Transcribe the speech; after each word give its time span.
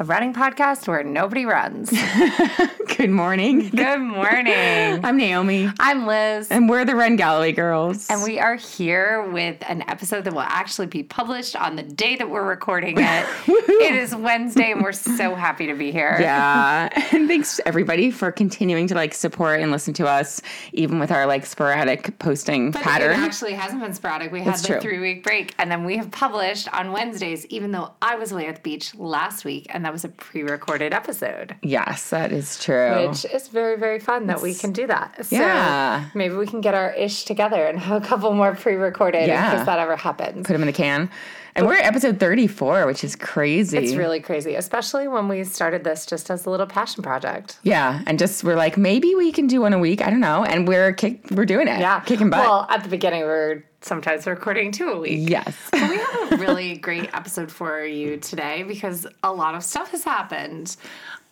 a 0.00 0.04
running 0.04 0.32
podcast 0.32 0.88
where 0.88 1.04
nobody 1.04 1.44
runs. 1.44 1.90
Good 2.96 3.10
morning. 3.10 3.68
Good 3.68 3.98
morning. 4.00 4.54
I'm 5.04 5.18
Naomi. 5.18 5.68
I'm 5.78 6.06
Liz. 6.06 6.50
And 6.50 6.70
we're 6.70 6.86
the 6.86 6.96
Run 6.96 7.16
Galloway 7.16 7.52
girls. 7.52 8.08
And 8.08 8.22
we 8.22 8.38
are 8.38 8.54
here 8.56 9.28
with 9.30 9.62
an 9.68 9.82
episode 9.88 10.24
that 10.24 10.32
will 10.32 10.40
actually 10.40 10.86
be 10.86 11.02
published 11.02 11.54
on 11.54 11.76
the 11.76 11.82
day 11.82 12.16
that 12.16 12.30
we're 12.30 12.48
recording 12.48 12.96
it. 12.98 13.26
it 13.46 13.94
is 13.94 14.14
Wednesday, 14.14 14.72
and 14.72 14.80
we're 14.82 14.92
so 14.92 15.34
happy 15.34 15.66
to 15.66 15.74
be 15.74 15.92
here. 15.92 16.16
Yeah. 16.18 16.88
And 17.12 17.28
thanks 17.28 17.60
everybody 17.66 18.10
for 18.10 18.32
continuing 18.32 18.86
to 18.86 18.94
like 18.94 19.12
support 19.12 19.60
and 19.60 19.70
listen 19.70 19.92
to 19.94 20.08
us, 20.08 20.40
even 20.72 20.98
with 20.98 21.10
our 21.10 21.26
like 21.26 21.44
sporadic 21.44 22.18
posting 22.18 22.70
But 22.70 22.80
pattern. 22.82 23.10
it 23.12 23.18
actually 23.18 23.52
hasn't 23.52 23.82
been 23.82 23.92
sporadic. 23.92 24.32
We 24.32 24.40
had 24.40 24.54
It's 24.54 24.62
the 24.62 24.68
true. 24.68 24.80
three 24.80 24.98
week 24.98 25.24
break, 25.24 25.54
and 25.58 25.70
then 25.70 25.84
we 25.84 25.98
have 25.98 26.10
published 26.10 26.72
on 26.74 26.90
Wednesdays, 26.90 27.44
even 27.46 27.70
though 27.72 27.92
I 28.00 28.16
was 28.16 28.32
away 28.32 28.46
at 28.46 28.56
the 28.56 28.62
beach 28.62 28.94
last 28.94 29.44
week, 29.44 29.66
and 29.68 29.84
that 29.90 29.94
was 29.94 30.04
a 30.04 30.08
pre 30.08 30.44
recorded 30.44 30.94
episode. 30.94 31.56
yes, 31.62 32.10
that 32.10 32.30
is 32.30 32.62
true. 32.62 33.08
Which 33.08 33.24
is 33.24 33.48
very, 33.48 33.76
very 33.76 33.98
fun 33.98 34.28
that 34.28 34.40
we 34.40 34.54
can 34.54 34.72
do 34.72 34.86
that. 34.86 35.26
So 35.26 35.34
Yeah. 35.34 36.04
maybe 36.14 36.36
we 36.36 36.46
can 36.46 36.60
get 36.60 36.74
our 36.74 36.92
ish 36.92 37.24
together 37.24 37.66
and 37.66 37.76
have 37.80 38.00
a 38.00 38.06
couple 38.06 38.32
more 38.32 38.54
pre 38.54 38.74
recorded 38.76 39.26
Yeah. 39.26 39.50
in 39.50 39.56
case 39.58 39.66
that 39.66 39.80
ever 39.80 39.96
happens. 39.96 40.46
Put 40.46 40.52
them 40.52 40.62
in 40.62 40.66
the 40.68 40.72
can. 40.72 41.10
And 41.56 41.66
we're 41.66 41.74
at 41.74 41.84
episode 41.84 42.20
34, 42.20 42.86
which 42.86 43.02
is 43.02 43.16
crazy. 43.16 43.76
It's 43.76 43.94
really 43.96 44.20
crazy, 44.20 44.54
especially 44.54 45.08
when 45.08 45.26
we 45.26 45.42
started 45.42 45.82
this 45.82 46.06
just 46.06 46.30
as 46.30 46.46
a 46.46 46.50
little 46.50 46.68
passion 46.68 47.02
project. 47.02 47.58
yeah, 47.64 48.02
and 48.06 48.16
just 48.20 48.44
we're 48.44 48.54
like 48.54 48.76
maybe 48.78 49.16
we 49.16 49.32
can 49.32 49.48
do 49.48 49.62
one 49.62 49.72
a 49.72 49.78
week. 49.80 50.00
I 50.06 50.10
don't 50.10 50.20
know, 50.20 50.44
and 50.44 50.68
we're 50.68 50.92
kick 50.92 51.18
we're 51.32 51.46
doing 51.46 51.66
it. 51.66 51.80
Yeah. 51.80 51.98
kicking 52.00 52.30
butt. 52.30 52.38
Well, 52.46 52.66
at 52.70 52.84
the 52.84 52.88
beginning, 52.88 53.22
we 53.22 53.26
were 53.26 53.64
sometimes 53.80 54.26
recording 54.26 54.72
two 54.72 54.88
a 54.88 54.98
week. 54.98 55.28
yes. 55.28 55.56
we 55.72 55.78
have 55.78 56.32
a 56.32 56.36
really 56.36 56.76
great 56.76 57.08
episode 57.14 57.50
for 57.50 57.84
you 57.84 58.16
today 58.16 58.62
because 58.62 59.06
a 59.22 59.32
lot 59.32 59.54
of 59.54 59.62
stuff 59.64 59.90
has 59.90 60.04
happened. 60.04 60.76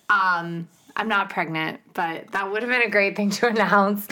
Um, 0.08 0.68
I'm 0.96 1.08
not 1.08 1.30
pregnant, 1.30 1.80
but 1.94 2.30
that 2.32 2.50
would 2.50 2.62
have 2.62 2.70
been 2.70 2.82
a 2.82 2.90
great 2.90 3.16
thing 3.16 3.30
to 3.30 3.46
announce. 3.48 4.08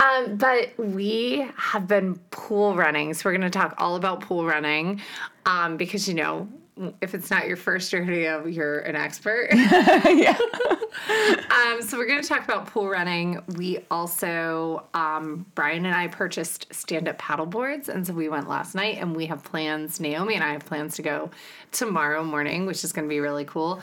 Um, 0.00 0.36
but 0.36 0.72
we 0.78 1.46
have 1.56 1.86
been 1.86 2.16
pool 2.30 2.74
running. 2.74 3.14
So 3.14 3.28
we're 3.28 3.36
going 3.36 3.50
to 3.50 3.56
talk 3.56 3.74
all 3.78 3.96
about 3.96 4.20
pool 4.20 4.44
running 4.44 5.00
um, 5.46 5.76
because, 5.76 6.08
you 6.08 6.14
know, 6.14 6.48
if 7.00 7.14
it's 7.14 7.30
not 7.30 7.46
your 7.46 7.56
first 7.56 7.92
rodeo, 7.92 8.46
you're 8.46 8.80
an 8.80 8.96
expert. 8.96 9.48
yeah. 9.52 10.36
Um, 11.50 11.82
so 11.82 11.96
we're 11.96 12.06
going 12.06 12.20
to 12.20 12.28
talk 12.28 12.42
about 12.44 12.66
pool 12.66 12.88
running. 12.88 13.40
We 13.56 13.84
also, 13.90 14.84
um, 14.92 15.46
Brian 15.54 15.86
and 15.86 15.94
I 15.94 16.08
purchased 16.08 16.72
stand-up 16.74 17.18
paddle 17.18 17.46
boards, 17.46 17.88
and 17.88 18.06
so 18.06 18.12
we 18.12 18.28
went 18.28 18.48
last 18.48 18.74
night, 18.74 18.98
and 18.98 19.14
we 19.14 19.26
have 19.26 19.44
plans. 19.44 20.00
Naomi 20.00 20.34
and 20.34 20.42
I 20.42 20.52
have 20.52 20.64
plans 20.66 20.96
to 20.96 21.02
go 21.02 21.30
tomorrow 21.70 22.24
morning, 22.24 22.66
which 22.66 22.82
is 22.82 22.92
going 22.92 23.06
to 23.06 23.08
be 23.08 23.20
really 23.20 23.44
cool. 23.44 23.80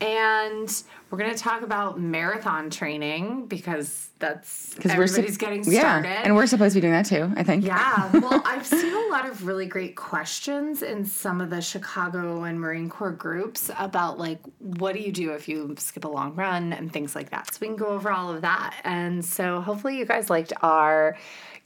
And 0.00 0.82
we're 1.12 1.18
going 1.18 1.30
to 1.30 1.38
talk 1.38 1.60
about 1.62 2.00
marathon 2.00 2.70
training 2.70 3.46
because 3.46 4.08
that's 4.18 4.74
Because 4.74 4.92
we're 4.96 5.02
everybody's 5.02 5.34
sup- 5.34 5.40
getting 5.40 5.62
yeah, 5.70 5.80
started. 5.80 6.08
and 6.24 6.34
we're 6.34 6.46
supposed 6.46 6.72
to 6.74 6.78
be 6.78 6.80
doing 6.80 6.94
that 6.94 7.04
too. 7.04 7.30
I 7.36 7.42
think. 7.42 7.64
Yeah, 7.66 8.10
well, 8.18 8.40
I've 8.46 8.66
seen 8.66 8.94
a 8.94 9.08
lot 9.10 9.28
of 9.28 9.46
really 9.46 9.66
great 9.66 9.94
questions 9.94 10.82
in 10.82 11.04
some 11.04 11.42
of 11.42 11.50
the 11.50 11.60
Chicago 11.60 12.44
and 12.44 12.58
Marine 12.58 12.88
Corps 12.88 13.10
groups 13.12 13.70
about 13.78 14.18
like 14.18 14.38
what 14.58 14.94
do 14.94 15.00
you 15.00 15.12
do 15.12 15.32
if 15.32 15.48
you 15.48 15.74
skip 15.78 16.04
a 16.06 16.08
long 16.08 16.34
run 16.34 16.72
and 16.72 16.90
things 16.90 17.14
like 17.14 17.28
that. 17.30 17.52
So 17.52 17.58
we 17.60 17.66
can 17.66 17.76
go 17.76 17.88
over 17.88 18.10
all 18.10 18.32
of 18.34 18.40
that. 18.40 18.74
And 18.84 19.22
so 19.22 19.60
hopefully 19.60 19.98
you 19.98 20.06
guys 20.06 20.30
liked 20.30 20.54
our 20.62 21.18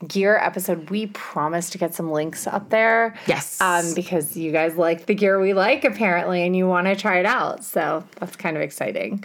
gear 0.07 0.37
episode. 0.37 0.89
We 0.91 1.07
promised 1.07 1.71
to 1.71 1.77
get 1.79 1.95
some 1.95 2.11
links 2.11 2.45
up 2.45 2.69
there. 2.69 3.15
Yes. 3.25 3.59
Um, 3.61 3.93
because 3.95 4.37
you 4.37 4.51
guys 4.51 4.75
like 4.75 5.05
the 5.07 5.15
gear 5.15 5.39
we 5.39 5.53
like 5.53 5.85
apparently 5.85 6.43
and 6.43 6.55
you 6.55 6.67
want 6.67 6.85
to 6.87 6.95
try 6.95 7.17
it 7.19 7.25
out. 7.25 7.63
So 7.63 8.03
that's 8.19 8.35
kind 8.35 8.55
of 8.57 8.61
exciting. 8.61 9.23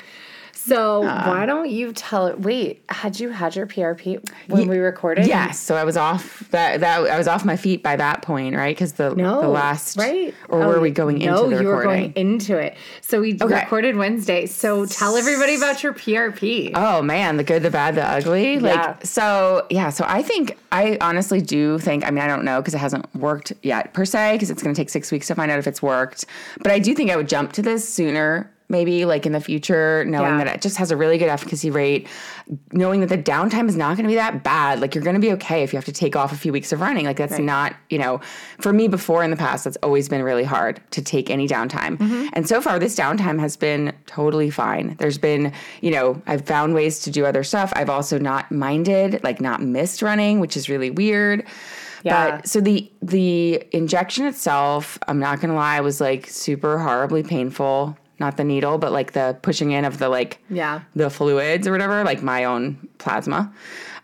So 0.64 1.00
why 1.00 1.44
don't 1.46 1.68
you 1.70 1.92
tell 1.92 2.27
it? 2.28 2.41
Wait, 2.41 2.84
had 2.88 3.18
you 3.18 3.30
had 3.30 3.56
your 3.56 3.66
PRP 3.66 4.24
when 4.48 4.69
we 4.69 4.78
recorded? 4.78 5.27
Yes, 5.27 5.58
so 5.58 5.74
I 5.74 5.84
was 5.84 5.97
off 5.97 6.48
that 6.50 6.81
that 6.81 7.10
I 7.10 7.19
was 7.19 7.26
off 7.26 7.44
my 7.44 7.56
feet 7.56 7.82
by 7.82 7.97
that 7.97 8.22
point, 8.22 8.54
right? 8.54 8.75
Because 8.75 8.92
the 8.92 9.14
No, 9.14 9.41
the 9.41 9.48
last 9.48 9.97
right? 9.97 10.32
or 10.48 10.62
Oh, 10.62 10.69
were 10.69 10.81
we 10.81 10.91
going 10.91 11.19
no, 11.19 11.44
into 11.44 11.56
the 11.56 11.62
you 11.62 11.69
were 11.69 11.82
going 11.82 12.12
into 12.14 12.56
it. 12.59 12.76
So 13.00 13.20
we 13.20 13.37
recorded 13.38 13.97
Wednesday. 13.97 14.47
So 14.47 14.87
tell 14.87 15.16
everybody 15.16 15.56
about 15.56 15.82
your 15.82 15.92
PRP. 15.94 16.70
Oh 16.75 17.03
man, 17.03 17.37
the 17.38 17.44
good, 17.44 17.62
the 17.62 17.70
bad, 17.70 17.97
the 17.97 18.04
ugly. 18.08 18.58
Like 18.60 18.75
Yeah. 18.75 18.97
so, 19.03 19.66
yeah. 19.70 19.91
So 19.91 20.04
I 20.06 20.22
think 20.22 20.56
I 20.70 20.97
honestly 21.00 21.41
do 21.41 21.78
think. 21.81 22.06
I 22.06 22.10
mean, 22.10 22.22
I 22.22 22.28
don't 22.28 22.44
know 22.44 22.60
because 22.60 22.75
it 22.75 22.78
hasn't 22.78 23.12
worked 23.16 23.53
yet 23.62 23.92
per 23.94 24.04
se 24.04 24.34
because 24.34 24.50
it's 24.50 24.62
going 24.62 24.75
to 24.75 24.81
take 24.81 24.91
six 24.91 25.10
weeks 25.10 25.26
to 25.26 25.34
find 25.34 25.50
out 25.50 25.58
if 25.58 25.66
it's 25.66 25.82
worked. 25.82 26.25
But 26.58 26.70
I 26.72 26.78
do 26.78 26.94
think 26.94 27.10
I 27.10 27.16
would 27.16 27.28
jump 27.28 27.53
to 27.54 27.62
this 27.62 27.88
sooner. 27.88 28.50
Maybe 28.69 29.05
like 29.05 29.27
in 29.27 29.33
the 29.33 29.41
future, 29.41 30.05
knowing 30.06 30.39
Yeah. 30.39 30.45
that 30.45 30.56
it 30.56 30.62
just 30.62 30.78
has 30.78 30.91
a 30.91 30.97
really 30.97 31.19
good 31.19 31.28
efficacy 31.28 31.71
rate, 31.71 32.09
knowing 32.73 33.00
that 33.00 33.09
the 33.09 33.19
downtime 33.19 33.69
is 33.69 33.77
not 33.77 33.97
going 33.97 34.05
to 34.05 34.09
be 34.09 34.15
that 34.15 34.43
bad. 34.43 34.81
Like 34.81 34.95
you're 34.95 35.05
going 35.05 35.15
to 35.15 35.21
be 35.21 35.33
okay 35.33 35.62
if 35.62 35.73
you 35.73 35.77
have 35.77 35.84
to 35.84 35.93
take 35.93 36.17
off 36.17 36.33
a 36.33 36.37
few 36.37 36.53
weeks 36.53 36.73
of 36.73 36.81
running. 36.81 37.05
Like 37.05 37.17
that's 37.19 37.39
not, 37.39 37.75
you 37.91 37.99
know, 37.99 38.21
for 38.61 38.73
me 38.73 38.89
before 38.89 39.23
in 39.23 39.31
the 39.31 39.37
past, 39.37 39.65
that's 39.65 39.77
always 39.83 40.09
been 40.09 40.23
really 40.23 40.45
hard 40.45 40.81
to 40.93 41.03
take 41.03 41.28
any 41.28 41.47
downtime. 41.47 41.99
Mm-hmm. 41.99 42.28
And 42.33 42.49
so 42.49 42.61
far, 42.62 42.78
this 42.78 42.97
downtime 42.97 43.39
has 43.41 43.56
been 43.56 43.93
totally 44.06 44.49
fine. 44.50 44.97
There's 44.99 45.19
been, 45.19 45.53
you 45.83 45.91
know, 45.91 46.23
I've 46.27 46.47
found 46.47 46.75
ways 46.75 47.00
to 47.00 47.11
do 47.11 47.27
other 47.27 47.44
stuff. 47.44 47.73
I've 47.77 47.91
also 47.91 48.19
not 48.19 48.50
minded, 48.50 49.23
like 49.23 49.41
not 49.41 49.61
missed 49.62 50.00
running, 50.00 50.41
which 50.41 50.56
is 50.56 50.69
really 50.69 50.91
weird. 50.91 51.44
Yeah. 52.05 52.39
But 52.39 52.49
so 52.49 52.61
the 52.61 52.91
the 53.00 53.65
injection 53.71 54.27
itself, 54.27 54.99
I'm 55.06 55.21
not 55.21 55.41
gonna 55.41 55.55
lie, 55.55 55.81
was 55.81 56.00
like 56.00 56.27
super 56.27 56.79
horribly 56.79 57.23
painful. 57.23 57.97
Not 58.22 58.37
the 58.37 58.44
needle, 58.44 58.78
but 58.78 58.93
like 58.93 59.10
the 59.12 59.37
pushing 59.43 59.72
in 59.72 59.84
of 59.84 59.99
the 59.99 60.09
like 60.09 60.38
Yeah. 60.49 60.81
the 60.94 61.10
fluids 61.10 61.66
or 61.66 61.72
whatever, 61.72 62.05
like 62.05 62.22
my 62.22 62.44
own 62.44 62.65
plasma. 62.99 63.53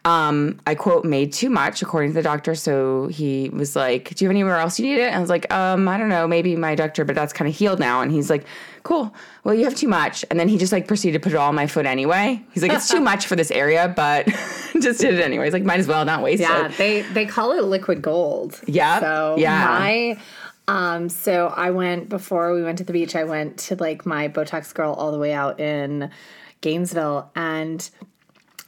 Um, 0.04 0.58
I 0.66 0.74
quote 0.74 1.04
made 1.04 1.32
too 1.32 1.50
much 1.50 1.82
according 1.82 2.10
to 2.10 2.14
the 2.14 2.22
doctor, 2.22 2.54
so 2.54 3.08
he 3.08 3.50
was 3.50 3.76
like, 3.76 4.14
"Do 4.14 4.24
you 4.24 4.28
have 4.28 4.34
anywhere 4.34 4.56
else 4.56 4.78
you 4.78 4.86
need 4.86 4.98
it?" 5.00 5.08
And 5.08 5.16
I 5.16 5.20
was 5.20 5.28
like, 5.28 5.52
"Um, 5.52 5.86
I 5.88 5.98
don't 5.98 6.08
know, 6.08 6.26
maybe 6.26 6.56
my 6.56 6.74
doctor, 6.74 7.04
but 7.04 7.14
that's 7.14 7.32
kind 7.32 7.48
of 7.48 7.54
healed 7.54 7.78
now." 7.78 8.00
And 8.00 8.10
he's 8.10 8.30
like, 8.30 8.44
"Cool, 8.84 9.12
well 9.44 9.54
you 9.54 9.64
have 9.64 9.74
too 9.74 9.88
much." 9.88 10.24
And 10.30 10.38
then 10.40 10.48
he 10.48 10.56
just 10.56 10.72
like 10.72 10.86
proceeded 10.88 11.20
to 11.20 11.24
put 11.24 11.32
it 11.34 11.36
all 11.36 11.48
on 11.48 11.54
my 11.54 11.66
foot 11.66 11.84
anyway. 11.84 12.42
He's 12.52 12.62
like, 12.62 12.72
"It's 12.72 12.88
too 12.88 13.00
much 13.12 13.26
for 13.26 13.36
this 13.36 13.50
area, 13.50 13.92
but 13.94 14.26
just 14.80 15.00
did 15.00 15.14
it 15.14 15.20
anyways. 15.20 15.52
Like, 15.52 15.64
might 15.64 15.80
as 15.80 15.88
well 15.88 16.04
not 16.04 16.22
waste 16.22 16.40
Yeah, 16.40 16.66
it." 16.66 16.70
Yeah, 16.70 16.76
they 16.78 17.02
they 17.02 17.26
call 17.26 17.52
it 17.52 17.64
liquid 17.64 18.00
gold. 18.00 18.60
Yeah, 18.66 19.00
So 19.00 19.36
yeah. 19.38 19.64
my 19.78 20.18
um 20.68 21.08
so 21.08 21.48
I 21.48 21.70
went 21.72 22.08
before 22.08 22.54
we 22.54 22.62
went 22.62 22.78
to 22.78 22.84
the 22.84 22.92
beach, 22.92 23.16
I 23.16 23.24
went 23.24 23.58
to 23.60 23.74
like 23.76 24.06
my 24.06 24.28
Botox 24.28 24.72
girl 24.72 24.92
all 24.92 25.10
the 25.10 25.18
way 25.18 25.32
out 25.32 25.58
in 25.58 26.10
Gainesville 26.60 27.30
and 27.34 27.88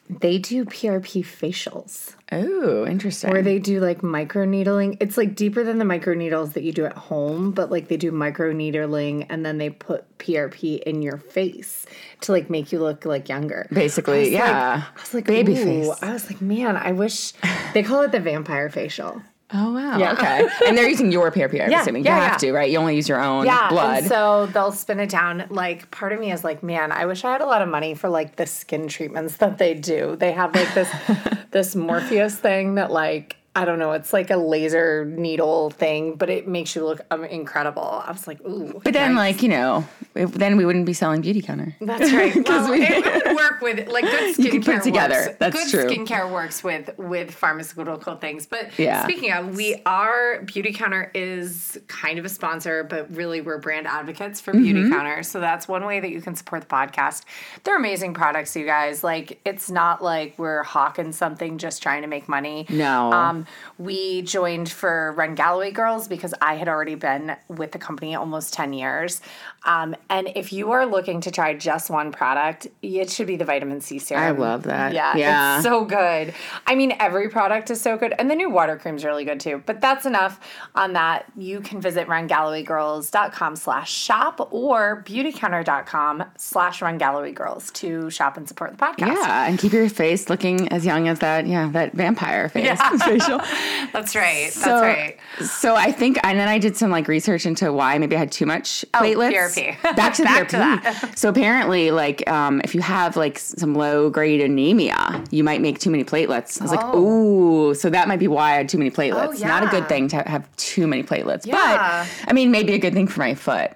they 0.09 0.39
do 0.39 0.65
PRP 0.65 1.25
facials 1.25 2.17
Oh, 2.33 2.85
interesting. 2.85 3.31
where 3.31 3.43
they 3.43 3.61
do 3.61 3.79
like 3.79 4.03
micro 4.03 4.45
needling. 4.45 4.97
It's 5.01 5.17
like 5.17 5.37
deeper 5.37 5.63
than 5.63 5.79
the 5.79 5.85
micro 5.85 6.15
needles 6.15 6.53
that 6.55 6.65
you 6.65 6.73
do 6.73 6.85
at 6.85 6.95
home, 6.95 7.53
but 7.53 7.71
like 7.71 7.87
they 7.87 7.97
do 7.97 8.11
micro 8.11 8.53
needling 8.53 9.25
and 9.25 9.47
then 9.47 9.59
they 9.59 9.71
put 9.71 10.19
PRP 10.19 10.81
in 10.83 11.01
your 11.03 11.17
face 11.19 11.87
to 12.23 12.33
like 12.33 12.51
make 12.51 12.73
you 12.73 12.81
look 12.81 13.05
like 13.05 13.29
younger. 13.29 13.69
Basically, 13.73 14.25
like- 14.25 14.33
yeah. 14.33 14.83
I 14.97 15.01
was 15.01 15.15
like, 15.15 15.27
Baby 15.27 15.55
face. 15.55 15.89
I 16.03 16.13
was 16.13 16.29
like, 16.29 16.41
man, 16.41 16.77
I 16.77 16.91
wish 16.91 17.33
they 17.73 17.85
call 17.85 18.03
it 18.03 18.11
the 18.11 18.19
vampire 18.21 18.69
facial. 18.69 19.23
Oh 19.53 19.73
wow. 19.75 19.99
Yeah. 19.99 20.13
Okay. 20.13 20.47
and 20.67 20.79
they're 20.79 20.89
using 20.89 21.11
your 21.11 21.31
PRP. 21.33 21.61
I'm 21.65 21.71
Yeah, 21.71 21.83
assuming 21.83 22.05
yeah, 22.05 22.15
you 22.17 22.23
have 22.23 22.33
yeah. 22.33 22.49
to, 22.49 22.53
right? 22.53 22.71
You 22.71 22.79
only 22.79 22.95
use 22.95 23.09
your 23.09 23.21
own 23.21 23.47
Yeah, 23.47 23.69
blood. 23.69 23.99
and 23.99 24.07
so 24.07 24.47
they'll 24.47 24.71
spin 24.73 25.01
it 25.01 25.11
down. 25.11 25.45
Like 25.51 25.91
part 25.91 26.13
of 26.13 26.21
me 26.21 26.31
is 26.31 26.45
like, 26.45 26.63
man, 26.63 26.93
I 26.93 27.07
wish 27.07 27.25
I 27.25 27.33
had 27.33 27.41
a 27.41 27.47
lot 27.47 27.61
of 27.61 27.69
money 27.69 27.95
for 27.95 28.09
like 28.09 28.37
the 28.37 28.47
skin 28.47 28.87
treatments 28.87 29.39
that 29.39 29.59
they 29.59 29.75
do. 29.75 30.15
They 30.17 30.33
have 30.33 30.55
like 30.55 30.73
this 30.75 30.89
this 31.51 31.75
Morpheus 31.75 32.37
thing 32.37 32.77
that 32.77 32.93
like 32.93 33.37
I 33.57 33.65
don't 33.65 33.81
know, 33.81 33.91
it's 33.93 34.13
like 34.13 34.31
a 34.31 34.37
laser 34.37 35.05
needle 35.05 35.71
thing, 35.71 36.15
but 36.15 36.31
it 36.31 36.47
makes 36.47 36.77
you 36.77 36.85
look 36.85 37.01
um, 37.11 37.25
incredible. 37.25 37.83
I 37.83 38.13
was 38.13 38.29
like, 38.29 38.41
ooh. 38.43 38.81
but 38.85 38.93
then, 38.93 39.15
nice. 39.15 39.35
like 39.35 39.43
you 39.43 39.49
know, 39.49 39.85
if, 40.15 40.33
then 40.35 40.57
we 40.57 40.65
wouldn't 40.65 40.87
be 40.87 40.93
selling 40.93 41.21
Beautycounter. 41.21 41.75
That's 41.81 42.13
right. 42.13 42.31
Well, 42.49 42.71
we- 42.71 42.83
it 42.87 43.05
would 43.27 43.35
work 43.37 43.61
with 43.61 43.89
like 43.89 44.05
good 44.05 44.37
skincare. 44.37 44.45
You 44.45 44.51
can 44.51 44.63
put 44.63 44.75
it 44.77 44.83
together. 44.85 45.15
Works. 45.27 45.37
That's 45.41 45.73
good 45.73 45.89
true. 45.89 45.91
skincare 45.97 46.31
works 46.31 46.63
with 46.63 46.97
with 46.97 47.33
pharmaceutical 47.33 48.17
things. 48.17 48.47
But 48.47 48.71
Yeah. 48.79 49.03
speaking 49.03 49.33
of, 49.33 49.57
we 49.57 49.83
are 49.85 50.41
Beautycounter 50.45 51.11
is 51.15 51.81
kind 51.89 52.19
of 52.21 52.25
a 52.25 52.29
sponsor, 52.29 52.85
but 52.85 53.13
really 53.15 53.41
we're 53.41 53.59
brand 53.59 53.87
advocates 53.89 54.41
for 54.41 54.53
Beauty 54.53 54.83
Mm-hmm. 54.83 54.93
Counter. 54.93 55.23
So 55.25 55.41
that's 55.41 55.67
one 55.67 55.85
way 55.85 55.99
that 56.01 56.11
you 56.11 56.21
can 56.23 56.37
support 56.37 56.63
the 56.63 56.69
podcast. 56.69 57.25
They're 57.65 57.77
amazing 57.77 58.15
products, 58.15 58.55
you 58.55 58.65
guys. 58.65 59.03
Like 59.03 59.41
it's 59.45 59.71
not 59.71 60.03
like 60.03 60.39
we're 60.39 60.63
hawking 60.63 61.11
something 61.13 61.59
just 61.59 61.83
trying 61.83 62.03
to 62.03 62.09
make 62.09 62.29
money. 62.29 62.67
No. 62.69 63.13
Um, 63.13 63.47
we 63.79 64.23
joined 64.23 64.69
for 64.71 65.13
Run 65.17 65.35
Galloway 65.35 65.71
Girls 65.71 66.07
because 66.09 66.35
I 66.41 66.55
had 66.55 66.69
already 66.69 66.95
been 66.95 67.37
with 67.49 67.73
the 67.73 67.79
company 67.79 68.15
almost 68.15 68.53
10 68.55 68.73
years. 68.73 69.21
Um, 69.65 69.95
and 70.09 70.31
if 70.37 70.53
you 70.53 70.73
are 70.73 70.87
looking 70.87 71.21
to 71.23 71.31
try 71.31 71.55
just 71.55 71.91
one 71.91 72.13
product, 72.13 72.67
it 72.83 73.11
should 73.11 73.27
be 73.27 73.37
the 73.37 73.45
vitamin 73.45 73.81
C 73.81 73.99
serum. 73.99 74.23
I 74.25 74.31
love 74.31 74.63
that. 74.65 74.93
Yeah, 74.95 75.17
Yeah. 75.17 75.57
it's 75.57 75.65
so 75.65 75.85
good. 75.85 76.35
I 76.67 76.75
mean, 76.75 76.95
every 76.99 77.29
product 77.29 77.71
is 77.71 77.81
so 77.81 77.97
good, 77.99 78.15
and 78.19 78.31
the 78.31 78.35
new 78.35 78.49
water 78.51 78.77
cream 78.79 78.97
is 78.97 79.05
really 79.05 79.25
good 79.25 79.41
too. 79.41 79.63
But 79.67 79.81
that's 79.81 80.07
enough 80.07 80.41
on 80.75 80.95
that. 80.95 81.27
You 81.37 81.61
can 81.61 81.81
visit 81.81 82.07
rungallowaygirls.com 82.09 83.57
slash 83.57 83.93
shop 83.93 84.49
or 84.53 85.03
beautycounter.com 85.07 86.25
slash 86.37 86.81
rungallowaygirls 86.81 87.73
to 87.75 88.09
shop 88.11 88.37
and 88.37 88.49
support 88.49 88.71
the 88.73 88.77
podcast. 88.79 89.09
Yeah, 89.15 89.47
and 89.47 89.59
keep 89.59 89.73
your 89.73 89.89
face 89.89 90.29
looking 90.31 90.69
as 90.69 90.85
young 90.87 91.09
as 91.09 91.19
that. 91.21 91.47
Yeah, 91.47 91.69
that 91.73 91.93
vampire 91.93 92.49
face 92.49 92.65
Yeah. 92.65 92.77
facial. 93.39 93.91
That's 93.93 94.17
right. 94.17 94.53
So, 94.53 94.61
that's 94.61 94.83
right. 94.83 95.19
So 95.47 95.75
I 95.77 95.93
think, 95.93 96.19
and 96.25 96.39
then 96.39 96.49
I 96.49 96.59
did 96.59 96.77
some 96.77 96.91
like 96.91 97.09
research 97.09 97.47
into 97.47 97.73
why 97.73 97.97
maybe 97.99 98.17
I 98.17 98.19
had 98.19 98.33
too 98.33 98.47
much 98.47 98.85
platelets. 98.93 99.33
PRP. 99.33 99.97
Back 99.97 100.15
to 100.15 100.23
Back 100.25 100.49
to 100.49 100.57
PRP. 100.57 100.83
that. 100.83 101.19
So 101.19 101.29
apparently, 101.29 101.91
like, 101.91 102.29
um, 102.31 102.61
if 102.65 102.75
you 102.75 102.81
have 102.83 103.17
like 103.17 103.39
some 103.39 103.75
low 103.75 104.11
grade 104.11 104.41
anemia, 104.41 105.25
you 105.31 105.45
might 105.45 105.61
make 105.61 105.79
too 105.79 105.91
many 105.91 106.05
platelets. 106.05 106.61
I 106.61 106.65
was 106.65 106.71
like, 106.73 106.81
Oh. 106.83 107.71
ooh, 107.71 107.75
so 107.75 107.91
that 107.91 108.09
might 108.09 108.19
be 108.19 108.29
why 108.29 108.53
I 108.53 108.57
had 108.57 108.69
too 108.69 108.79
many 108.79 108.91
platelets. 108.91 109.41
Not 109.45 109.63
a 109.63 109.67
good 109.69 109.89
thing 109.89 110.09
to 110.09 110.17
have 110.23 110.49
too 110.57 110.87
many 110.87 111.03
platelets, 111.03 111.47
Yeah. 111.47 112.07
but 112.07 112.29
I 112.29 112.33
mean, 112.33 112.51
maybe 112.51 112.73
a 112.75 112.79
good 112.79 112.95
thing 112.95 113.07
for 113.07 113.21
my 113.21 113.35
foot. 113.35 113.71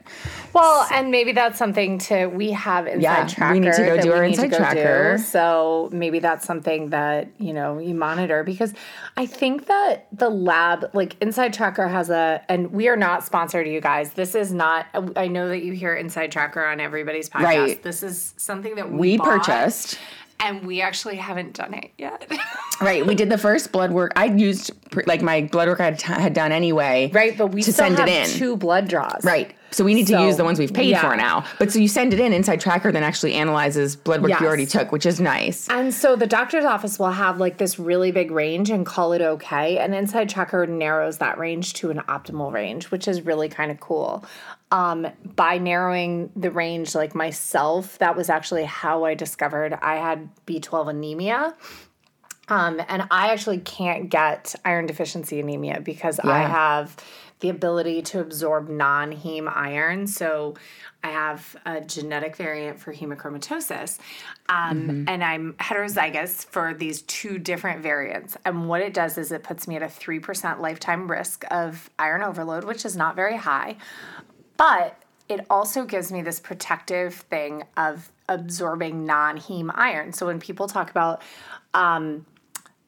Well, 0.52 0.86
and 0.92 1.10
maybe 1.10 1.32
that's 1.32 1.58
something 1.58 1.98
to 1.98 2.26
we 2.26 2.52
have 2.52 2.86
inside 2.86 3.02
Yeah, 3.02 3.26
tracker. 3.26 3.54
we 3.54 3.58
need 3.60 3.72
to 3.72 3.84
go 3.84 4.00
do 4.00 4.12
our 4.12 4.20
InsideTracker. 4.22 5.16
do. 5.16 5.22
So 5.22 5.88
maybe 5.92 6.20
that's 6.20 6.46
something 6.46 6.90
that 6.90 7.26
you 7.38 7.52
know 7.52 7.78
you 7.80 7.92
monitor 7.94 8.44
because 8.44 8.72
I 9.16 9.26
think 9.26 9.43
that 9.66 10.06
the 10.12 10.30
lab, 10.30 10.90
like 10.94 11.18
InsideTracker, 11.20 11.90
has 11.90 12.10
a, 12.10 12.42
and 12.48 12.72
we 12.72 12.88
are 12.88 12.96
not 12.96 13.24
sponsored, 13.24 13.68
you 13.68 13.80
guys. 13.80 14.14
This 14.14 14.34
is 14.34 14.52
not. 14.52 14.86
I 15.16 15.28
know 15.28 15.48
that 15.48 15.62
you 15.62 15.72
hear 15.72 15.94
InsideTracker 15.96 16.70
on 16.70 16.80
everybody's 16.80 17.28
podcast. 17.28 17.42
Right. 17.42 17.82
This 17.82 18.02
is 18.02 18.34
something 18.36 18.74
that 18.76 18.90
we, 18.90 18.98
We 18.98 19.18
purchased. 19.18 19.98
And 20.44 20.66
we 20.66 20.82
actually 20.82 21.16
haven't 21.16 21.54
done 21.54 21.74
it 21.74 21.90
yet. 21.98 22.30
Right, 22.80 23.06
we 23.06 23.14
did 23.14 23.30
the 23.30 23.38
first 23.38 23.70
blood 23.70 23.92
work. 23.92 24.12
I 24.16 24.24
used 24.24 24.72
like 25.06 25.22
my 25.22 25.42
blood 25.42 25.68
work 25.68 25.78
I 25.80 25.84
had, 25.84 26.02
had 26.02 26.32
done 26.34 26.50
anyway. 26.50 27.08
right, 27.14 27.38
but 27.38 27.48
we 27.52 27.62
to 27.62 27.72
still 27.72 27.86
send 27.86 27.98
have 27.98 28.08
it 28.08 28.28
in. 28.28 28.36
two 28.36 28.56
blood 28.56 28.88
draws. 28.88 29.24
Right. 29.24 29.54
So 29.70 29.84
we 29.84 29.94
need 29.94 30.08
to 30.08 30.20
use 30.20 30.36
the 30.36 30.44
ones 30.44 30.58
we've 30.58 30.72
paid 30.72 30.90
yeah. 30.90 31.00
for 31.00 31.16
now. 31.16 31.44
But 31.58 31.72
so 31.72 31.78
you 31.78 31.88
send 31.88 32.12
it 32.12 32.20
in, 32.20 32.32
InsideTracker 32.32 32.92
then 32.92 33.02
actually 33.02 33.34
analyzes 33.34 33.96
blood 33.96 34.22
work 34.22 34.30
Yes. 34.30 34.40
you 34.40 34.46
already 34.46 34.66
took, 34.66 34.92
which 34.92 35.06
is 35.06 35.20
nice. 35.20 35.68
And 35.68 35.94
so 35.94 36.16
the 36.16 36.26
doctor's 36.26 36.64
office 36.64 36.98
will 36.98 37.10
have 37.10 37.38
like 37.38 37.58
this 37.58 37.78
really 37.78 38.10
big 38.10 38.30
range 38.32 38.70
and 38.70 38.84
call 38.84 39.12
it 39.12 39.20
okay. 39.22 39.78
And 39.78 39.94
InsideTracker 39.94 40.68
narrows 40.68 41.18
that 41.18 41.38
range 41.38 41.74
to 41.74 41.90
an 41.90 41.98
optimal 42.08 42.52
range, 42.52 42.90
which 42.90 43.06
is 43.08 43.22
really 43.22 43.48
kind 43.48 43.70
of 43.70 43.78
cool. 43.80 44.24
Um, 44.70 45.06
by 45.36 45.58
narrowing 45.58 46.30
the 46.34 46.50
range, 46.50 46.94
like 46.94 47.14
myself, 47.14 47.98
that 47.98 48.16
was 48.16 48.28
actually 48.28 48.64
how 48.64 49.04
I 49.04 49.14
discovered 49.14 49.72
I 49.80 49.96
had 49.96 50.28
B12 50.46 50.90
anemia. 50.90 51.54
Um, 52.48 52.80
and 52.88 53.06
I 53.10 53.32
actually 53.32 53.58
can't 53.58 54.10
get 54.10 54.54
iron 54.64 54.86
deficiency 54.86 55.40
anemia 55.40 55.80
because 55.80 56.18
I 56.18 56.40
have 56.40 56.96
the 57.40 57.48
ability 57.48 58.02
to 58.02 58.20
absorb 58.20 58.68
non 58.68 59.12
heme 59.12 59.50
iron. 59.54 60.06
So 60.06 60.54
I 61.02 61.08
have 61.08 61.56
a 61.66 61.82
genetic 61.82 62.36
variant 62.36 62.80
for 62.80 62.92
hemochromatosis. 62.92 63.98
Um, 64.48 65.04
And 65.08 65.22
I'm 65.22 65.52
heterozygous 65.54 66.46
for 66.46 66.72
these 66.72 67.02
two 67.02 67.38
different 67.38 67.82
variants. 67.82 68.36
And 68.46 68.68
what 68.68 68.80
it 68.80 68.94
does 68.94 69.18
is 69.18 69.30
it 69.30 69.42
puts 69.42 69.68
me 69.68 69.76
at 69.76 69.82
a 69.82 69.86
3% 69.86 70.60
lifetime 70.60 71.10
risk 71.10 71.44
of 71.50 71.90
iron 71.98 72.22
overload, 72.22 72.64
which 72.64 72.86
is 72.86 72.96
not 72.96 73.16
very 73.16 73.36
high. 73.36 73.76
But 74.56 74.96
it 75.28 75.44
also 75.50 75.84
gives 75.84 76.12
me 76.12 76.22
this 76.22 76.38
protective 76.40 77.14
thing 77.14 77.64
of 77.76 78.10
absorbing 78.28 79.04
non 79.04 79.38
heme 79.38 79.70
iron. 79.74 80.12
So 80.12 80.26
when 80.26 80.40
people 80.40 80.66
talk 80.68 80.90
about 80.90 81.22
um, 81.72 82.26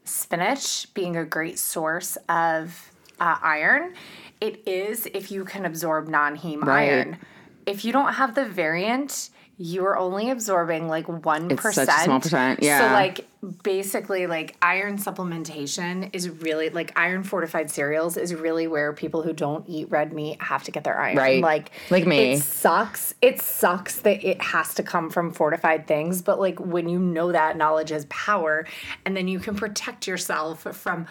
spinach 0.04 0.92
being 0.94 1.16
a 1.16 1.24
great 1.24 1.58
source 1.58 2.16
of 2.28 2.90
uh, 3.20 3.36
iron, 3.42 3.94
it 4.40 4.62
is 4.66 5.06
if 5.06 5.30
you 5.30 5.44
can 5.44 5.64
absorb 5.64 6.08
non 6.08 6.36
heme 6.36 6.62
Right. 6.62 6.90
iron. 6.90 7.18
If 7.64 7.84
you 7.84 7.92
don't 7.92 8.12
have 8.14 8.34
the 8.34 8.44
variant, 8.44 9.30
you 9.58 9.86
are 9.86 9.96
only 9.96 10.30
absorbing 10.30 10.86
like 10.86 11.06
1%. 11.06 11.72
such 11.72 11.88
a 11.88 11.92
small 12.04 12.20
percent, 12.20 12.62
yeah. 12.62 12.88
So, 12.88 12.94
like, 12.94 13.26
basically, 13.62 14.26
like, 14.26 14.54
iron 14.60 14.98
supplementation 14.98 16.10
is 16.12 16.28
really, 16.28 16.68
like, 16.68 16.92
iron 16.98 17.22
fortified 17.22 17.70
cereals 17.70 18.18
is 18.18 18.34
really 18.34 18.66
where 18.66 18.92
people 18.92 19.22
who 19.22 19.32
don't 19.32 19.66
eat 19.66 19.90
red 19.90 20.12
meat 20.12 20.42
have 20.42 20.64
to 20.64 20.70
get 20.70 20.84
their 20.84 20.98
iron. 20.98 21.16
Right. 21.16 21.42
Like, 21.42 21.70
Like 21.90 22.06
me. 22.06 22.32
It 22.34 22.42
sucks. 22.42 23.14
It 23.22 23.40
sucks 23.40 24.00
that 24.00 24.22
it 24.22 24.42
has 24.42 24.74
to 24.74 24.82
come 24.82 25.08
from 25.08 25.32
fortified 25.32 25.86
things, 25.86 26.20
but, 26.20 26.38
like, 26.38 26.58
when 26.60 26.88
you 26.88 26.98
know 26.98 27.32
that 27.32 27.56
knowledge 27.56 27.92
is 27.92 28.04
power, 28.06 28.66
and 29.06 29.16
then 29.16 29.26
you 29.26 29.38
can 29.38 29.54
protect 29.54 30.06
yourself 30.06 30.62
from, 30.76 31.06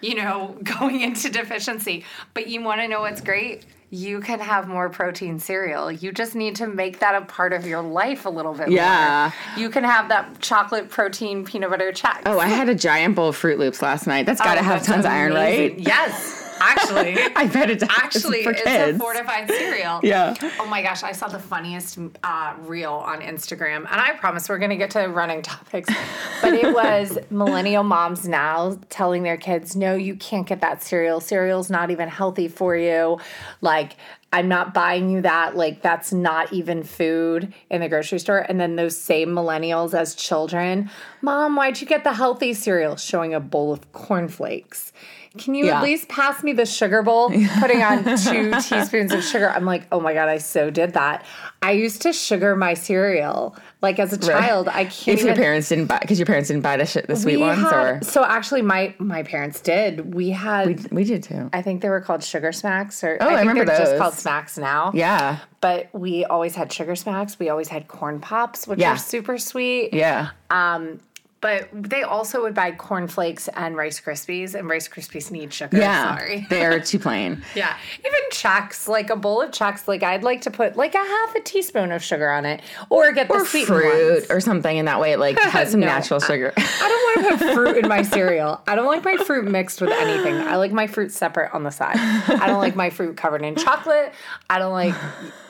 you 0.00 0.14
know, 0.14 0.56
going 0.78 1.00
into 1.00 1.30
deficiency. 1.30 2.04
But 2.34 2.46
you 2.48 2.62
want 2.62 2.80
to 2.80 2.88
know 2.88 3.00
what's 3.00 3.20
great? 3.20 3.64
You 3.90 4.20
can 4.20 4.38
have 4.40 4.68
more 4.68 4.90
protein 4.90 5.38
cereal. 5.38 5.90
You 5.90 6.12
just 6.12 6.34
need 6.34 6.56
to 6.56 6.66
make 6.66 6.98
that 6.98 7.14
a 7.14 7.24
part 7.24 7.54
of 7.54 7.66
your 7.66 7.80
life 7.80 8.26
a 8.26 8.28
little 8.28 8.52
bit 8.52 8.70
Yeah. 8.70 9.32
more. 9.56 9.62
You 9.62 9.70
can 9.70 9.82
have 9.82 10.10
that 10.10 10.40
chocolate 10.40 10.90
protein 10.90 11.42
peanut 11.46 11.70
butter 11.70 11.90
check. 11.92 12.22
Oh, 12.26 12.38
I 12.38 12.48
had 12.48 12.68
a 12.68 12.74
giant 12.74 13.14
bowl 13.14 13.30
of 13.30 13.36
Froot 13.38 13.56
Loops 13.56 13.80
last 13.80 14.06
night. 14.06 14.26
That's 14.26 14.42
got 14.42 14.54
to 14.56 14.60
Oh, 14.60 14.64
have 14.64 14.82
tons 14.82 15.06
of 15.06 15.10
iron, 15.10 15.32
right? 15.32 15.78
Yes. 15.78 16.44
Actually. 16.60 17.16
I 17.36 17.46
bet 17.46 17.70
it 17.70 17.80
does. 17.80 17.88
Actually, 17.90 18.42
for 18.42 18.52
it's 18.52 18.62
a 18.66 18.98
fortified 18.98 19.48
cereal. 19.48 20.00
Yeah. 20.08 20.34
Oh 20.58 20.66
my 20.66 20.82
gosh, 20.82 21.02
I 21.02 21.12
saw 21.12 21.28
the 21.28 21.38
funniest 21.38 21.98
uh, 22.22 22.54
reel 22.60 22.92
on 22.92 23.20
Instagram, 23.20 23.78
and 23.78 24.00
I 24.00 24.12
promise 24.12 24.48
we're 24.48 24.58
going 24.58 24.70
to 24.70 24.76
get 24.76 24.90
to 24.92 25.06
running 25.06 25.42
topics. 25.42 25.92
But 26.40 26.54
it 26.54 26.72
was 26.74 27.18
millennial 27.30 27.82
moms 27.82 28.26
now 28.26 28.78
telling 28.90 29.22
their 29.22 29.36
kids, 29.36 29.76
"No, 29.76 29.94
you 29.94 30.14
can't 30.14 30.46
get 30.46 30.60
that 30.60 30.82
cereal. 30.82 31.20
Cereal's 31.20 31.70
not 31.70 31.90
even 31.90 32.08
healthy 32.08 32.48
for 32.48 32.76
you. 32.76 33.18
Like." 33.60 33.96
I'm 34.30 34.46
not 34.46 34.74
buying 34.74 35.08
you 35.08 35.22
that. 35.22 35.56
Like, 35.56 35.80
that's 35.80 36.12
not 36.12 36.52
even 36.52 36.82
food 36.82 37.54
in 37.70 37.80
the 37.80 37.88
grocery 37.88 38.18
store. 38.18 38.40
And 38.40 38.60
then 38.60 38.76
those 38.76 38.94
same 38.94 39.30
millennials 39.30 39.98
as 39.98 40.14
children, 40.14 40.90
Mom, 41.22 41.56
why'd 41.56 41.80
you 41.80 41.86
get 41.86 42.04
the 42.04 42.12
healthy 42.12 42.52
cereal? 42.52 42.96
Showing 42.96 43.32
a 43.32 43.40
bowl 43.40 43.72
of 43.72 43.90
cornflakes. 43.92 44.92
Can 45.36 45.54
you 45.54 45.66
Yeah. 45.66 45.78
at 45.78 45.82
least 45.82 46.08
pass 46.08 46.42
me 46.42 46.52
the 46.52 46.64
sugar 46.66 47.02
bowl? 47.02 47.30
Putting 47.60 47.82
on 47.82 48.04
two 48.16 48.52
teaspoons 48.62 49.12
of 49.12 49.22
sugar. 49.22 49.50
I'm 49.50 49.64
like, 49.64 49.86
oh 49.92 50.00
my 50.00 50.14
God, 50.14 50.28
I 50.28 50.38
so 50.38 50.70
did 50.70 50.94
that. 50.94 51.24
I 51.60 51.72
used 51.72 52.02
to 52.02 52.12
sugar 52.12 52.54
my 52.56 52.74
cereal. 52.74 53.56
Like 53.82 53.98
as 53.98 54.12
a 54.12 54.18
child, 54.18 54.68
I 54.68 54.84
can't 54.84 55.08
If 55.08 55.20
your 55.20 55.30
even. 55.32 55.42
parents 55.42 55.68
didn't 55.68 55.86
buy, 55.86 55.98
because 56.00 56.18
your 56.18 56.26
parents 56.26 56.48
didn't 56.48 56.62
buy 56.62 56.76
the 56.76 56.86
shit, 56.86 57.06
the 57.06 57.14
sweet 57.16 57.36
we 57.36 57.42
ones, 57.42 57.60
had- 57.60 57.72
or 57.72 58.00
so 58.02 58.24
actually, 58.24 58.62
my 58.62 58.92
my 58.98 59.22
parents 59.22 59.60
did. 59.60 60.14
We 60.14 60.30
had, 60.30 60.90
we 60.92 61.04
did 61.04 61.22
too. 61.22 61.48
I 61.52 61.62
think 61.62 61.82
they 61.82 61.88
were 61.88 62.00
called 62.00 62.24
sugar 62.24 62.50
smacks, 62.50 63.04
or 63.04 63.18
Oh, 63.20 63.26
I 63.26 63.28
think 63.36 63.40
remember 63.40 63.64
they're 63.66 63.78
just 63.78 63.90
those. 63.92 64.00
called 64.00 64.14
smacks 64.14 64.58
now. 64.58 64.90
Yeah, 64.94 65.38
But 65.60 65.88
we 65.92 66.24
always 66.24 66.54
had 66.56 66.72
sugar 66.72 66.96
smacks. 66.96 67.38
We 67.38 67.50
always 67.50 67.68
had 67.68 67.86
corn 67.86 68.18
pops, 68.20 68.66
which 68.66 68.80
Yeah. 68.80 68.94
are 68.94 68.98
super 68.98 69.38
sweet. 69.38 69.94
yeah. 69.94 70.30
Um, 70.50 70.98
But 71.40 71.68
they 71.72 72.02
also 72.02 72.42
would 72.42 72.54
buy 72.54 72.72
corn 72.72 73.06
flakes 73.06 73.46
and 73.54 73.76
Rice 73.76 74.00
Krispies, 74.00 74.56
and 74.56 74.68
Rice 74.68 74.88
Krispies 74.88 75.30
need 75.30 75.52
sugar. 75.52 75.76
Yeah, 75.78 76.16
Sorry. 76.16 76.46
they're 76.50 76.80
too 76.84 76.98
plain. 76.98 77.42
Yeah, 77.54 77.76
even 78.00 78.20
Chex, 78.32 78.88
like 78.88 79.08
a 79.10 79.14
bowl 79.16 79.40
of 79.42 79.52
Chex, 79.52 79.86
like 79.86 80.02
I'd 80.02 80.24
like 80.24 80.40
to 80.42 80.50
put 80.50 80.76
like 80.76 80.94
a 80.96 80.98
half 80.98 81.34
a 81.36 81.40
teaspoon 81.40 81.92
of 81.92 82.02
sugar 82.02 82.28
on 82.28 82.44
it, 82.44 82.60
or 82.90 83.12
get 83.12 83.30
Or 83.30 83.38
the 83.40 83.44
sweet 83.44 83.66
fruit 83.66 84.14
ones. 84.16 84.26
or 84.30 84.40
something, 84.40 84.78
and 84.78 84.88
that 84.88 84.98
way 85.00 85.12
it 85.12 85.20
like 85.20 85.38
has 85.42 85.70
some 85.70 85.80
No, 85.80 85.86
natural 85.86 86.18
sugar. 86.18 86.52
I 86.56 87.14
don't 87.16 87.22
want 87.30 87.38
to 87.40 87.46
put 87.46 87.54
fruit 87.54 87.76
in 87.84 87.88
my 87.88 88.02
cereal. 88.02 88.60
I 88.66 88.74
don't 88.74 88.86
like 88.86 89.04
my 89.04 89.16
fruit 89.18 89.44
mixed 89.48 89.80
with 89.80 89.90
anything. 89.90 90.34
I 90.34 90.56
like 90.56 90.72
my 90.72 90.88
fruit 90.88 91.12
separate 91.12 91.54
on 91.54 91.62
the 91.62 91.70
side. 91.70 91.96
I 91.98 92.48
don't 92.48 92.58
like 92.60 92.74
my 92.74 92.90
fruit 92.90 93.16
covered 93.16 93.42
in 93.42 93.54
chocolate. 93.54 94.12
I 94.50 94.58
don't 94.58 94.72
like. 94.72 94.94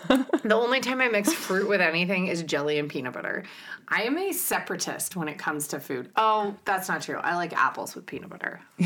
The 0.08 0.54
only 0.54 0.80
time 0.80 1.00
I 1.00 1.08
mix 1.08 1.32
fruit 1.32 1.68
with 1.68 1.80
anything 1.80 2.26
is 2.28 2.42
jelly 2.42 2.78
and 2.78 2.88
peanut 2.88 3.12
butter. 3.12 3.44
I 3.90 4.02
am 4.02 4.18
a 4.18 4.32
separatist 4.32 5.16
when 5.16 5.28
it 5.28 5.38
comes 5.38 5.68
to 5.68 5.80
food. 5.80 6.10
Oh, 6.16 6.54
that's 6.66 6.88
not 6.90 7.00
true. 7.02 7.16
I 7.16 7.36
like 7.36 7.54
apples 7.54 7.94
with 7.94 8.04
peanut 8.04 8.28
butter. 8.28 8.60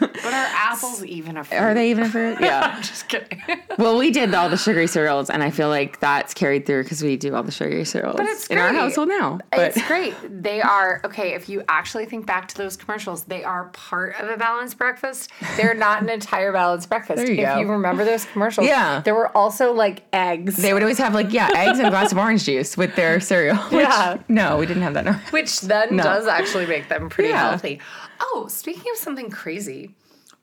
but 0.00 0.24
are 0.24 0.48
apples 0.54 1.04
even 1.04 1.36
a 1.36 1.44
fruit? 1.44 1.58
Are 1.58 1.74
they 1.74 1.90
even 1.90 2.04
a 2.04 2.08
fruit? 2.08 2.38
Yeah. 2.40 2.72
I'm 2.74 2.82
just 2.82 3.08
kidding. 3.08 3.42
well, 3.78 3.98
we 3.98 4.10
did 4.10 4.32
all 4.34 4.48
the 4.48 4.56
sugary 4.56 4.86
cereals, 4.86 5.28
and 5.28 5.42
I 5.42 5.50
feel 5.50 5.68
like 5.68 6.00
that's 6.00 6.32
carried 6.32 6.64
through 6.64 6.84
because 6.84 7.02
we 7.02 7.16
do 7.18 7.34
all 7.34 7.42
the 7.42 7.52
sugary 7.52 7.84
cereals 7.84 8.16
But 8.16 8.26
it's 8.26 8.46
in 8.46 8.56
our 8.56 8.72
household 8.72 9.08
now. 9.08 9.40
But 9.50 9.76
it's 9.76 9.86
great. 9.86 10.14
They 10.42 10.62
are 10.62 11.00
okay. 11.04 11.34
If 11.34 11.48
you 11.50 11.62
actually 11.68 12.06
think 12.06 12.24
back 12.26 12.48
to 12.48 12.56
those 12.56 12.76
commercials, 12.78 13.24
they 13.24 13.44
are 13.44 13.64
part 13.70 14.16
of 14.18 14.28
a 14.30 14.36
balanced 14.38 14.78
breakfast. 14.78 15.30
They're 15.56 15.74
not 15.74 16.02
an 16.02 16.08
entire 16.08 16.52
balanced 16.52 16.88
breakfast. 16.88 17.18
There 17.18 17.30
you 17.30 17.42
if 17.42 17.48
go. 17.48 17.60
you 17.60 17.68
remember 17.68 18.04
those 18.06 18.24
commercials, 18.24 18.66
Yeah. 18.66 19.00
there 19.00 19.14
were 19.14 19.34
also 19.36 19.72
like 19.74 20.02
eggs, 20.14 20.49
they 20.56 20.72
would 20.72 20.82
always 20.82 20.98
have 20.98 21.14
like 21.14 21.32
yeah 21.32 21.48
eggs 21.54 21.78
and 21.78 21.86
a 21.88 21.90
glass 21.90 22.12
of 22.12 22.18
orange 22.18 22.44
juice 22.44 22.76
with 22.76 22.94
their 22.96 23.20
cereal. 23.20 23.56
which- 23.70 23.82
Yeah. 23.86 24.18
No, 24.28 24.56
we 24.58 24.66
didn't 24.66 24.82
have 24.82 24.94
that. 24.94 25.06
in 25.06 25.14
our- 25.14 25.20
which 25.30 25.60
then 25.62 25.96
No. 25.96 26.02
does 26.02 26.26
actually 26.26 26.66
make 26.66 26.88
them 26.88 27.08
pretty 27.08 27.30
Yeah. 27.30 27.50
healthy. 27.50 27.80
Oh, 28.20 28.46
speaking 28.48 28.90
of 28.92 28.98
something 28.98 29.30
crazy, 29.30 29.94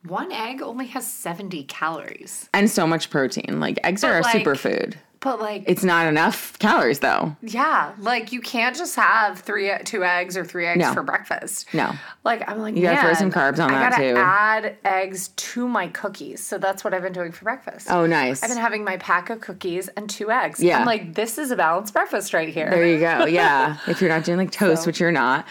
one 0.05 0.31
egg 0.31 0.61
only 0.61 0.87
has 0.87 1.05
seventy 1.11 1.63
calories. 1.63 2.49
And 2.53 2.69
so 2.69 2.87
much 2.87 3.09
protein. 3.09 3.59
Like 3.59 3.79
eggs 3.83 4.03
are 4.03 4.17
a 4.19 4.23
superfood. 4.23 4.95
But 5.19 5.41
like, 5.41 5.63
It's 5.65 5.83
not 5.83 6.05
enough 6.07 6.57
calories 6.59 6.99
though. 6.99 7.35
yeah, 7.41 7.93
like 7.99 8.31
you 8.31 8.39
can't 8.39 8.75
just 8.75 8.95
have 8.95 9.39
three, 9.39 9.71
two 9.83 10.03
eggs 10.03 10.37
or 10.37 10.45
three 10.45 10.65
eggs 10.67 10.79
No. 10.79 10.93
for 10.93 11.01
breakfast. 11.03 11.73
No. 11.73 11.91
Like 12.23 12.47
I'm 12.47 12.59
like, 12.59 12.75
You 12.75 12.83
gotta 12.83 13.01
throw 13.01 13.13
some 13.13 13.31
carbs 13.31 13.57
on 13.63 13.71
I 13.71 13.79
that, 13.79 13.91
gotta 13.91 14.13
too. 14.13 14.15
add 14.17 14.75
eggs 14.85 15.29
to 15.29 15.67
my 15.67 15.87
cookies, 15.87 16.43
so 16.45 16.57
that's 16.57 16.83
what 16.83 16.93
I've 16.93 17.01
been 17.01 17.13
doing 17.13 17.31
for 17.31 17.45
breakfast. 17.45 17.87
Oh, 17.89 18.05
nice. 18.05 18.43
I've 18.43 18.49
been 18.49 18.57
having 18.59 18.83
my 18.83 18.97
pack 18.97 19.29
of 19.29 19.41
cookies 19.41 19.87
and 19.89 20.09
two 20.09 20.29
eggs. 20.31 20.59
Yeah. 20.59 20.79
I'm 20.79 20.85
like, 20.85 21.15
this 21.15 21.37
is 21.37 21.49
a 21.51 21.55
balanced 21.55 21.93
breakfast 21.93 22.33
right 22.33 22.49
here. 22.49 22.69
There 22.69 22.85
you 22.85 22.99
go. 22.99 23.25
Yeah. 23.37 23.77
if 23.87 24.01
you're 24.01 24.09
not 24.09 24.23
doing 24.23 24.37
like 24.37 24.51
toast, 24.51 24.83
So- 24.83 24.87
which 24.87 24.99
you're 24.99 25.11
not. 25.11 25.45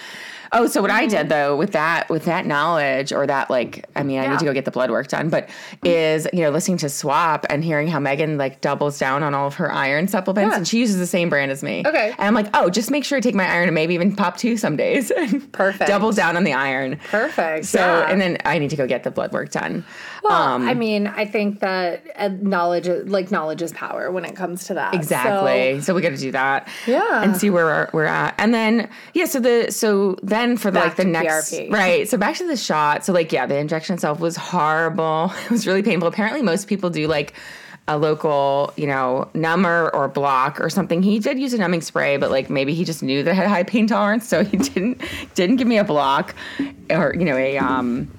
Oh, 0.52 0.66
so 0.66 0.80
what 0.80 0.90
I 0.90 1.06
did 1.06 1.18
mm-hmm. 1.20 1.28
though 1.28 1.56
with 1.56 1.72
that 1.72 2.08
with 2.08 2.24
that 2.24 2.46
knowledge 2.46 3.12
or 3.12 3.26
that 3.26 3.50
like 3.50 3.86
I 3.96 4.02
mean 4.02 4.18
I 4.18 4.24
Yeah. 4.24 4.30
need 4.30 4.38
to 4.40 4.44
go 4.44 4.52
get 4.52 4.64
the 4.64 4.70
blood 4.70 4.90
work 4.90 5.08
done, 5.08 5.28
but 5.28 5.48
is 5.84 6.26
you 6.32 6.40
know 6.40 6.50
listening 6.50 6.78
to 6.78 6.88
Swap 6.88 7.46
and 7.50 7.64
hearing 7.64 7.88
how 7.88 7.98
Megan 7.98 8.38
like 8.38 8.60
doubles 8.60 8.98
down 8.98 9.22
on 9.22 9.34
all 9.34 9.46
of 9.46 9.54
her 9.54 9.70
iron 9.72 10.08
supplements 10.08 10.52
Yeah. 10.52 10.56
and 10.58 10.68
she 10.68 10.78
uses 10.78 10.98
the 10.98 11.06
same 11.06 11.28
brand 11.28 11.50
as 11.50 11.62
me. 11.62 11.82
Okay. 11.86 12.10
and 12.18 12.26
I'm 12.26 12.34
like, 12.34 12.48
oh, 12.54 12.70
just 12.70 12.90
make 12.90 13.04
sure 13.04 13.18
I 13.18 13.20
take 13.20 13.34
my 13.34 13.48
iron 13.48 13.68
and 13.68 13.74
maybe 13.74 13.94
even 13.94 14.14
pop 14.14 14.36
two 14.36 14.56
some 14.56 14.76
days. 14.76 15.12
Perfect. 15.52 15.88
Double 15.88 16.12
down 16.12 16.36
on 16.36 16.44
the 16.44 16.52
iron. 16.52 16.98
Perfect. 17.10 17.66
So 17.66 17.78
yeah. 17.78 18.10
and 18.10 18.20
then 18.20 18.38
I 18.44 18.58
need 18.58 18.70
to 18.70 18.76
go 18.76 18.86
get 18.86 19.02
the 19.04 19.10
blood 19.10 19.32
work 19.32 19.50
done. 19.50 19.84
Well, 20.28 20.42
Um, 20.54 20.68
I 20.68 20.74
mean, 20.74 21.06
I 21.06 21.24
think 21.24 21.60
that 21.60 22.02
uh, 22.16 22.28
knowledge, 22.40 22.88
like 23.08 23.30
knowledge, 23.30 23.62
is 23.62 23.72
power 23.72 24.10
when 24.10 24.24
it 24.24 24.34
comes 24.36 24.64
to 24.64 24.74
that. 24.74 24.94
Exactly. 24.94 25.76
So, 25.80 25.86
So, 25.86 25.94
we 25.94 26.02
got 26.02 26.10
to 26.10 26.16
do 26.16 26.32
that. 26.32 26.68
Yeah. 26.86 27.22
And 27.22 27.36
see 27.36 27.50
where 27.50 27.64
we're, 27.64 27.88
we're 27.92 28.04
at. 28.04 28.34
And 28.38 28.52
then 28.54 28.88
yeah, 29.14 29.26
so 29.26 29.40
the 29.40 29.70
so 29.70 30.16
then 30.22 30.56
for 30.56 30.70
the, 30.70 30.80
like 30.80 30.96
the 30.96 31.04
next 31.04 31.52
PRP. 31.52 31.70
right. 31.72 32.08
So 32.08 32.16
back 32.18 32.36
to 32.36 32.46
the 32.46 32.56
shot. 32.56 33.04
So 33.04 33.12
like 33.12 33.32
yeah, 33.32 33.46
the 33.46 33.56
injection 33.56 33.94
itself 33.94 34.20
was 34.20 34.36
horrible. 34.36 35.32
It 35.46 35.50
was 35.50 35.66
really 35.66 35.82
painful. 35.82 36.08
Apparently 36.08 36.42
most 36.42 36.66
people 36.68 36.90
do 36.90 37.06
like 37.06 37.32
a 37.88 37.96
local, 37.96 38.72
you 38.76 38.86
know, 38.88 39.28
number 39.32 39.94
or 39.94 40.08
block 40.08 40.60
or 40.60 40.68
something. 40.68 41.02
He 41.04 41.20
did 41.20 41.38
use 41.38 41.54
a 41.54 41.58
numbing 41.58 41.82
spray, 41.82 42.16
but 42.16 42.32
like 42.32 42.50
maybe 42.50 42.74
he 42.74 42.84
just 42.84 43.00
knew 43.00 43.22
that 43.22 43.30
I 43.30 43.34
had 43.34 43.46
high 43.46 43.62
pain 43.62 43.86
tolerance, 43.86 44.26
so 44.26 44.42
he 44.42 44.56
didn't 44.56 45.00
didn't 45.36 45.56
give 45.56 45.68
me 45.68 45.78
a 45.78 45.84
block 45.84 46.34
or 46.90 47.14
you 47.16 47.24
know 47.24 47.36
a 47.36 47.58
um 47.58 48.10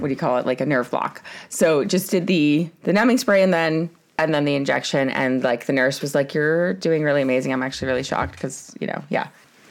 what 0.00 0.08
do 0.08 0.12
you 0.12 0.18
call 0.18 0.38
it 0.38 0.46
like 0.46 0.60
a 0.60 0.66
nerve 0.66 0.90
block. 0.90 1.22
So 1.48 1.84
just 1.84 2.10
did 2.10 2.26
the 2.26 2.70
the 2.82 2.92
numbing 2.92 3.18
spray 3.18 3.42
and 3.42 3.52
then 3.52 3.90
and 4.18 4.34
then 4.34 4.44
the 4.44 4.54
injection 4.54 5.08
and 5.10 5.42
like 5.42 5.66
the 5.66 5.72
nurse 5.72 6.02
was 6.02 6.14
like 6.14 6.34
you're 6.34 6.74
doing 6.74 7.02
really 7.02 7.22
amazing. 7.22 7.52
I'm 7.52 7.62
actually 7.62 7.88
really 7.88 8.02
shocked 8.02 8.32
because 8.32 8.74
you 8.80 8.86
know 8.86 9.02
yeah. 9.08 9.28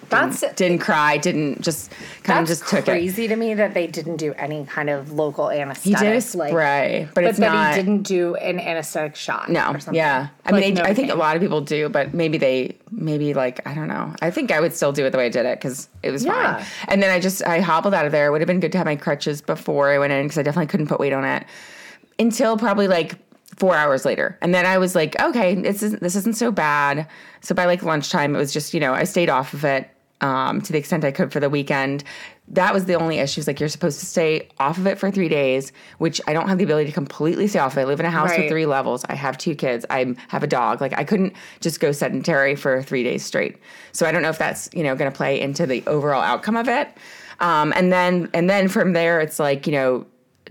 That's 0.10 0.44
Didn't 0.56 0.80
cry, 0.80 1.18
didn't 1.18 1.62
just 1.62 1.92
kind 2.24 2.40
of 2.40 2.48
just 2.48 2.68
took 2.68 2.80
it. 2.80 2.86
crazy 2.86 3.28
to 3.28 3.36
me 3.36 3.54
that 3.54 3.74
they 3.74 3.88
didn't 3.88 4.18
do 4.18 4.34
any 4.34 4.66
kind 4.66 4.90
of 4.90 5.12
local 5.12 5.50
anesthetic. 5.50 6.00
He 6.00 6.06
did 6.06 6.16
a 6.16 6.22
spray, 6.22 7.06
but, 7.08 7.16
but 7.16 7.24
it's 7.26 7.40
that 7.40 7.52
not. 7.54 7.76
he 7.76 7.82
didn't 7.82 8.04
do 8.04 8.36
an 8.36 8.60
anesthetic 8.60 9.16
shot. 9.16 9.50
No, 9.50 9.72
or 9.72 9.80
something. 9.80 9.96
yeah. 9.96 10.30
I 10.46 10.52
Like 10.52 10.62
mean, 10.62 10.74
they, 10.76 10.82
I 10.82 10.94
think 10.94 11.12
a 11.12 11.16
lot 11.16 11.36
of 11.36 11.42
people 11.42 11.62
do, 11.62 11.90
but 11.90 12.14
maybe 12.14 12.38
they, 12.38 12.76
maybe 12.92 13.34
like 13.34 13.66
I 13.68 13.74
don't 13.74 13.88
know. 13.88 14.14
I 14.22 14.32
think 14.32 14.52
I 14.52 14.60
would 14.60 14.74
still 14.74 14.92
do 14.92 15.06
it 15.06 15.12
the 15.12 15.18
way 15.18 15.28
I 15.28 15.30
did 15.30 15.46
it 15.46 15.60
because 15.60 15.88
it 16.04 16.12
was 16.12 16.26
Yeah. 16.26 16.58
fine. 16.58 16.66
And 16.88 17.04
then 17.04 17.12
I 17.12 17.20
just 17.20 17.46
I 17.46 17.60
hobbled 17.62 17.94
out 17.94 18.06
of 18.06 18.12
there. 18.12 18.28
It 18.28 18.32
would 18.32 18.42
have 18.42 18.48
been 18.48 18.60
good 18.60 18.72
to 18.72 18.78
have 18.78 18.86
my 18.86 18.96
crutches 18.96 19.42
before 19.42 19.90
I 19.92 20.00
went 20.00 20.12
in 20.14 20.26
because 20.26 20.38
I 20.38 20.44
definitely 20.44 20.68
couldn't 20.68 20.88
put 20.88 21.00
weight 21.00 21.14
on 21.14 21.24
it 21.26 21.46
until 22.18 22.58
probably 22.58 22.88
like 22.88 23.16
four 23.58 23.76
hours 23.76 24.06
later. 24.06 24.38
And 24.42 24.54
then 24.54 24.66
I 24.66 24.78
was 24.78 24.96
like, 24.96 25.20
okay, 25.22 25.56
this 25.56 25.84
isn't 25.84 26.02
this 26.02 26.16
isn't 26.16 26.36
so 26.38 26.52
bad. 26.52 27.08
So 27.42 27.54
by 27.56 27.66
like 27.66 27.84
lunchtime, 27.84 28.36
it 28.36 28.38
was 28.38 28.52
just 28.54 28.74
you 28.74 28.80
know 28.80 28.94
I 28.94 29.04
stayed 29.04 29.30
off 29.30 29.54
of 29.54 29.64
it 29.66 29.90
um, 30.22 30.62
to 30.62 30.72
the 30.72 30.78
extent 30.78 31.04
I 31.06 31.12
could 31.12 31.32
for 31.32 31.40
the 31.40 31.50
weekend. 31.50 32.04
That 32.50 32.74
was 32.74 32.86
the 32.86 32.96
only 32.96 33.20
issue. 33.20 33.40
Is 33.40 33.48
like 33.48 33.60
you're 33.60 33.70
supposed 33.70 34.00
to 34.00 34.06
stay 34.06 34.50
off 34.60 34.78
of 34.78 34.88
it 34.88 34.98
for 34.98 35.12
three 35.12 35.30
days, 35.30 35.72
which 36.00 36.20
I 36.28 36.34
don't 36.34 36.50
have 36.50 36.58
the 36.58 36.64
ability 36.64 36.88
to 36.88 36.94
completely 36.94 37.48
stay 37.48 37.60
off. 37.60 37.74
of 37.74 37.78
it. 37.78 37.82
I 37.82 37.86
live 37.86 38.00
in 38.00 38.06
a 38.06 38.12
house 38.12 38.36
with 38.36 38.50
three 38.50 38.66
levels. 38.66 39.06
I 39.06 39.16
have 39.16 39.38
two 39.38 39.56
kids. 39.56 39.86
I 39.90 40.16
have 40.30 40.44
a 40.44 40.48
dog. 40.48 40.82
Like 40.82 40.98
I 40.98 41.04
couldn't 41.04 41.34
just 41.62 41.80
go 41.80 41.92
sedentary 41.92 42.56
for 42.56 42.82
three 42.82 43.04
days 43.04 43.24
straight. 43.24 43.58
So 43.92 44.06
I 44.06 44.12
don't 44.12 44.22
know 44.22 44.30
if 44.30 44.38
that's 44.38 44.70
you 44.74 44.84
know 44.84 44.96
going 44.96 45.12
to 45.12 45.16
play 45.16 45.40
into 45.40 45.66
the 45.66 45.84
overall 45.88 46.22
outcome 46.22 46.58
of 46.58 46.68
it. 46.68 46.90
Um, 47.40 47.72
and 47.76 47.92
then 47.92 48.30
and 48.34 48.50
then 48.50 48.68
from 48.68 48.94
there, 48.94 49.22
it's 49.22 49.40
like 49.40 49.68
you 49.68 49.74
know 49.74 50.06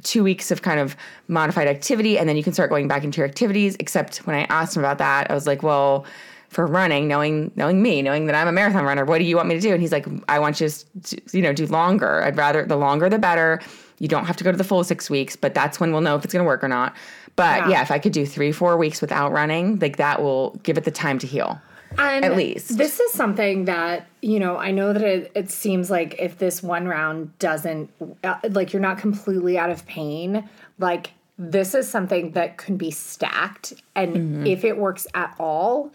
two 0.05 0.23
weeks 0.23 0.53
of 0.53 0.63
kind 0.63 0.79
of 0.79 0.97
modified 1.27 1.67
activity, 1.67 2.17
and 2.19 2.29
then 2.29 2.37
you 2.37 2.45
can 2.45 2.53
start 2.53 2.71
going 2.71 2.87
back 2.87 3.03
into 3.03 3.19
your 3.19 3.27
activities. 3.27 3.77
Except 3.81 4.19
when 4.19 4.37
I 4.37 4.45
asked 4.45 4.77
him 4.77 4.83
about 4.83 4.99
that, 4.99 5.31
I 5.31 5.35
was 5.35 5.47
like, 5.47 5.63
well. 5.63 6.07
For 6.49 6.67
running, 6.67 7.07
knowing 7.09 7.51
knowing 7.57 7.83
me, 7.83 8.01
knowing 8.01 8.25
that 8.27 8.35
I'm 8.35 8.49
a 8.49 8.53
marathon 8.53 8.85
runner, 8.85 9.05
what 9.05 9.19
do 9.19 9.25
you 9.25 9.37
want 9.37 9.49
me 9.49 9.55
to 9.55 9.61
do? 9.61 9.73
And 9.73 9.81
he's 9.83 9.93
like, 9.93 10.07
I 10.29 10.39
want 10.39 10.61
you 10.61 10.69
to, 10.69 11.21
you 11.33 11.43
know, 11.43 11.53
do 11.53 11.67
longer. 11.67 12.23
I'd 12.25 12.37
rather 12.37 12.65
the 12.65 12.77
longer 12.77 13.09
the 13.11 13.19
better. 13.19 13.61
You 13.99 14.09
don't 14.09 14.25
have 14.27 14.37
to 14.39 14.45
go 14.45 14.51
to 14.51 14.57
the 14.57 14.65
full 14.65 14.83
six 14.85 15.11
weeks, 15.11 15.37
but 15.37 15.55
that's 15.55 15.79
when 15.79 15.93
we'll 15.93 16.01
know 16.01 16.17
if 16.17 16.25
it's 16.25 16.33
going 16.33 16.43
to 16.45 16.47
work 16.47 16.65
or 16.65 16.69
not. 16.69 16.95
But 17.37 17.59
Yeah. 17.63 17.69
yeah, 17.71 17.83
if 17.83 17.91
I 17.91 17.99
could 17.99 18.13
do 18.13 18.25
three, 18.25 18.51
four 18.53 18.77
weeks 18.79 19.01
without 19.01 19.31
running, 19.33 19.79
like 19.79 19.97
that 19.99 20.23
will 20.23 20.59
give 20.63 20.79
it 20.79 20.85
the 20.85 20.91
time 20.91 21.19
to 21.19 21.27
heal. 21.27 21.61
And 21.99 22.25
At 22.25 22.37
least. 22.37 22.79
This 22.79 23.01
is 23.01 23.13
something 23.13 23.65
that, 23.67 24.07
you 24.23 24.39
know, 24.41 24.57
I 24.57 24.71
know 24.71 24.93
that 24.93 25.03
it, 25.03 25.33
it 25.35 25.51
seems 25.51 25.91
like 25.91 26.15
if 26.19 26.39
this 26.39 26.63
one 26.63 26.87
round 26.87 27.37
doesn't, 27.39 27.91
uh, 28.25 28.37
like 28.51 28.73
you're 28.73 28.81
not 28.83 28.99
completely 28.99 29.59
out 29.59 29.71
of 29.71 29.85
pain, 29.87 30.49
like 30.79 31.13
this 31.39 31.75
is 31.75 31.89
something 31.89 32.33
that 32.33 32.57
can 32.57 32.77
be 32.77 32.91
stacked. 32.91 33.75
And 33.95 34.17
Mm-hmm. 34.17 34.47
if 34.47 34.65
it 34.65 34.77
works 34.79 35.07
at 35.15 35.35
all, 35.39 35.91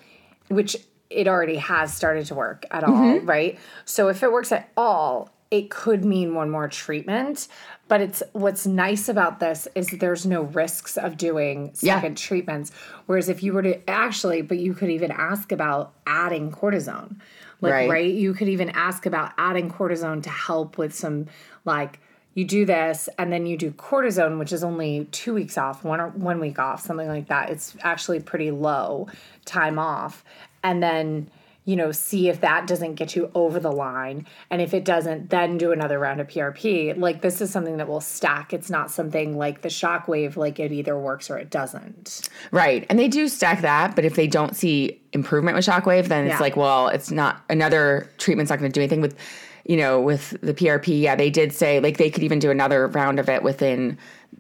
which 0.49 0.75
it 1.09 1.27
already 1.27 1.57
has 1.57 1.93
started 1.93 2.25
to 2.27 2.35
work 2.35 2.65
at 2.71 2.83
all, 2.83 2.91
Mm-hmm. 2.93 3.25
right? 3.29 3.59
So 3.85 4.07
if 4.09 4.23
it 4.23 4.31
works 4.31 4.51
at 4.51 4.71
all, 4.75 5.29
it 5.51 5.69
could 5.69 6.03
mean 6.03 6.33
one 6.33 6.49
more 6.49 6.67
treatment. 6.67 7.47
But 7.87 8.01
it's 8.01 8.23
what's 8.31 8.65
nice 8.65 9.07
about 9.07 9.39
this 9.39 9.67
is 9.75 9.89
there's 9.89 10.25
no 10.25 10.43
risks 10.43 10.97
of 10.97 11.15
doing 11.17 11.73
Yeah. 11.81 11.95
second 11.95 12.17
treatments. 12.17 12.71
Whereas 13.05 13.29
if 13.29 13.43
you 13.43 13.53
were 13.53 13.61
to 13.61 13.87
actually, 13.87 14.41
but 14.41 14.57
you 14.57 14.73
could 14.73 14.89
even 14.89 15.11
ask 15.11 15.51
about 15.51 15.93
adding 16.07 16.51
cortisone. 16.51 17.17
Like, 17.61 17.73
Right. 17.73 17.89
right? 17.89 18.11
You 18.13 18.33
could 18.33 18.49
even 18.49 18.71
ask 18.71 19.05
about 19.05 19.31
adding 19.37 19.69
cortisone 19.69 20.23
to 20.23 20.29
help 20.29 20.77
with 20.79 20.95
some, 20.95 21.27
like, 21.65 21.99
you 22.35 22.45
do 22.45 22.65
this 22.65 23.09
and 23.17 23.31
then 23.31 23.45
you 23.45 23.57
do 23.57 23.71
cortisone, 23.71 24.39
which 24.39 24.51
is 24.51 24.63
only 24.63 25.05
two 25.11 25.33
weeks 25.33 25.57
off, 25.57 25.83
one 25.83 25.99
or 26.01 26.09
one 26.09 26.39
week 26.39 26.57
off, 26.59 26.81
something 26.81 27.07
like 27.07 27.27
that. 27.27 27.49
It's 27.49 27.75
actually 27.81 28.19
pretty 28.19 28.51
low 28.51 29.07
time 29.45 29.77
off. 29.77 30.23
And 30.63 30.81
then, 30.81 31.29
you 31.65 31.75
know, 31.75 31.91
see 31.91 32.29
if 32.29 32.41
that 32.41 32.65
doesn't 32.67 32.95
get 32.95 33.15
you 33.15 33.29
over 33.35 33.59
the 33.59 33.71
line. 33.71 34.25
And 34.49 34.61
if 34.61 34.73
it 34.73 34.83
doesn't, 34.83 35.29
then 35.29 35.57
do 35.57 35.71
another 35.71 35.99
round 35.99 36.19
of 36.21 36.27
PRP. 36.27 36.97
Like 36.97 37.21
this 37.21 37.39
is 37.39 37.51
something 37.51 37.77
that 37.77 37.87
will 37.87 38.01
stack. 38.01 38.51
It's 38.51 38.69
not 38.69 38.89
something 38.89 39.37
like 39.37 39.61
the 39.61 39.69
shockwave, 39.69 40.35
like 40.35 40.59
it 40.59 40.71
either 40.71 40.97
works 40.97 41.29
or 41.29 41.37
it 41.37 41.49
doesn't. 41.51 42.27
Right. 42.51 42.85
And 42.89 42.97
they 42.97 43.07
do 43.07 43.27
stack 43.27 43.61
that, 43.61 43.95
but 43.95 44.05
if 44.05 44.15
they 44.15 44.27
don't 44.27 44.55
see 44.55 44.99
improvement 45.13 45.55
with 45.55 45.65
shockwave, 45.65 46.07
then 46.07 46.25
it's 46.25 46.33
Yeah. 46.33 46.39
like, 46.39 46.57
well, 46.57 46.87
it's 46.87 47.11
not 47.11 47.43
another 47.49 48.09
treatment's 48.17 48.49
not 48.49 48.59
going 48.59 48.71
to 48.71 48.73
do 48.73 48.81
anything 48.81 49.01
with 49.01 49.15
you 49.65 49.77
know, 49.77 50.01
with 50.01 50.31
the 50.41 50.53
PRP. 50.53 50.99
Yeah, 51.01 51.15
they 51.15 51.29
did 51.29 51.53
say 51.53 51.79
like 51.79 51.97
they 51.97 52.09
could 52.09 52.23
even 52.23 52.39
do 52.39 52.51
another 52.51 52.87
round 52.87 53.19
of 53.19 53.29
it 53.29 53.43
within 53.43 53.97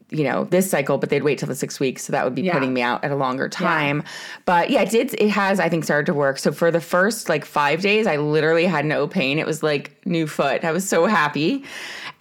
you 0.09 0.23
know 0.23 0.43
this 0.45 0.69
cycle 0.69 0.97
but 0.97 1.09
they'd 1.09 1.23
wait 1.23 1.39
till 1.39 1.47
the 1.47 1.55
six 1.55 1.79
weeks. 1.79 2.03
So 2.03 2.11
that 2.11 2.23
would 2.23 2.35
be 2.35 2.41
Yeah. 2.43 2.53
putting 2.53 2.73
me 2.73 2.81
out 2.81 3.03
at 3.03 3.11
a 3.11 3.15
longer 3.15 3.47
time. 3.49 4.03
But 4.45 4.69
yeah 4.69 4.81
it 4.81 4.89
did 4.91 5.13
it 5.19 5.29
has 5.29 5.59
i 5.59 5.69
think 5.69 5.83
started 5.83 6.05
to 6.07 6.13
work. 6.13 6.37
So 6.39 6.51
for 6.51 6.69
the 6.71 6.81
first 6.81 7.29
like 7.29 7.45
five 7.45 7.81
days 7.81 8.05
i 8.05 8.17
literally 8.17 8.65
had 8.65 8.85
no 8.85 9.07
pain. 9.07 9.39
It 9.39 9.45
was 9.47 9.63
like 9.63 10.05
new 10.05 10.27
foot. 10.27 10.63
I 10.65 10.71
was 10.71 10.87
so 10.87 11.05
happy 11.05 11.63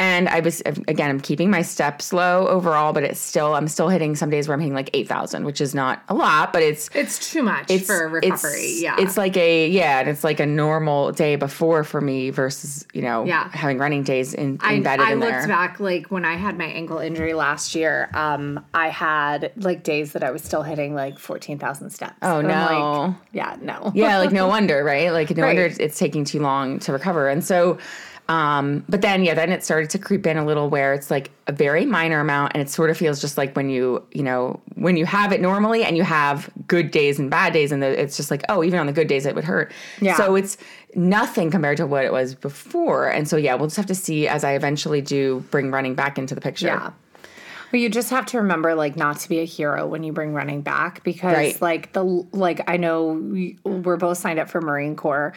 and 0.02 0.28
i 0.28 0.40
was 0.40 0.60
again 0.88 1.08
i'm 1.10 1.20
keeping 1.20 1.48
my 1.50 1.62
steps 1.62 2.12
low 2.12 2.46
overall 2.48 2.92
but 2.92 3.02
it's 3.04 3.20
still 3.20 3.54
i'm 3.54 3.68
still 3.68 3.88
hitting 3.88 4.14
some 4.16 4.30
days 4.30 4.48
where 4.48 4.54
i'm 4.54 4.60
hitting 4.60 4.74
like 4.74 4.90
8000 4.94 5.44
which 5.44 5.60
is 5.60 5.74
not 5.74 6.02
a 6.08 6.14
lot 6.14 6.52
but 6.52 6.62
it's 6.62 6.90
It's 6.94 7.30
too 7.32 7.42
much 7.42 7.70
it's 7.70 7.86
for 7.86 8.08
recovery. 8.08 8.60
It's, 8.62 8.82
yeah. 8.82 8.96
it's 8.98 9.16
like 9.16 9.36
a 9.36 9.68
yeah, 9.68 10.00
and 10.00 10.08
it's 10.08 10.24
like 10.24 10.40
a 10.40 10.46
normal 10.46 11.12
day 11.12 11.36
before 11.36 11.84
for 11.84 12.00
me 12.00 12.30
versus 12.30 12.86
you 12.92 13.02
know 13.02 13.24
Yeah. 13.24 13.48
having 13.52 13.78
running 13.78 14.02
days 14.02 14.34
in, 14.34 14.58
I, 14.60 14.74
embedded 14.74 15.06
I 15.06 15.12
in 15.12 15.20
looked 15.20 15.46
back 15.48 15.78
like 15.80 16.06
when 16.10 16.24
I 16.24 16.34
had 16.34 16.58
my 16.58 16.64
ankle 16.66 16.98
injury 16.98 17.34
last 17.34 17.74
year. 17.74 18.10
Um, 18.14 18.64
I 18.74 18.88
had 18.88 19.52
like 19.56 19.84
days 19.84 20.12
that 20.12 20.24
I 20.24 20.30
was 20.30 20.42
still 20.42 20.62
hitting 20.62 20.94
like 20.94 21.18
fourteen 21.18 21.58
thousand 21.58 21.90
steps. 21.90 22.14
Oh, 22.22 22.38
And 22.40 22.48
no. 22.48 22.54
like, 22.54 23.16
yeah, 23.32 23.56
no. 23.62 23.92
yeah, 23.94 24.18
like 24.18 24.32
no 24.32 24.46
wonder, 24.56 24.82
right? 24.84 25.10
Like 25.12 25.30
no 25.36 25.46
wonder 25.46 25.62
Right. 25.62 25.70
it's, 25.70 25.78
it's 25.78 25.98
taking 25.98 26.24
too 26.24 26.40
long 26.40 26.78
to 26.80 26.92
recover, 26.92 27.28
and 27.28 27.44
so. 27.44 27.78
Um, 28.28 28.84
but 28.88 29.02
then 29.02 29.24
yeah, 29.24 29.34
then 29.34 29.50
it 29.50 29.64
started 29.64 29.90
to 29.90 29.98
creep 29.98 30.26
in 30.26 30.36
a 30.36 30.44
little 30.44 30.70
where 30.70 30.94
it's 30.94 31.10
like 31.10 31.30
a 31.48 31.52
very 31.52 31.84
minor 31.84 32.20
amount, 32.20 32.52
and 32.54 32.62
it 32.62 32.70
sort 32.70 32.88
of 32.88 32.96
feels 32.96 33.20
just 33.20 33.36
like 33.36 33.54
when 33.56 33.68
you 33.68 34.04
you 34.12 34.22
know 34.22 34.60
when 34.74 34.96
you 34.96 35.04
have 35.04 35.32
it 35.32 35.40
normally 35.40 35.84
and 35.84 35.96
you 35.96 36.02
have 36.02 36.48
good 36.66 36.90
days 36.90 37.18
and 37.18 37.30
bad 37.30 37.52
days, 37.52 37.72
and 37.72 37.82
the, 37.82 38.00
it's 38.00 38.16
just 38.16 38.30
like 38.30 38.42
oh, 38.48 38.62
even 38.62 38.78
on 38.78 38.86
the 38.86 38.92
good 38.92 39.08
days 39.08 39.26
it 39.26 39.34
would 39.34 39.44
hurt. 39.44 39.72
Yeah. 40.00 40.16
So 40.16 40.36
it's 40.36 40.56
nothing 40.94 41.50
compared 41.50 41.76
to 41.78 41.86
what 41.86 42.04
it 42.04 42.12
was 42.12 42.34
before, 42.34 43.08
and 43.08 43.28
so 43.28 43.36
yeah, 43.36 43.54
we'll 43.54 43.66
just 43.66 43.76
have 43.76 43.86
to 43.86 43.94
see 43.94 44.28
as 44.28 44.44
I 44.44 44.52
eventually 44.52 45.00
do 45.00 45.44
bring 45.50 45.70
running 45.70 45.94
back 45.94 46.16
into 46.16 46.34
the 46.34 46.40
picture. 46.40 46.68
Yeah. 46.68 46.90
But 47.72 47.80
you 47.80 47.88
just 47.88 48.10
have 48.10 48.26
to 48.26 48.36
remember, 48.38 48.74
like, 48.74 48.96
not 48.96 49.18
to 49.20 49.28
be 49.28 49.40
a 49.40 49.44
hero 49.44 49.86
when 49.86 50.04
you 50.04 50.12
bring 50.12 50.32
running 50.34 50.60
back 50.60 51.02
because, 51.02 51.34
Right. 51.34 51.60
like, 51.62 51.92
the 51.94 52.04
like, 52.04 52.60
I 52.70 52.76
know 52.76 53.12
we, 53.14 53.58
we're 53.64 53.96
both 53.96 54.18
signed 54.18 54.38
up 54.38 54.48
for 54.50 54.60
Marine 54.60 54.94
Corps. 54.94 55.32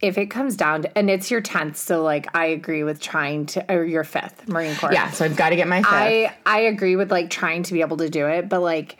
If 0.00 0.18
it 0.18 0.26
comes 0.26 0.56
down 0.56 0.82
to, 0.82 0.98
and 0.98 1.08
it's 1.08 1.30
your 1.30 1.40
tenth, 1.40 1.76
so 1.76 2.02
like, 2.02 2.26
I 2.36 2.46
agree 2.46 2.82
with 2.84 3.00
trying 3.00 3.46
to, 3.46 3.72
or 3.72 3.84
your 3.84 4.04
fifth 4.04 4.48
Marine 4.48 4.76
Corps. 4.76 4.92
Yeah, 4.92 5.10
so 5.12 5.24
I've 5.24 5.36
got 5.36 5.50
to 5.50 5.56
get 5.56 5.66
my 5.68 5.78
fifth. 5.82 5.92
I 5.92 6.34
I 6.46 6.60
agree 6.62 6.94
with 6.96 7.10
like 7.12 7.30
trying 7.30 7.62
to 7.64 7.72
be 7.72 7.80
able 7.80 7.96
to 7.98 8.08
do 8.08 8.26
it, 8.26 8.48
but 8.48 8.60
like 8.60 8.98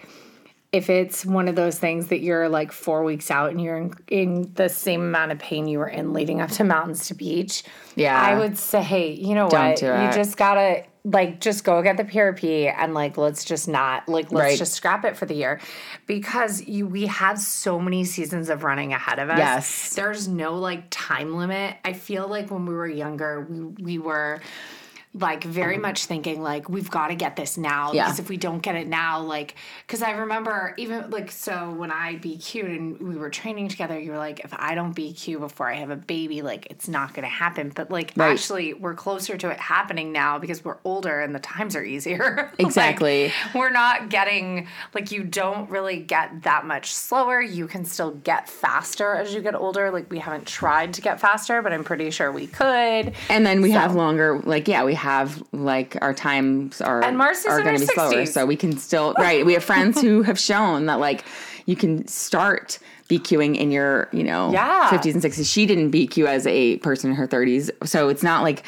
if 0.72 0.90
it's 0.90 1.24
one 1.24 1.48
of 1.48 1.54
those 1.56 1.78
things 1.78 2.08
that 2.08 2.20
you're 2.20 2.48
like 2.48 2.72
four 2.72 3.02
weeks 3.02 3.30
out 3.30 3.50
and 3.50 3.60
you're 3.60 3.76
in, 3.78 3.92
in 4.08 4.52
the 4.54 4.68
same 4.68 5.00
amount 5.02 5.32
of 5.32 5.38
pain 5.38 5.66
you 5.66 5.78
were 5.78 5.88
in 5.88 6.12
leading 6.12 6.40
up 6.40 6.50
to 6.50 6.64
mountains 6.64 7.06
to 7.08 7.14
beach, 7.14 7.62
Yeah. 7.96 8.20
I 8.20 8.36
would 8.38 8.58
say, 8.58 8.82
hey, 8.82 9.12
you 9.12 9.34
know 9.34 9.48
Don't 9.48 9.80
what? 9.80 9.82
You 9.82 10.12
just 10.12 10.36
gotta 10.36 10.84
like 11.12 11.40
just 11.40 11.64
go 11.64 11.80
get 11.82 11.96
the 11.96 12.04
PRP 12.04 12.72
and 12.76 12.92
like 12.92 13.16
let's 13.16 13.44
just 13.44 13.68
not 13.68 14.08
like 14.08 14.30
let's 14.32 14.42
Right. 14.50 14.58
just 14.58 14.74
scrap 14.74 15.04
it 15.04 15.16
for 15.16 15.26
the 15.26 15.34
year 15.34 15.60
because 16.06 16.66
you 16.66 16.86
we 16.86 17.06
have 17.06 17.38
so 17.38 17.78
many 17.78 18.04
seasons 18.04 18.48
of 18.48 18.64
running 18.64 18.92
ahead 18.92 19.18
of 19.18 19.30
us. 19.30 19.38
Yes. 19.38 19.94
There's 19.94 20.28
no 20.28 20.56
like 20.56 20.84
time 20.90 21.36
limit. 21.36 21.76
I 21.84 21.92
feel 21.92 22.28
like 22.28 22.50
when 22.50 22.66
we 22.66 22.74
were 22.74 22.88
younger, 22.88 23.40
we 23.48 23.60
we 23.60 23.98
were 23.98 24.40
like 25.14 25.42
very 25.42 25.74
mm-hmm. 25.74 25.82
much 25.82 26.04
thinking 26.04 26.42
like 26.42 26.68
we've 26.68 26.90
got 26.90 27.08
to 27.08 27.14
get 27.14 27.34
this 27.34 27.56
now 27.56 27.92
Yeah. 27.92 28.04
because 28.04 28.18
if 28.18 28.28
we 28.28 28.36
don't 28.36 28.60
get 28.60 28.74
it 28.76 28.86
now 28.86 29.20
like 29.22 29.54
because 29.86 30.02
i 30.02 30.10
remember 30.10 30.74
even 30.76 31.08
like 31.10 31.30
so 31.30 31.72
when 31.72 31.90
i 31.90 32.16
bq'd 32.16 32.64
and 32.66 33.00
we 33.00 33.16
were 33.16 33.30
training 33.30 33.68
together 33.68 33.98
you 33.98 34.10
were 34.12 34.18
like 34.18 34.40
if 34.40 34.52
i 34.54 34.74
don't 34.74 34.94
bq 34.94 35.40
before 35.40 35.68
i 35.70 35.74
have 35.76 35.88
a 35.90 35.96
baby 35.96 36.42
like 36.42 36.66
it's 36.70 36.88
not 36.88 37.14
going 37.14 37.22
to 37.22 37.28
happen 37.28 37.72
but 37.74 37.90
like 37.90 38.12
Right. 38.16 38.32
actually 38.32 38.74
we're 38.74 38.94
closer 38.94 39.36
to 39.38 39.48
it 39.48 39.58
happening 39.58 40.12
now 40.12 40.38
because 40.38 40.62
we're 40.64 40.76
older 40.84 41.20
and 41.20 41.34
the 41.34 41.40
times 41.40 41.74
are 41.74 41.84
easier 41.84 42.50
Like, 42.58 42.66
Exactly. 42.66 43.32
we're 43.54 43.70
not 43.70 44.10
getting 44.10 44.68
like 44.94 45.10
you 45.10 45.24
don't 45.24 45.70
really 45.70 46.00
get 46.00 46.42
that 46.42 46.66
much 46.66 46.92
slower 46.92 47.40
you 47.40 47.66
can 47.66 47.84
still 47.86 48.10
get 48.12 48.48
faster 48.48 49.14
as 49.14 49.32
you 49.34 49.40
get 49.40 49.54
older 49.54 49.90
like 49.90 50.10
we 50.10 50.18
haven't 50.18 50.46
tried 50.46 50.92
to 50.94 51.00
get 51.00 51.18
faster 51.20 51.62
but 51.62 51.72
i'm 51.72 51.82
pretty 51.84 52.10
sure 52.10 52.30
we 52.30 52.46
could 52.46 53.14
And 53.30 53.46
then 53.46 53.62
we 53.62 53.70
have 53.70 53.94
longer, 53.94 54.40
like 54.44 54.68
yeah, 54.68 54.84
we 54.84 54.94
have 54.98 55.42
like 55.52 55.96
our 56.02 56.12
times 56.12 56.80
are 56.82 57.02
And 57.02 57.16
Marcy's 57.16 57.46
are 57.46 57.62
going 57.62 57.74
to 57.80 57.86
be 57.86 57.92
slower, 57.92 58.26
so 58.26 58.44
we 58.44 58.56
can 58.56 58.76
still 58.76 59.14
right. 59.18 59.46
We 59.46 59.54
have 59.54 59.64
friends 59.64 60.00
who 60.00 60.22
have 60.30 60.38
shown 60.38 60.86
that 60.86 61.00
like 61.00 61.24
you 61.66 61.76
can 61.76 62.06
start 62.06 62.78
BQing 63.08 63.56
in 63.56 63.70
your 63.70 64.08
you 64.12 64.22
know 64.24 64.52
Yeah. 64.52 64.90
fifties 64.90 65.14
and 65.14 65.22
sixties. 65.22 65.48
She 65.50 65.64
didn't 65.64 65.90
BQ 65.92 66.26
as 66.26 66.46
a 66.46 66.76
person 66.78 67.10
in 67.10 67.16
her 67.16 67.26
thirties, 67.26 67.70
so 67.84 68.08
it's 68.10 68.22
not 68.22 68.42
like 68.42 68.62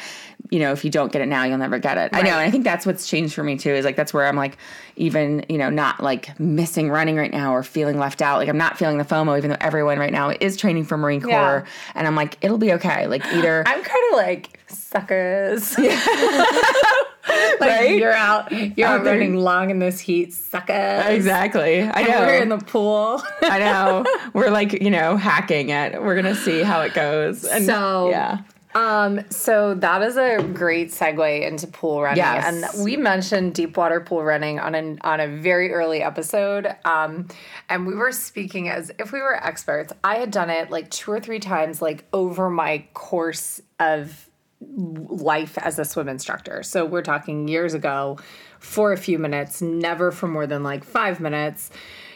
you 0.49 0.59
know 0.59 0.71
if 0.71 0.83
you 0.83 0.91
don't 0.91 1.11
get 1.11 1.21
it 1.21 1.27
now, 1.27 1.43
you'll 1.43 1.57
never 1.57 1.79
get 1.79 1.97
it. 1.97 2.09
I 2.13 2.21
know, 2.21 2.31
and 2.31 2.39
I 2.39 2.49
think 2.51 2.63
that's 2.63 2.85
what's 2.85 3.07
changed 3.07 3.33
for 3.33 3.43
me 3.43 3.57
too. 3.57 3.71
Is 3.71 3.85
like 3.85 3.95
that's 3.95 4.13
where 4.13 4.25
I'm 4.27 4.35
like 4.35 4.57
even 4.95 5.45
you 5.49 5.57
know 5.57 5.69
not 5.69 6.01
like 6.01 6.37
missing 6.39 6.89
running 6.89 7.15
right 7.15 7.31
now 7.31 7.53
or 7.53 7.63
feeling 7.63 7.97
left 7.99 8.21
out. 8.21 8.37
Like 8.39 8.49
I'm 8.49 8.57
not 8.57 8.77
feeling 8.77 8.97
the 8.97 9.05
FOMO, 9.05 9.37
even 9.37 9.49
though 9.51 9.57
everyone 9.61 9.99
right 9.99 10.11
now 10.11 10.31
is 10.39 10.57
training 10.57 10.85
for 10.85 10.97
Marine 10.97 11.21
Corps, 11.21 11.29
Yeah. 11.65 11.65
and 11.95 12.07
I'm 12.07 12.15
like 12.15 12.37
it'll 12.41 12.57
be 12.57 12.73
okay. 12.73 13.07
Like 13.07 13.25
either. 13.27 13.63
I'm 13.65 13.83
kind 13.83 14.05
of 14.11 14.17
like 14.17 14.59
suckers. 14.67 15.77
like 15.79 17.59
Right? 17.61 17.97
you're 17.97 18.11
out, 18.11 18.51
you're 18.77 18.87
Out 18.87 19.05
running 19.05 19.35
long 19.35 19.69
in 19.69 19.79
this 19.79 19.99
heat, 19.99 20.33
suckers. 20.33 21.05
Exactly. 21.05 21.81
I 21.83 22.01
know. 22.03 22.19
We're 22.21 22.41
in 22.41 22.49
the 22.49 22.57
pool. 22.57 23.21
I 23.41 23.59
know. 23.59 24.05
We're 24.33 24.49
like, 24.49 24.81
you 24.81 24.89
know, 24.89 25.17
hacking 25.17 25.69
it. 25.69 26.01
We're 26.01 26.15
gonna 26.15 26.35
see 26.35 26.63
how 26.63 26.81
it 26.81 26.93
goes. 26.93 27.45
And 27.45 27.65
So- 27.65 28.09
yeah. 28.09 28.39
Um, 28.73 29.21
so 29.29 29.73
that 29.75 30.01
is 30.01 30.17
a 30.17 30.41
great 30.53 30.89
segue 30.91 31.47
into 31.47 31.67
pool 31.67 32.01
running, 32.01 32.17
Yes. 32.17 32.45
and 32.73 32.83
we 32.83 32.97
mentioned 32.97 33.53
deep 33.53 33.75
water 33.77 33.99
pool 34.01 34.23
running 34.23 34.59
on 34.59 34.75
an 34.75 34.99
on 35.01 35.19
a 35.19 35.27
very 35.27 35.71
early 35.73 36.01
episode. 36.01 36.67
Um, 36.85 37.27
and 37.69 37.85
we 37.85 37.95
were 37.95 38.11
speaking 38.11 38.69
as 38.69 38.91
if 38.99 39.11
we 39.11 39.19
were 39.21 39.35
experts. 39.35 39.93
I 40.03 40.15
had 40.15 40.31
done 40.31 40.49
it 40.49 40.69
like 40.71 40.89
two 40.89 41.11
or 41.11 41.19
three 41.19 41.39
times, 41.39 41.81
like 41.81 42.05
over 42.13 42.49
my 42.49 42.85
course 42.93 43.61
of 43.79 44.29
life 44.59 45.57
as 45.57 45.79
a 45.79 45.85
swim 45.85 46.07
instructor. 46.07 46.63
So 46.63 46.85
we're 46.85 47.01
talking 47.01 47.47
years 47.47 47.73
ago 47.73 48.19
for 48.59 48.93
a 48.93 48.97
few 48.97 49.17
minutes, 49.17 49.61
never 49.61 50.11
for 50.11 50.27
more 50.27 50.45
than 50.45 50.61
like 50.63 50.83
five 50.83 51.19
minutes, 51.19 51.71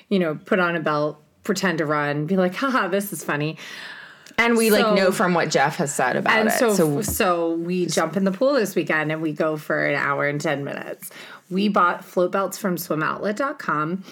you 0.10 0.20
know, 0.20 0.36
put 0.36 0.60
on 0.60 0.76
a 0.76 0.80
belt, 0.80 1.22
pretend 1.44 1.80
to 1.80 1.86
run, 1.86 2.28
be 2.28 2.38
like, 2.38 2.54
haha, 2.56 2.88
this 2.88 3.12
is 3.12 3.24
funny. 3.24 3.58
And 4.38 4.58
we 4.58 4.70
So- 4.70 4.76
like 4.82 4.96
know 4.96 5.12
from 5.12 5.34
what 5.34 5.50
Jeff 5.50 5.78
has 5.78 5.94
said 5.94 6.16
about 6.16 6.38
And 6.38 6.50
it. 6.50 6.54
so, 6.54 6.74
So, 6.74 7.02
so 7.02 7.52
we 7.56 7.86
jump 7.86 8.18
in 8.18 8.24
the 8.26 8.32
pool 8.32 8.54
this 8.54 8.76
weekend 8.76 9.12
and 9.12 9.22
we 9.22 9.32
go 9.34 9.56
for 9.58 9.86
an 9.86 9.96
hour 9.96 10.28
and 10.28 10.40
10 10.42 10.64
minutes. 10.64 11.10
We 11.50 11.70
bought 11.70 12.04
float 12.04 12.32
belts 12.32 12.58
from 12.58 12.76
swimoutlet.com. 12.76 14.04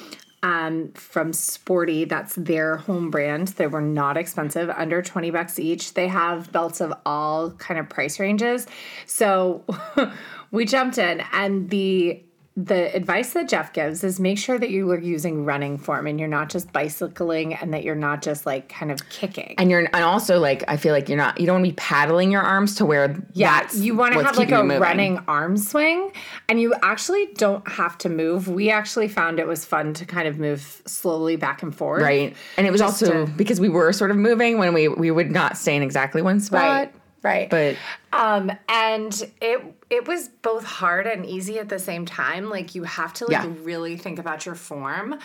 Um, 0.43 0.91
from 0.93 1.31
Sporti, 1.31 2.07
that's 2.07 2.35
their 2.35 2.75
home 2.75 3.09
brand. 3.09 3.47
They 3.49 3.65
were 3.67 3.79
not 3.81 4.17
expensive, 4.17 4.69
under 4.69 5.01
20 5.01 5.31
bucks 5.31 5.57
each. 5.57 5.93
They 5.93 6.09
have 6.09 6.51
belts 6.51 6.81
of 6.81 6.93
all 7.05 7.51
kind 7.51 7.79
of 7.79 7.87
price 7.87 8.19
ranges. 8.19 8.67
So 9.05 9.63
we 10.51 10.65
jumped 10.65 10.97
in 10.97 11.23
and 11.31 11.69
the 11.69 12.21
the 12.55 12.95
advice 12.95 13.33
that 13.33 13.49
Jeff 13.49 13.73
gives 13.73 14.03
is 14.03 14.19
make 14.19 14.37
sure 14.37 14.59
that 14.59 14.69
you 14.69 14.89
are 14.91 14.99
using 14.99 15.43
running 15.43 15.75
form 15.75 16.05
and 16.05 16.19
you're 16.19 16.27
not 16.29 16.49
just 16.51 16.71
bicycling 16.71 17.55
and 17.55 17.73
that 17.73 17.83
you're 17.83 17.95
not 17.95 18.21
just 18.21 18.45
like 18.45 18.69
kind 18.69 18.91
of 18.91 19.09
kicking. 19.09 19.55
and 19.57 19.71
you're 19.71 19.79
and 19.79 20.03
also 20.03 20.39
like 20.39 20.63
I 20.67 20.77
feel 20.77 20.93
like 20.93 21.09
you're 21.09 21.17
not 21.17 21.39
you 21.39 21.47
don't 21.47 21.55
want 21.55 21.65
to 21.65 21.71
be 21.71 21.75
paddling 21.75 22.31
your 22.31 22.43
arms 22.43 22.75
to 22.75 22.85
where 22.85 23.15
Yeah, 23.33 23.61
that's 23.61 23.79
you 23.79 23.95
want 23.95 24.13
to 24.13 24.23
have 24.23 24.37
like 24.37 24.51
a 24.51 24.63
running 24.63 25.17
arm 25.27 25.57
swing, 25.57 26.11
and 26.47 26.61
you 26.61 26.75
actually 26.83 27.27
don't 27.37 27.67
have 27.67 27.97
to 27.99 28.09
move. 28.09 28.47
We 28.47 28.69
actually 28.69 29.07
found 29.07 29.39
it 29.39 29.47
was 29.47 29.65
fun 29.65 29.95
to 29.95 30.05
kind 30.05 30.27
of 30.27 30.37
move 30.37 30.83
slowly 30.85 31.35
back 31.37 31.63
and 31.63 31.75
forth. 31.75 32.03
right. 32.03 32.35
And 32.57 32.67
it 32.67 32.71
was 32.71 32.81
also 32.81 33.25
to- 33.25 33.31
because 33.31 33.59
we 33.59 33.69
were 33.69 33.91
sort 33.93 34.11
of 34.11 34.17
moving 34.17 34.59
when 34.59 34.75
we 34.75 34.87
we 34.89 35.09
would 35.09 35.31
not 35.31 35.57
stay 35.57 35.75
in 35.75 35.81
exactly 35.81 36.21
one 36.21 36.39
spot. 36.39 36.61
Right. 36.61 36.93
Right. 37.23 37.49
But 37.49 37.77
um 38.11 38.51
and 38.67 39.23
it 39.41 39.61
it 39.93 40.07
was 40.07 40.27
both 40.41 40.63
hard 40.65 41.05
and 41.07 41.25
easy 41.25 41.59
at 41.59 41.69
the 41.69 41.79
same 41.79 42.05
time. 42.05 42.49
Like 42.49 42.73
you 42.75 42.83
have 42.83 43.13
to 43.15 43.25
like 43.25 43.43
Yeah. 43.43 43.53
really 43.61 43.95
think 43.97 44.17
about 44.19 44.45
your 44.45 44.55
form. 44.55 45.19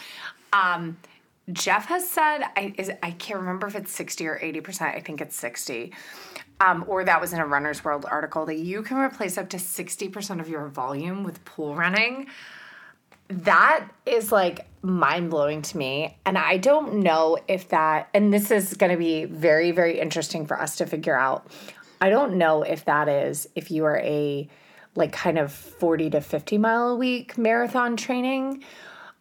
Um 0.53 0.99
Jeff 1.51 1.87
has 1.87 2.09
said 2.09 2.43
I 2.57 2.75
is 2.77 2.91
I 3.03 3.13
can't 3.13 3.41
remember 3.41 3.67
if 3.67 3.75
it's 3.75 3.91
60 3.93 4.27
or 4.27 4.39
80%. 4.39 4.83
I 4.95 5.01
think 5.01 5.21
it's 5.23 5.35
60. 5.37 5.93
Um, 6.61 6.85
or 6.89 7.05
that 7.05 7.21
was 7.21 7.33
in 7.33 7.39
a 7.39 7.47
Runner's 7.47 7.85
World 7.85 8.05
article 8.11 8.45
that 8.47 8.57
you 8.59 8.83
can 8.83 8.97
replace 8.99 9.39
up 9.39 9.49
to 9.51 9.59
60% 9.59 10.41
of 10.41 10.49
your 10.49 10.67
volume 10.67 11.23
with 11.23 11.43
pool 11.45 11.75
running. 11.77 12.27
That 13.29 13.89
is 14.07 14.33
like 14.33 14.67
mind 14.83 15.31
blowing 15.31 15.63
to 15.63 15.79
me. 15.79 16.19
And 16.27 16.37
I 16.37 16.57
don't 16.57 16.95
know 16.97 17.39
if 17.47 17.69
that, 17.69 18.09
and 18.13 18.33
this 18.35 18.51
is 18.51 18.75
going 18.75 18.91
to 18.91 18.99
be 18.99 19.25
very, 19.27 19.71
very 19.71 20.01
interesting 20.01 20.47
for 20.47 20.61
us 20.61 20.77
to 20.77 20.87
figure 20.87 21.17
out. 21.17 21.47
I 22.01 22.11
don't 22.11 22.35
know 22.35 22.63
if 22.63 22.85
that 22.87 23.09
is, 23.09 23.49
if 23.55 23.71
you 23.71 23.85
are 23.85 23.99
a 23.99 24.49
like 24.95 25.13
kind 25.13 25.39
of 25.39 25.53
40 25.53 26.11
to 26.11 26.21
50 26.21 26.59
mile 26.59 26.89
a 26.91 26.97
week 26.97 27.39
marathon 27.39 27.97
training, 27.97 28.65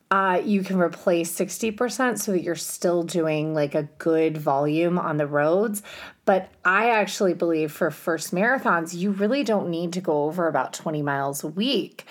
uh, 0.09 0.41
you 0.43 0.63
can 0.63 0.79
replace 0.79 1.31
60% 1.37 2.17
so 2.17 2.31
that 2.31 2.41
you're 2.41 2.55
still 2.55 3.03
doing 3.03 3.53
like 3.53 3.75
a 3.75 3.83
good 3.97 4.37
volume 4.37 4.97
on 4.97 5.17
the 5.17 5.27
roads. 5.27 5.83
But 6.25 6.49
I 6.63 6.89
actually 6.91 7.33
believe 7.33 7.71
for 7.71 7.91
first 7.91 8.33
marathons, 8.33 8.95
you 8.95 9.11
really 9.11 9.43
don't 9.43 9.69
need 9.69 9.93
to 9.93 10.01
go 10.01 10.23
over 10.23 10.47
about 10.47 10.73
20 10.73 11.01
miles 11.01 11.43
a 11.43 11.47
week, 11.47 12.05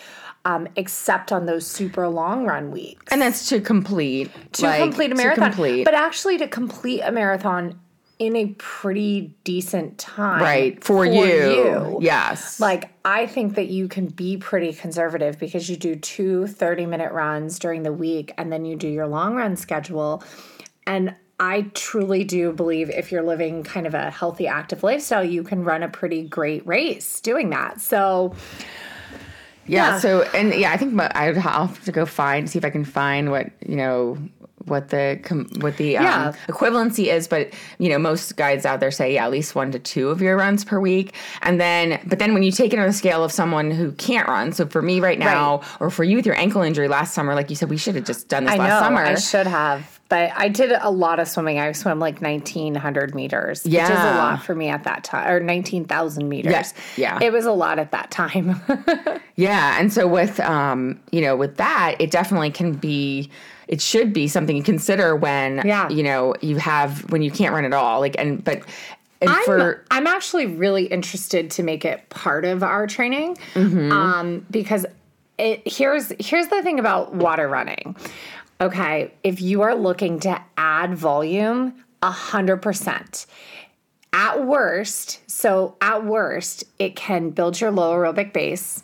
um, 0.44 0.68
except 0.76 1.32
on 1.32 1.46
those 1.46 1.66
super 1.66 2.06
long 2.06 2.44
run 2.44 2.70
weeks. 2.70 3.10
and 3.12 3.20
that's 3.22 3.48
to 3.48 3.60
complete 3.60 4.30
To 4.54 4.62
like, 4.66 4.80
complete 4.82 5.06
a 5.12 5.14
to 5.14 5.22
marathon. 5.22 5.44
complete. 5.52 5.84
But 5.84 5.94
actually, 5.94 6.36
to 6.38 6.46
complete 6.48 7.00
a 7.00 7.10
marathon 7.10 7.80
in 8.18 8.34
a 8.34 8.46
pretty 8.58 9.34
decent 9.44 9.98
time. 9.98 10.42
right 10.42 10.82
for, 10.82 11.04
you. 11.04 11.24
you. 11.24 11.98
Yes. 12.00 12.58
Like, 12.58 12.90
I 13.04 13.26
think 13.26 13.56
that 13.56 13.68
you 13.68 13.88
can 13.88 14.06
be 14.06 14.38
pretty 14.38 14.72
conservative 14.72 15.38
because 15.38 15.68
you 15.68 15.76
do 15.76 15.96
two 15.96 16.46
30 16.46 16.86
minute 16.86 17.12
runs 17.12 17.58
during 17.58 17.82
the 17.82 17.92
week 17.92 18.32
and 18.38 18.50
then 18.50 18.64
you 18.64 18.76
do 18.76 18.88
your 18.88 19.06
long 19.06 19.34
run 19.34 19.56
schedule. 19.56 20.24
And 20.86 21.14
I 21.38 21.62
truly 21.74 22.24
do 22.24 22.52
believe 22.52 22.88
if 22.88 23.12
you're 23.12 23.22
living 23.22 23.62
kind 23.62 23.86
of 23.86 23.94
a 23.94 24.10
healthy, 24.10 24.46
active 24.46 24.82
lifestyle, 24.82 25.24
you 25.24 25.42
can 25.42 25.64
run 25.64 25.82
a 25.82 25.88
pretty 25.88 26.22
great 26.22 26.66
race 26.66 27.20
doing 27.20 27.50
that. 27.50 27.80
So, 27.80 28.34
Yeah, 29.66 29.94
Yeah. 29.94 29.98
So 29.98 30.22
and 30.34 30.54
yeah, 30.54 30.72
I 30.72 30.78
think 30.78 30.94
my, 30.94 31.10
I'll 31.14 31.34
have 31.66 31.84
to 31.84 31.92
go 31.92 32.06
find 32.06 32.48
see 32.48 32.58
if 32.58 32.64
I 32.64 32.70
can 32.70 32.84
find 32.84 33.30
what 33.30 33.50
you 33.66 33.76
know 33.76 34.16
what 34.66 34.90
the 34.90 35.18
com, 35.22 35.48
what 35.60 35.76
the 35.76 35.96
um, 35.96 36.04
Yeah. 36.04 36.32
equivalency 36.48 37.06
is. 37.12 37.26
But 37.26 37.52
you 37.78 37.88
know, 37.88 37.98
most 37.98 38.36
guides 38.36 38.66
out 38.66 38.80
there 38.80 38.90
say 38.90 39.14
yeah, 39.14 39.24
at 39.24 39.30
least 39.30 39.54
one 39.54 39.72
to 39.72 39.78
two 39.78 40.10
of 40.10 40.20
your 40.20 40.36
runs 40.36 40.64
per 40.64 40.78
week. 40.78 41.14
And 41.42 41.60
then, 41.60 42.00
but 42.06 42.18
then 42.18 42.34
when 42.34 42.42
you 42.42 42.52
take 42.52 42.72
it 42.72 42.78
on 42.78 42.86
the 42.86 42.92
scale 42.92 43.24
of 43.24 43.32
someone 43.32 43.70
who 43.70 43.92
can't 43.92 44.28
run, 44.28 44.52
so 44.52 44.66
for 44.66 44.82
me 44.82 45.00
right 45.00 45.18
now, 45.18 45.62
or 45.80 45.90
for 45.90 46.04
you 46.04 46.16
with 46.16 46.26
your 46.26 46.36
ankle 46.36 46.62
injury 46.62 46.88
last 46.88 47.14
summer, 47.14 47.34
like 47.34 47.50
you 47.50 47.56
said, 47.56 47.70
we 47.70 47.76
should 47.76 47.94
have 47.94 48.04
just 48.04 48.28
done 48.28 48.44
this 48.44 48.54
I 48.54 48.56
last 48.58 48.68
know 48.68 48.86
summer. 48.86 49.00
I 49.02 49.14
should 49.16 49.46
have. 49.46 50.00
But 50.08 50.30
I 50.36 50.48
did 50.48 50.70
a 50.70 50.88
lot 50.90 51.18
of 51.18 51.26
swimming. 51.26 51.58
I 51.58 51.72
swam 51.72 51.98
like 51.98 52.20
1,900 52.20 53.12
meters, 53.16 53.66
yeah. 53.66 53.82
which 53.88 53.92
is 53.98 54.04
a 54.04 54.14
lot 54.18 54.40
for 54.40 54.54
me 54.54 54.68
at 54.68 54.84
that 54.84 55.02
time, 55.02 55.28
or 55.28 55.40
19,000 55.40 56.28
meters. 56.28 56.74
yeah. 56.96 57.18
It 57.20 57.32
was 57.32 57.44
a 57.44 57.50
lot 57.50 57.80
at 57.80 57.90
that 57.90 58.10
time. 58.12 58.60
Yeah, 59.38 59.78
and 59.78 59.92
so 59.92 60.06
with 60.08 60.40
um, 60.40 60.98
you 61.10 61.20
know, 61.20 61.36
with 61.36 61.58
that, 61.58 61.96
it 61.98 62.10
definitely 62.10 62.50
can 62.50 62.72
be 62.72 63.28
it 63.68 63.80
should 63.80 64.12
be 64.12 64.28
something 64.28 64.56
you 64.56 64.62
consider 64.62 65.16
when 65.16 65.62
Yeah. 65.64 65.88
you 65.88 66.02
know, 66.02 66.34
you 66.40 66.56
have 66.56 67.10
when 67.10 67.22
you 67.22 67.30
can't 67.30 67.52
run 67.54 67.64
at 67.64 67.72
all. 67.72 68.00
Like 68.00 68.16
and 68.18 68.42
but 68.44 68.62
and 69.20 69.30
I'm, 69.30 69.44
for 69.44 69.84
I'm 69.90 70.06
actually 70.06 70.46
really 70.46 70.84
interested 70.86 71.50
to 71.52 71.62
make 71.62 71.84
it 71.84 72.08
part 72.10 72.44
of 72.44 72.62
our 72.62 72.86
training 72.86 73.36
Mm-hmm. 73.54 73.90
um, 73.92 74.46
because 74.50 74.84
it 75.38 75.62
here's 75.66 76.12
here's 76.18 76.48
the 76.48 76.62
thing 76.62 76.78
about 76.78 77.14
water 77.14 77.48
running. 77.48 77.96
Okay, 78.60 79.12
if 79.22 79.40
you 79.42 79.62
are 79.62 79.74
looking 79.74 80.18
to 80.20 80.40
add 80.56 80.94
volume, 80.94 81.74
100%. 82.02 83.26
At 84.12 84.46
worst, 84.46 85.20
so 85.30 85.76
at 85.82 86.04
worst, 86.06 86.64
it 86.78 86.96
can 86.96 87.30
build 87.30 87.60
your 87.60 87.70
low 87.70 87.92
aerobic 87.92 88.32
base. 88.32 88.82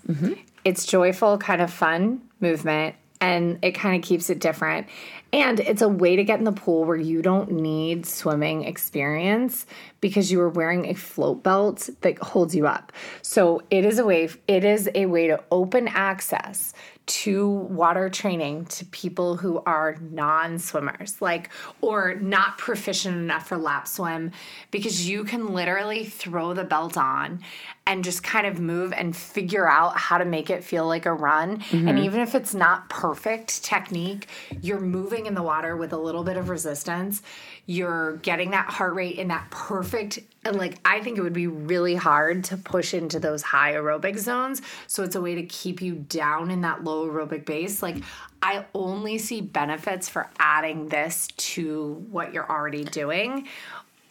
It's 0.64 0.84
joyful, 0.84 1.38
kind 1.38 1.62
of 1.62 1.72
fun 1.72 2.20
movement, 2.40 2.96
and 3.22 3.60
it 3.62 3.70
kind 3.70 3.94
of 3.94 4.06
keeps 4.06 4.28
it 4.30 4.40
different. 4.40 4.88
And 5.32 5.60
it's 5.60 5.80
a 5.80 5.88
way 5.88 6.16
to 6.16 6.24
get 6.24 6.40
in 6.40 6.44
the 6.44 6.52
pool 6.52 6.84
where 6.84 6.96
you 6.96 7.22
don't 7.22 7.52
need 7.52 8.04
swimming 8.04 8.64
experience 8.64 9.64
because 10.00 10.30
you 10.30 10.40
are 10.40 10.48
wearing 10.48 10.86
a 10.86 10.94
float 10.94 11.44
belt 11.44 11.88
that 12.00 12.18
holds 12.18 12.54
you 12.54 12.66
up. 12.66 12.92
So 13.22 13.62
it 13.70 13.84
is 13.84 14.00
a 14.00 14.04
way 14.04 14.28
it 14.48 14.64
is 14.64 14.90
a 14.94 15.06
way 15.06 15.28
to 15.28 15.42
open 15.52 15.86
access 15.88 16.74
to 17.04 17.48
water 17.48 18.08
training 18.08 18.64
to 18.66 18.84
people 18.86 19.36
who 19.36 19.60
are 19.66 19.96
non-swimmers 20.00 21.20
like 21.20 21.50
or 21.80 22.14
not 22.16 22.58
proficient 22.58 23.16
enough 23.16 23.48
for 23.48 23.56
lap 23.56 23.88
swim 23.88 24.30
because 24.70 25.08
you 25.08 25.24
can 25.24 25.52
literally 25.52 26.04
throw 26.04 26.54
the 26.54 26.62
belt 26.62 26.96
on 26.96 27.40
and 27.86 28.04
just 28.04 28.22
kind 28.22 28.46
of 28.46 28.60
move 28.60 28.92
and 28.92 29.14
figure 29.14 29.68
out 29.68 29.96
how 29.96 30.18
to 30.18 30.24
make 30.24 30.50
it 30.50 30.62
feel 30.62 30.86
like 30.86 31.06
a 31.06 31.12
run 31.12 31.50
and 31.50 31.62
mm-hmm. 31.62 31.98
even 31.98 32.20
if 32.20 32.34
it's 32.34 32.54
not 32.54 32.88
perfect 32.88 33.64
technique 33.64 34.28
you're 34.60 34.80
moving 34.80 35.26
in 35.26 35.34
the 35.34 35.42
water 35.42 35.76
with 35.76 35.92
a 35.92 35.98
little 35.98 36.24
bit 36.24 36.36
of 36.36 36.48
resistance 36.48 37.22
you're 37.66 38.16
getting 38.18 38.50
that 38.50 38.66
heart 38.66 38.94
rate 38.94 39.18
in 39.18 39.28
that 39.28 39.48
perfect 39.50 40.18
and 40.44 40.56
like 40.56 40.78
I 40.84 41.00
think 41.00 41.18
it 41.18 41.22
would 41.22 41.32
be 41.32 41.46
really 41.46 41.94
hard 41.94 42.44
to 42.44 42.56
push 42.56 42.94
into 42.94 43.20
those 43.20 43.42
high 43.42 43.74
aerobic 43.74 44.18
zones. 44.18 44.60
So 44.86 45.02
it's 45.02 45.14
a 45.14 45.20
way 45.20 45.36
to 45.36 45.44
keep 45.44 45.80
you 45.80 45.94
down 45.94 46.50
in 46.50 46.62
that 46.62 46.82
low 46.82 47.08
aerobic 47.08 47.44
base. 47.44 47.82
Like 47.82 47.98
I 48.42 48.64
only 48.74 49.18
see 49.18 49.40
benefits 49.40 50.08
for 50.08 50.28
adding 50.38 50.88
this 50.88 51.28
to 51.28 52.04
what 52.10 52.34
you're 52.34 52.50
already 52.50 52.84
doing. 52.84 53.46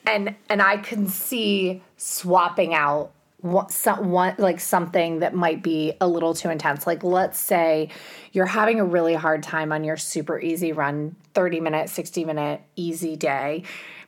And 0.06 0.36
and 0.50 0.62
I 0.62 0.78
can 0.78 1.08
see 1.08 1.84
swapping 1.98 2.74
out 2.74 3.12
what 3.42 3.72
some 3.72 4.12
one 4.12 4.36
like 4.38 4.60
something 4.60 5.20
that 5.20 5.34
might 5.34 5.64
be 5.64 5.94
a 6.00 6.08
little 6.08 6.34
too 6.34 6.50
intense. 6.50 6.86
Like 6.86 7.04
let's 7.04 7.40
say 7.40 7.90
you're 8.32 8.46
having 8.46 8.80
a 8.80 8.86
really 8.86 9.16
hard 9.16 9.42
time 9.44 9.72
on 9.72 9.84
your 9.84 9.98
super 9.98 10.40
easy 10.40 10.72
run, 10.72 11.16
30 11.34 11.60
minute, 11.60 11.90
60 11.90 12.26
minute 12.26 12.62
easy 12.76 13.16
day 13.16 13.64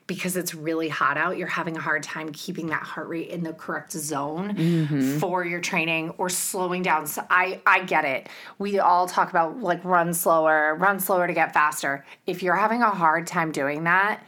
because 0.06 0.36
it's 0.36 0.54
really 0.54 0.90
hot 0.90 1.18
out, 1.18 1.38
you're 1.38 1.48
having 1.48 1.78
a 1.78 1.80
hard 1.80 2.04
time 2.04 2.32
keeping 2.32 2.68
that 2.68 2.84
heart 2.84 3.08
rate 3.08 3.30
in 3.30 3.44
the 3.44 3.54
correct 3.54 3.94
zone 3.94 4.54
mm-hmm. 4.54 5.18
for 5.18 5.46
your 5.46 5.62
training 5.62 6.10
or 6.18 6.30
slowing 6.30 6.82
down. 6.82 7.08
So 7.08 7.26
I 7.30 7.62
I 7.66 7.84
get 7.84 8.06
it. 8.06 8.28
We 8.60 8.80
all 8.80 9.08
talk 9.08 9.30
about 9.30 9.60
like 9.60 9.84
run 9.84 10.14
slower, 10.14 10.76
run 10.76 11.00
slower 11.00 11.28
to 11.28 11.34
get 11.34 11.54
faster. 11.54 12.06
If 12.28 12.44
you're 12.44 12.56
having 12.56 12.82
a 12.82 12.90
hard 12.90 13.28
time 13.28 13.52
doing 13.52 13.86
that, 13.86 14.24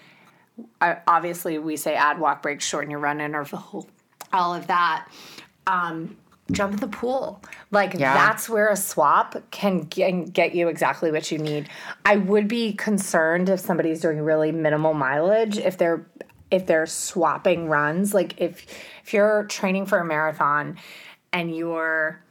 I, 0.80 0.98
obviously 1.08 1.60
we 1.60 1.76
say 1.76 1.96
add 1.96 2.20
walk 2.20 2.42
breaks, 2.42 2.66
shorten 2.66 2.90
your 2.90 3.00
run 3.00 3.20
interval, 3.20 3.90
all 4.36 4.54
of 4.54 4.68
that. 4.68 5.08
Um, 5.68 6.18
jump 6.52 6.74
in 6.74 6.80
the 6.80 6.88
pool. 6.88 7.42
Like 7.72 7.94
Yeah. 7.94 8.14
that's 8.14 8.48
where 8.48 8.70
a 8.70 8.76
swap 8.76 9.36
can, 9.52 9.82
get 9.82 10.54
you 10.54 10.68
exactly 10.68 11.12
what 11.12 11.32
you 11.32 11.38
need. 11.40 11.70
I 12.06 12.18
would 12.18 12.48
be 12.48 12.74
concerned 12.74 13.50
if 13.50 13.60
somebody's 13.60 14.02
doing 14.02 14.22
really 14.22 14.52
minimal 14.52 14.94
mileage 14.94 15.58
if 15.58 15.78
they're 15.78 16.06
if 16.52 16.68
they're 16.68 16.86
swapping 16.86 17.68
runs. 17.68 18.14
Like 18.14 18.40
if 18.40 18.66
if 19.04 19.14
you're 19.14 19.46
training 19.46 19.88
for 19.88 19.98
a 19.98 20.06
marathon 20.06 20.78
and 21.34 21.56
you're 21.56 22.22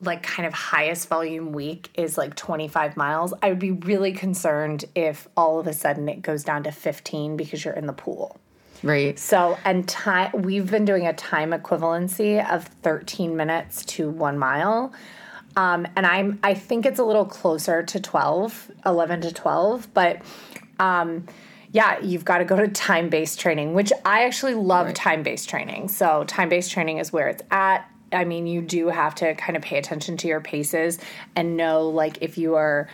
like 0.00 0.22
kind 0.22 0.46
of 0.46 0.52
highest 0.52 1.08
volume 1.08 1.52
week 1.52 1.90
is 1.94 2.18
like 2.18 2.34
25 2.34 2.96
miles, 2.96 3.32
I 3.42 3.50
would 3.50 3.60
be 3.60 3.70
really 3.70 4.12
concerned 4.12 4.84
if 4.96 5.28
all 5.36 5.60
of 5.60 5.66
a 5.66 5.72
sudden 5.72 6.08
it 6.08 6.22
goes 6.22 6.42
down 6.42 6.64
to 6.64 6.72
15 6.72 7.36
because 7.36 7.64
you're 7.64 7.74
in 7.74 7.86
the 7.86 7.92
pool. 7.92 8.36
Right. 8.82 9.18
So, 9.18 9.58
and 9.64 9.88
time, 9.88 10.42
we've 10.42 10.70
been 10.70 10.84
doing 10.84 11.06
a 11.06 11.12
time 11.12 11.52
equivalency 11.52 12.44
of 12.50 12.64
13 12.82 13.36
minutes 13.36 13.84
to 13.86 14.10
one 14.10 14.38
mile. 14.38 14.92
Um, 15.56 15.86
and 15.96 16.06
I'm, 16.06 16.38
I 16.42 16.54
think 16.54 16.86
it's 16.86 16.98
a 16.98 17.04
little 17.04 17.26
closer 17.26 17.82
to 17.82 18.00
12, 18.00 18.70
11 18.86 19.20
to 19.22 19.32
12, 19.32 19.94
but, 19.94 20.22
um, 20.80 21.26
yeah, 21.72 22.00
you've 22.00 22.24
got 22.24 22.38
to 22.38 22.44
go 22.44 22.56
to 22.56 22.68
time 22.68 23.08
based 23.08 23.38
training, 23.38 23.74
which 23.74 23.92
I 24.04 24.24
actually 24.24 24.54
love 24.54 24.92
time 24.94 25.22
based 25.22 25.48
training. 25.48 25.88
So, 25.88 26.24
time 26.24 26.48
based 26.48 26.70
training 26.72 26.98
is 26.98 27.12
where 27.12 27.28
it's 27.28 27.42
at. 27.50 27.88
I 28.12 28.24
mean, 28.24 28.46
you 28.46 28.60
do 28.60 28.88
have 28.88 29.14
to 29.16 29.34
kind 29.34 29.56
of 29.56 29.62
pay 29.62 29.78
attention 29.78 30.16
to 30.18 30.28
your 30.28 30.40
paces 30.40 30.98
and 31.34 31.56
know, 31.56 31.88
like, 31.88 32.18
if 32.20 32.36
you 32.36 32.56
are 32.56 32.88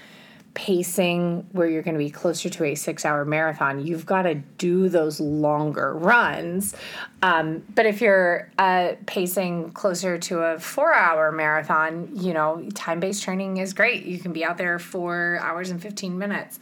pacing 0.55 1.47
where 1.53 1.69
you're 1.69 1.83
going 1.83 1.95
to 1.95 1.99
be 1.99 2.11
closer 2.11 2.49
to 2.49 2.65
a 2.65 2.75
six 2.75 3.05
hour 3.05 3.25
marathon, 3.25 3.87
you've 3.87 4.07
got 4.07 4.23
to 4.23 4.35
do 4.35 4.89
those 4.89 5.21
longer 5.21 5.95
runs. 5.95 6.75
Um, 7.23 7.63
but 7.75 7.87
if 7.87 8.01
you're 8.01 8.51
uh, 8.59 8.95
pacing 9.07 9.71
closer 9.71 10.19
to 10.19 10.41
a 10.41 10.59
four 10.59 10.93
hour 10.93 11.31
marathon, 11.31 12.11
you 12.15 12.33
know, 12.33 12.69
time 12.75 13.01
based 13.01 13.23
training 13.23 13.59
is 13.59 13.73
great. 13.73 14.05
You 14.05 14.19
can 14.19 14.33
be 14.33 14.45
out 14.45 14.59
there 14.59 14.79
four 14.79 15.39
hours 15.41 15.71
and 15.71 15.81
15 15.81 16.19
minutes. 16.19 16.59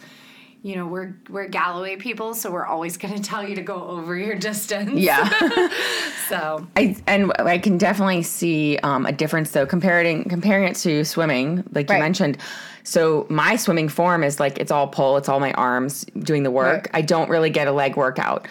You 0.62 0.74
know, 0.74 0.86
we're 0.86 1.14
we're 1.28 1.46
Galloway 1.46 1.96
people, 1.96 2.34
so 2.34 2.50
we're 2.50 2.66
always 2.66 2.96
going 2.96 3.14
to 3.14 3.22
tell 3.22 3.48
you 3.48 3.54
to 3.54 3.62
go 3.62 3.86
over 3.86 4.16
your 4.16 4.34
distance. 4.34 4.98
Yeah. 4.98 5.68
So 6.28 6.66
I 6.76 6.96
and 7.06 7.32
I 7.38 7.58
can 7.58 7.78
definitely 7.78 8.24
see 8.24 8.78
um, 8.78 9.06
a 9.06 9.12
difference 9.12 9.52
though 9.52 9.64
comparing 9.64 10.24
comparing 10.24 10.64
it 10.66 10.74
to 10.78 11.04
swimming, 11.04 11.62
like 11.72 11.88
you 11.88 11.98
mentioned. 11.98 12.38
So 12.86 13.26
my 13.28 13.56
swimming 13.56 13.88
form 13.88 14.22
is 14.22 14.38
like 14.38 14.58
it's 14.58 14.70
all 14.70 14.86
pull, 14.86 15.16
it's 15.16 15.28
all 15.28 15.40
my 15.40 15.52
arms 15.54 16.06
doing 16.20 16.44
the 16.44 16.52
work. 16.52 16.84
Right. 16.84 16.90
I 16.94 17.02
don't 17.02 17.28
really 17.28 17.50
get 17.50 17.66
a 17.66 17.72
leg 17.72 17.96
workout, 17.96 18.46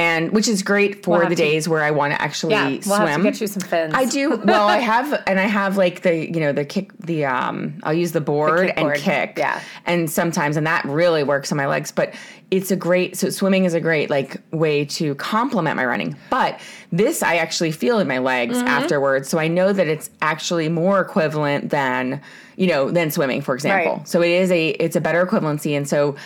and 0.00 0.32
which 0.32 0.48
is 0.48 0.62
great 0.62 1.02
for 1.04 1.18
We'll 1.18 1.28
the 1.28 1.34
to- 1.36 1.42
days 1.50 1.68
where 1.68 1.82
I 1.82 1.90
want 1.90 2.12
to 2.14 2.20
actually 2.22 2.54
yeah, 2.54 2.68
we'll 2.68 2.82
swim. 2.82 3.06
have 3.08 3.16
to 3.18 3.22
get 3.30 3.40
you 3.40 3.46
some 3.46 3.62
fins. 3.62 3.92
I 3.94 4.04
do 4.06 4.36
well. 4.44 4.66
I 4.68 4.78
have, 4.78 5.22
and 5.26 5.38
I 5.38 5.46
have 5.60 5.76
like 5.76 6.02
the 6.02 6.14
you 6.34 6.40
know 6.40 6.52
the 6.52 6.64
kick 6.64 6.90
the 6.98 7.24
um. 7.26 7.56
I'll 7.82 7.92
use 8.04 8.12
the 8.12 8.20
board 8.20 8.70
and 8.70 8.88
kickboard, 8.88 8.96
kick. 8.96 9.34
yeah. 9.36 9.60
and 9.86 10.10
sometimes 10.10 10.56
and 10.56 10.66
that 10.66 10.84
really 10.84 11.22
works 11.24 11.52
on 11.52 11.56
my 11.58 11.66
legs. 11.66 11.92
But 11.92 12.14
it's 12.50 12.70
a 12.72 12.76
great 12.76 13.16
so 13.16 13.30
swimming 13.30 13.64
is 13.64 13.74
a 13.74 13.80
great 13.80 14.10
like 14.10 14.36
way 14.50 14.84
to 14.84 15.14
complement 15.16 15.76
my 15.76 15.84
running. 15.84 16.16
But 16.30 16.58
this 16.90 17.22
I 17.22 17.36
actually 17.36 17.70
feel 17.72 17.98
in 18.00 18.08
my 18.08 18.18
legs 18.18 18.56
Mm-hmm. 18.58 18.66
afterwards, 18.68 19.28
so 19.28 19.38
I 19.38 19.48
know 19.48 19.72
that 19.72 19.86
it's 19.86 20.10
actually 20.22 20.68
more 20.68 21.00
equivalent 21.00 21.70
than 21.70 22.20
you 22.56 22.66
know 22.66 22.90
than 22.90 23.10
swimming, 23.10 23.40
for 23.42 23.54
example. 23.54 23.96
Right. 23.98 24.08
So 24.08 24.22
it 24.22 24.30
is 24.30 24.50
a 24.50 24.68
it's 24.70 24.96
a 24.96 25.00
better 25.00 25.24
equivalency, 25.26 25.76
and 25.76 25.88
so. 25.88 26.16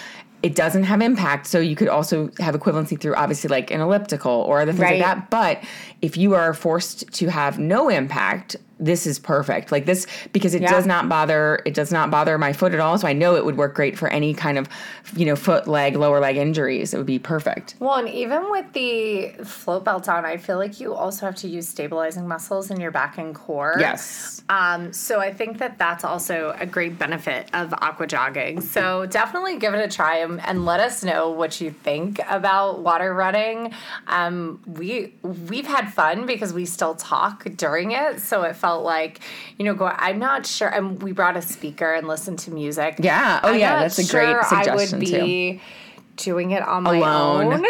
It 0.44 0.54
doesn't 0.54 0.82
have 0.84 1.00
impact, 1.00 1.46
so 1.46 1.58
you 1.58 1.74
could 1.74 1.88
also 1.88 2.30
have 2.38 2.54
equivalency 2.54 3.00
through 3.00 3.14
obviously 3.14 3.48
like 3.48 3.70
an 3.70 3.80
elliptical 3.80 4.30
or 4.30 4.60
other 4.60 4.72
things 4.72 4.82
Right. 4.82 5.00
like 5.00 5.06
that. 5.06 5.30
But 5.30 5.64
if 6.02 6.18
you 6.18 6.34
are 6.34 6.52
forced 6.52 7.10
to 7.14 7.28
have 7.30 7.58
no 7.58 7.88
impact, 7.88 8.54
this 8.78 9.06
is 9.06 9.18
perfect. 9.18 9.70
Like 9.72 9.86
this 9.86 10.06
because 10.32 10.54
it 10.54 10.62
Yeah. 10.62 10.70
does 10.70 10.86
not 10.86 11.08
bother 11.08 11.62
it 11.64 11.74
does 11.74 11.92
not 11.92 12.10
bother 12.10 12.38
my 12.38 12.52
foot 12.52 12.74
at 12.74 12.80
all. 12.80 12.98
So 12.98 13.06
I 13.08 13.12
know 13.12 13.36
it 13.36 13.44
would 13.44 13.56
work 13.56 13.74
great 13.74 13.98
for 13.98 14.08
any 14.08 14.34
kind 14.34 14.58
of 14.58 14.68
you 15.16 15.26
know 15.26 15.36
foot, 15.36 15.68
leg, 15.68 15.96
lower 15.96 16.20
leg 16.20 16.36
injuries. 16.36 16.92
It 16.94 16.96
would 16.96 17.06
be 17.06 17.18
perfect. 17.18 17.74
Well, 17.78 17.94
and 17.94 18.08
even 18.08 18.50
with 18.50 18.72
the 18.72 19.28
float 19.44 19.84
belt 19.84 20.08
on, 20.08 20.24
I 20.24 20.36
feel 20.36 20.56
like 20.58 20.80
you 20.80 20.94
also 20.94 21.26
have 21.26 21.36
to 21.36 21.48
use 21.48 21.68
stabilizing 21.68 22.26
muscles 22.26 22.70
in 22.70 22.80
your 22.80 22.90
back 22.90 23.18
and 23.18 23.34
core. 23.34 23.76
Yes. 23.78 24.42
Um, 24.48 24.92
so 24.92 25.20
I 25.20 25.32
think 25.32 25.58
that 25.58 25.78
that's 25.78 26.04
also 26.04 26.54
a 26.58 26.66
great 26.66 26.98
benefit 26.98 27.48
of 27.54 27.72
aqua 27.74 28.06
jogging. 28.06 28.60
So 28.60 29.06
definitely 29.06 29.58
give 29.58 29.74
it 29.74 29.84
a 29.84 29.88
try 29.94 30.18
and, 30.18 30.40
and 30.46 30.64
let 30.64 30.80
us 30.80 31.02
know 31.04 31.30
what 31.30 31.60
you 31.60 31.70
think 31.70 32.20
about 32.28 32.80
water 32.80 33.14
running. 33.14 33.72
Um, 34.06 34.60
we 34.66 35.14
we've 35.22 35.66
had 35.66 35.92
fun 35.92 36.26
because 36.26 36.52
we 36.52 36.64
still 36.66 36.94
talk 36.94 37.44
during 37.56 37.92
it, 37.92 38.20
so 38.20 38.42
it 38.42 38.56
felt 38.64 38.84
like 38.84 39.20
you 39.58 39.64
know. 39.64 39.74
Go. 39.74 39.86
I'm 39.86 40.18
not 40.18 40.46
sure. 40.46 40.68
And 40.68 41.02
we 41.02 41.12
brought 41.12 41.36
a 41.36 41.42
speaker 41.42 41.92
and 41.92 42.08
listened 42.08 42.38
to 42.40 42.50
music. 42.50 42.96
Yeah. 42.98 43.40
Oh, 43.42 43.50
I'm 43.50 43.58
yeah, 43.60 43.80
that's 43.80 43.98
a 43.98 44.10
great 44.10 44.30
sure 44.30 44.44
I 44.44 44.62
suggestion, 44.62 44.98
would 44.98 45.06
too. 45.06 45.20
be 45.24 45.60
doing 46.16 46.52
it 46.52 46.62
on 46.62 46.84
my 46.84 46.96
Alone. 46.96 47.54
own. 47.54 47.64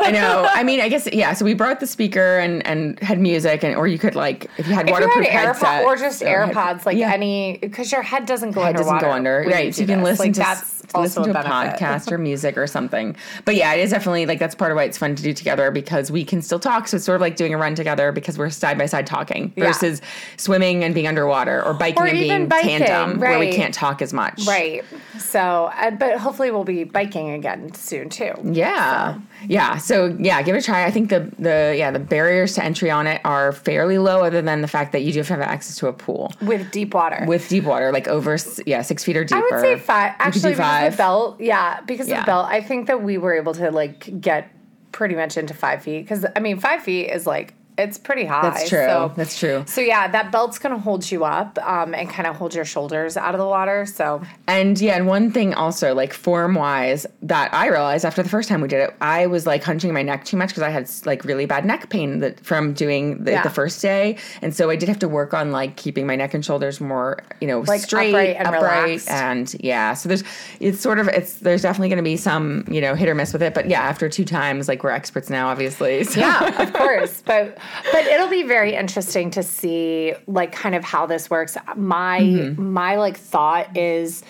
I 0.00 0.10
know. 0.12 0.48
I 0.52 0.62
mean, 0.64 0.80
I 0.80 0.88
guess 0.88 1.08
yeah. 1.12 1.34
So 1.34 1.44
we 1.44 1.54
brought 1.54 1.80
the 1.80 1.86
speaker 1.86 2.38
and 2.38 2.66
and 2.66 2.98
had 3.00 3.20
music, 3.20 3.62
and 3.62 3.76
or 3.76 3.86
you 3.86 3.98
could 3.98 4.14
like 4.14 4.50
if 4.58 4.66
you 4.66 4.74
had 4.74 4.88
If 4.88 4.92
waterproof 4.92 5.24
you 5.24 5.30
had 5.30 5.46
headset 5.46 5.84
or 5.84 5.96
just 5.96 6.20
so 6.20 6.26
AirPods, 6.26 6.86
like 6.86 6.96
yeah. 6.96 7.12
any, 7.12 7.58
because 7.58 7.92
your 7.92 8.02
head 8.02 8.26
doesn't 8.26 8.52
go 8.52 8.62
head 8.62 8.76
doesn't 8.76 8.98
go 8.98 9.10
under. 9.10 9.44
Right. 9.46 9.74
So 9.74 9.82
you 9.82 9.86
do 9.86 9.92
can 9.94 10.02
this. 10.02 10.18
listen 10.18 10.26
like, 10.26 10.34
to 10.34 10.40
that's 10.40 10.79
listen 10.94 11.22
to 11.24 11.30
a, 11.30 11.32
benefit. 11.32 11.78
podcast 11.80 12.10
or 12.12 12.18
music 12.30 12.56
or 12.56 12.66
something. 12.66 13.16
But 13.44 13.56
yeah, 13.56 13.74
it 13.74 13.80
is 13.80 13.90
definitely 13.90 14.26
like 14.26 14.38
that's 14.38 14.54
part 14.54 14.70
of 14.72 14.76
why 14.76 14.84
it's 14.84 14.98
fun 14.98 15.14
to 15.14 15.22
do 15.22 15.32
together 15.32 15.70
because 15.70 16.10
we 16.10 16.24
can 16.24 16.42
still 16.42 16.58
talk. 16.58 16.88
So 16.88 16.96
it's 16.96 17.04
sort 17.06 17.16
of 17.16 17.20
like 17.20 17.36
doing 17.36 17.54
a 17.54 17.58
run 17.58 17.74
together 17.74 18.12
because 18.12 18.38
we're 18.38 18.50
side 18.50 18.78
by 18.78 18.86
side 18.86 19.06
talking 19.06 19.52
Yeah. 19.56 19.66
versus 19.66 20.00
swimming 20.36 20.84
and 20.84 20.94
being 20.94 21.06
underwater 21.06 21.64
or 21.64 21.74
biking 21.74 22.02
Or 22.02 22.06
and 22.06 22.18
being 22.18 22.46
biking, 22.48 22.78
tandem 22.78 23.20
where 23.20 23.38
we 23.38 23.52
can't 23.52 23.74
talk 23.74 24.02
as 24.02 24.12
much. 24.12 24.46
Right. 24.46 24.84
So, 25.18 25.70
uh, 25.76 25.90
but 25.92 26.18
hopefully 26.18 26.50
we'll 26.50 26.64
be 26.64 26.84
biking 26.84 27.30
again 27.30 27.72
soon 27.74 28.08
too. 28.08 28.32
Yeah. 28.44 29.18
Yeah. 29.46 29.76
So 29.78 30.16
yeah, 30.18 30.42
give 30.42 30.54
it 30.54 30.58
a 30.58 30.62
try. 30.62 30.84
I 30.84 30.90
think 30.90 31.10
the 31.10 31.30
the 31.38 31.74
yeah, 31.76 31.90
the 31.90 31.98
barriers 31.98 32.54
to 32.54 32.64
entry 32.64 32.90
on 32.90 33.06
it 33.06 33.20
are 33.24 33.52
fairly 33.52 33.98
low 33.98 34.24
other 34.24 34.42
than 34.42 34.60
the 34.62 34.68
fact 34.68 34.92
that 34.92 35.00
you 35.02 35.12
do 35.12 35.18
have 35.20 35.26
to 35.28 35.34
have 35.34 35.42
access 35.42 35.76
to 35.76 35.86
a 35.88 35.92
pool. 35.92 36.32
With 36.42 36.70
deep 36.70 36.94
water. 36.94 37.24
With 37.26 37.48
deep 37.48 37.64
water, 37.64 37.92
like 37.92 38.08
over 38.08 38.36
yeah, 38.66 38.82
six 38.82 39.04
feet 39.04 39.16
or 39.16 39.24
deeper. 39.24 39.38
I 39.38 39.48
would 39.50 39.60
say 39.60 39.78
five. 39.78 40.12
You 40.12 40.32
could 40.32 40.32
do 40.42 40.48
Actually, 40.48 40.54
five. 40.54 40.79
Of 40.86 40.92
the 40.92 40.96
belt, 40.96 41.40
yeah, 41.40 41.80
because 41.82 42.08
of 42.08 42.16
the 42.18 42.24
belt, 42.24 42.46
I 42.48 42.60
think 42.60 42.86
that 42.86 43.02
we 43.02 43.18
were 43.18 43.34
able 43.34 43.54
to 43.54 43.70
like 43.70 44.20
get 44.20 44.50
pretty 44.92 45.14
much 45.14 45.36
into 45.36 45.54
five 45.54 45.82
feet. 45.82 46.02
Because 46.02 46.26
I 46.36 46.40
mean, 46.40 46.58
five 46.58 46.82
feet 46.82 47.06
is 47.10 47.26
like 47.26 47.54
it's 47.80 47.98
pretty 47.98 48.24
high. 48.24 48.42
That's 48.42 48.68
true. 48.68 48.86
So, 48.86 49.12
That's 49.16 49.38
true. 49.38 49.64
so 49.66 49.80
yeah, 49.80 50.08
that 50.08 50.30
belt's 50.32 50.58
gonna 50.58 50.78
hold 50.78 51.10
you 51.10 51.24
up 51.24 51.58
um, 51.66 51.94
and 51.94 52.08
kind 52.08 52.26
of 52.26 52.36
hold 52.36 52.54
your 52.54 52.64
shoulders 52.64 53.16
out 53.16 53.34
of 53.34 53.38
the 53.38 53.46
water. 53.46 53.86
So 53.86 54.22
And 54.46 54.80
yeah, 54.80 54.96
and 54.96 55.06
one 55.06 55.30
thing 55.32 55.54
also, 55.54 55.94
like 55.94 56.12
form 56.12 56.54
wise, 56.54 57.06
that 57.22 57.52
I 57.54 57.68
realized 57.68 58.04
after 58.04 58.22
the 58.22 58.28
first 58.28 58.48
time 58.48 58.60
we 58.60 58.68
did 58.68 58.80
it, 58.80 58.94
I 59.00 59.26
was 59.26 59.46
like 59.46 59.62
hunching 59.64 59.92
my 59.92 60.02
neck 60.02 60.24
too 60.24 60.36
much 60.36 60.50
because 60.50 60.62
I 60.62 60.70
had 60.70 60.88
like 61.04 61.24
really 61.24 61.46
bad 61.46 61.64
neck 61.64 61.88
pain 61.90 62.20
that 62.20 62.40
from 62.44 62.72
doing 62.72 63.24
the, 63.24 63.32
Yeah. 63.32 63.42
the 63.42 63.50
first 63.50 63.80
day, 63.82 64.16
and 64.42 64.54
so 64.54 64.70
I 64.70 64.76
did 64.76 64.88
have 64.88 64.98
to 65.00 65.08
work 65.08 65.34
on 65.34 65.52
like 65.52 65.76
keeping 65.76 66.06
my 66.06 66.16
neck 66.16 66.34
and 66.34 66.44
shoulders 66.44 66.80
more, 66.80 67.18
you 67.40 67.46
know, 67.48 67.60
Like, 67.60 67.80
straight, 67.82 68.10
upright 68.10 68.36
and 68.36 68.52
relaxed. 68.52 69.10
and 69.10 69.54
yeah. 69.60 69.94
So 69.94 70.08
there's 70.08 70.24
it's 70.60 70.80
sort 70.80 70.98
of 70.98 71.08
it's 71.08 71.34
there's 71.34 71.62
definitely 71.62 71.88
going 71.88 71.96
to 71.98 72.02
be 72.02 72.16
some 72.16 72.64
you 72.70 72.80
know 72.80 72.94
hit 72.94 73.08
or 73.08 73.14
miss 73.14 73.32
with 73.32 73.42
it, 73.42 73.54
but 73.54 73.68
yeah, 73.68 73.80
after 73.82 74.08
two 74.08 74.24
times, 74.24 74.68
like 74.68 74.82
we're 74.84 74.90
experts 74.90 75.30
now, 75.30 75.48
obviously. 75.48 76.04
So. 76.04 76.20
yeah, 76.20 76.62
of 76.62 76.72
course. 76.72 77.22
But 77.30 77.58
but 77.92 78.04
it'll 78.06 78.28
be 78.28 78.42
very 78.42 78.74
interesting 78.74 79.30
to 79.32 79.42
see 79.42 80.14
like 80.26 80.52
kind 80.52 80.74
of 80.74 80.84
how 80.84 81.06
this 81.06 81.28
works. 81.30 81.56
My 81.76 82.20
Mm-hmm. 82.20 82.72
my 82.72 82.96
like 82.96 83.16
thought 83.16 83.76
is 83.76 84.22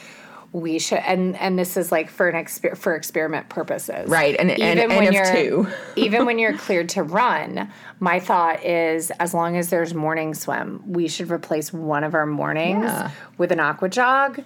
we 0.53 0.81
should 0.81 0.99
and 0.99 1.37
and 1.37 1.57
this 1.59 1.77
is 1.77 1.93
like 1.93 2.11
for 2.11 2.29
an 2.29 2.35
exper- 2.45 2.77
for 2.77 2.97
experiment 2.97 3.49
purposes. 3.49 4.09
Right, 4.09 4.35
and- 4.39 4.51
and 4.51 4.81
N 4.81 5.15
of 5.17 5.35
two. 5.35 5.69
even 5.97 6.27
when 6.27 6.39
you're 6.41 6.57
cleared 6.67 6.89
to 6.91 7.03
run, 7.05 7.71
my 8.01 8.19
thought 8.19 8.65
is 8.65 9.11
as 9.21 9.33
long 9.33 9.57
as 9.57 9.71
there's 9.71 9.95
morning 9.95 10.35
swim, 10.35 10.83
we 10.87 11.07
should 11.07 11.31
replace 11.31 11.73
one 11.73 12.03
of 12.03 12.15
our 12.15 12.27
mornings 12.27 12.85
Yeah. 12.85 13.11
with 13.39 13.53
an 13.53 13.61
aqua 13.61 13.89
jog 13.89 14.43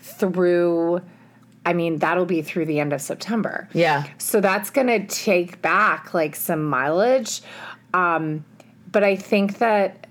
through 0.00 1.00
I 1.66 1.72
mean, 1.72 1.98
that'll 2.00 2.26
be 2.26 2.42
through 2.42 2.66
the 2.66 2.78
end 2.78 2.92
of 2.92 3.00
September. 3.00 3.70
Yeah. 3.72 4.04
So 4.18 4.42
that's 4.42 4.68
going 4.68 4.88
to 4.88 5.06
take 5.06 5.62
back 5.62 6.12
like 6.12 6.36
some 6.36 6.62
mileage. 6.66 7.40
Um, 7.94 8.44
but 8.92 9.02
I 9.04 9.16
think 9.16 9.58
that, 9.58 10.06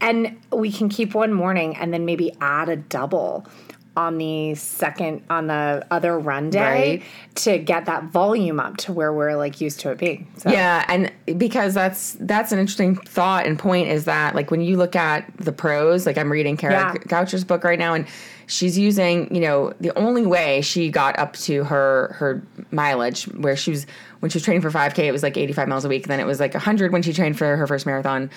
and 0.00 0.36
we 0.52 0.72
can 0.72 0.88
keep 0.88 1.14
one 1.14 1.32
morning 1.32 1.76
and 1.76 1.92
then 1.94 2.04
maybe 2.04 2.32
add 2.40 2.68
a 2.68 2.76
double 2.76 3.46
on 3.94 4.16
the 4.16 4.54
second, 4.54 5.22
on 5.28 5.46
the 5.48 5.86
other 5.90 6.18
run 6.18 6.48
day 6.48 6.60
Right. 6.98 7.02
to 7.36 7.58
get 7.58 7.84
that 7.84 8.04
volume 8.04 8.58
up 8.58 8.78
to 8.78 8.92
where 8.92 9.12
we're 9.12 9.36
like 9.36 9.60
used 9.60 9.80
to 9.80 9.90
it 9.90 9.98
being. 9.98 10.32
So, 10.38 10.50
Yeah, 10.50 10.84
and 10.88 11.12
because 11.38 11.74
that's 11.74 12.16
that's 12.20 12.52
an 12.52 12.58
interesting 12.58 12.96
thought 12.96 13.44
and 13.46 13.58
point 13.58 13.88
is 13.88 14.06
that 14.06 14.34
like 14.34 14.50
when 14.50 14.62
you 14.62 14.78
look 14.78 14.96
at 14.96 15.30
the 15.36 15.52
pros, 15.52 16.06
like 16.06 16.16
I'm 16.16 16.32
reading 16.32 16.56
Kara 16.56 16.72
Yeah. 16.72 16.94
Goucher's 17.06 17.44
book 17.44 17.64
right 17.64 17.78
now, 17.78 17.92
and 17.92 18.06
she's 18.46 18.78
using 18.78 19.32
you 19.34 19.42
know 19.42 19.74
the 19.80 19.96
only 19.98 20.24
way 20.24 20.62
she 20.62 20.88
got 20.90 21.18
up 21.18 21.34
to 21.34 21.62
her 21.64 22.16
her 22.18 22.42
mileage 22.70 23.24
where 23.24 23.56
she 23.56 23.72
was 23.72 23.86
when 24.22 24.30
she 24.30 24.36
was 24.36 24.44
training 24.44 24.62
for 24.62 24.70
5K, 24.70 25.00
it 25.00 25.10
was 25.10 25.24
like 25.24 25.36
85 25.36 25.66
miles 25.66 25.84
a 25.84 25.88
week, 25.88 26.06
then 26.06 26.20
it 26.20 26.26
was 26.26 26.38
like 26.38 26.54
100 26.54 26.92
when 26.92 27.02
she 27.02 27.12
trained 27.12 27.36
for 27.36 27.56
her 27.56 27.66
first 27.66 27.86
marathon. 27.86 28.30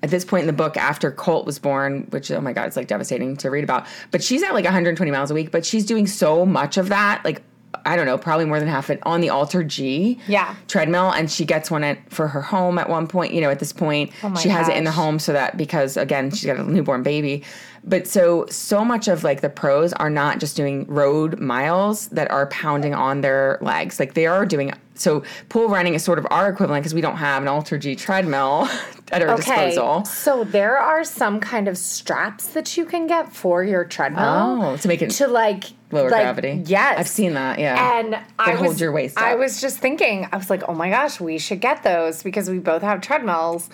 At 0.00 0.10
this 0.10 0.24
point 0.24 0.42
in 0.42 0.46
the 0.46 0.52
book, 0.52 0.76
after 0.76 1.10
Colt 1.10 1.44
was 1.44 1.58
born, 1.58 2.06
which 2.10 2.30
oh 2.30 2.40
my 2.40 2.52
god, 2.52 2.68
it's 2.68 2.76
like 2.76 2.86
devastating 2.86 3.36
to 3.38 3.50
read 3.50 3.64
about. 3.64 3.88
But 4.12 4.22
she's 4.22 4.44
at 4.44 4.54
like 4.54 4.64
120 4.64 5.10
miles 5.10 5.32
a 5.32 5.34
week, 5.34 5.50
but 5.50 5.66
she's 5.66 5.84
doing 5.84 6.06
so 6.06 6.46
much 6.46 6.76
of 6.76 6.90
that, 6.90 7.24
like 7.24 7.42
I 7.84 7.96
don't 7.96 8.06
know, 8.06 8.18
probably 8.18 8.44
more 8.46 8.58
than 8.58 8.68
half 8.68 8.90
it 8.90 9.00
on 9.04 9.20
the 9.20 9.30
Alter 9.30 9.62
G 9.64 10.18
Yeah. 10.26 10.54
treadmill 10.68 11.10
and 11.10 11.30
she 11.30 11.44
gets 11.44 11.70
one 11.70 11.84
at, 11.84 11.98
for 12.12 12.28
her 12.28 12.40
home 12.42 12.78
at 12.78 12.88
one 12.88 13.06
point 13.06 13.32
you 13.32 13.40
know 13.40 13.50
at 13.50 13.58
this 13.58 13.72
point. 13.72 14.10
Oh 14.22 14.34
she 14.36 14.48
has 14.48 14.68
it 14.68 14.76
in 14.76 14.84
the 14.84 14.92
home 14.92 15.18
so 15.18 15.32
that 15.32 15.56
because 15.56 15.96
again 15.96 16.30
she's 16.30 16.46
got 16.46 16.56
a 16.58 16.62
newborn 16.62 17.02
baby. 17.02 17.42
But 17.86 18.06
so 18.06 18.46
so 18.48 18.84
much 18.84 19.08
of 19.08 19.24
like 19.24 19.40
the 19.42 19.50
pros 19.50 19.92
are 19.94 20.08
not 20.10 20.40
just 20.40 20.56
doing 20.56 20.86
road 20.86 21.38
miles 21.38 22.08
that 22.08 22.30
are 22.30 22.46
pounding 22.46 22.94
on 22.94 23.20
their 23.20 23.58
legs. 23.60 24.00
Like 24.00 24.14
they 24.14 24.26
are 24.26 24.46
doing 24.46 24.72
so 24.94 25.22
pool 25.48 25.68
running 25.68 25.94
is 25.94 26.02
sort 26.04 26.18
of 26.18 26.26
our 26.30 26.48
equivalent 26.48 26.82
because 26.82 26.94
we 26.94 27.00
don't 27.00 27.16
have 27.16 27.42
an 27.42 27.48
alter 27.48 27.76
g 27.76 27.94
treadmill 27.96 28.68
at 29.14 29.22
our 29.28 29.36
disposal. 29.36 30.04
So 30.04 30.44
there 30.44 30.78
are 30.78 31.04
some 31.04 31.40
kind 31.40 31.68
of 31.68 31.78
straps 31.78 32.48
that 32.48 32.76
you 32.76 32.84
can 32.84 33.06
get 33.06 33.32
for 33.32 33.62
your 33.62 33.84
treadmill. 33.84 34.24
oh 34.24 34.76
to 34.76 34.88
make 34.88 35.02
it 35.02 35.10
To 35.12 35.28
like 35.28 35.64
lower 35.90 36.10
like, 36.10 36.22
gravity? 36.22 36.62
Yes, 36.66 36.98
i've 36.98 37.08
seen 37.08 37.34
that 37.34 37.58
yeah. 37.58 37.98
And 37.98 38.18
I 38.38 38.52
hold 38.52 38.70
was, 38.70 38.80
your 38.80 38.92
waist 38.92 39.16
I 39.18 39.36
was 39.36 39.60
just 39.60 39.78
thinking, 39.78 40.28
I 40.32 40.36
was 40.36 40.50
like, 40.50 40.62
oh 40.68 40.74
my 40.74 40.90
gosh, 40.90 41.20
we 41.20 41.38
should 41.38 41.60
get 41.60 41.82
those 41.82 42.22
because 42.22 42.50
we 42.50 42.58
both 42.58 42.82
have 42.82 43.00
treadmills. 43.00 43.70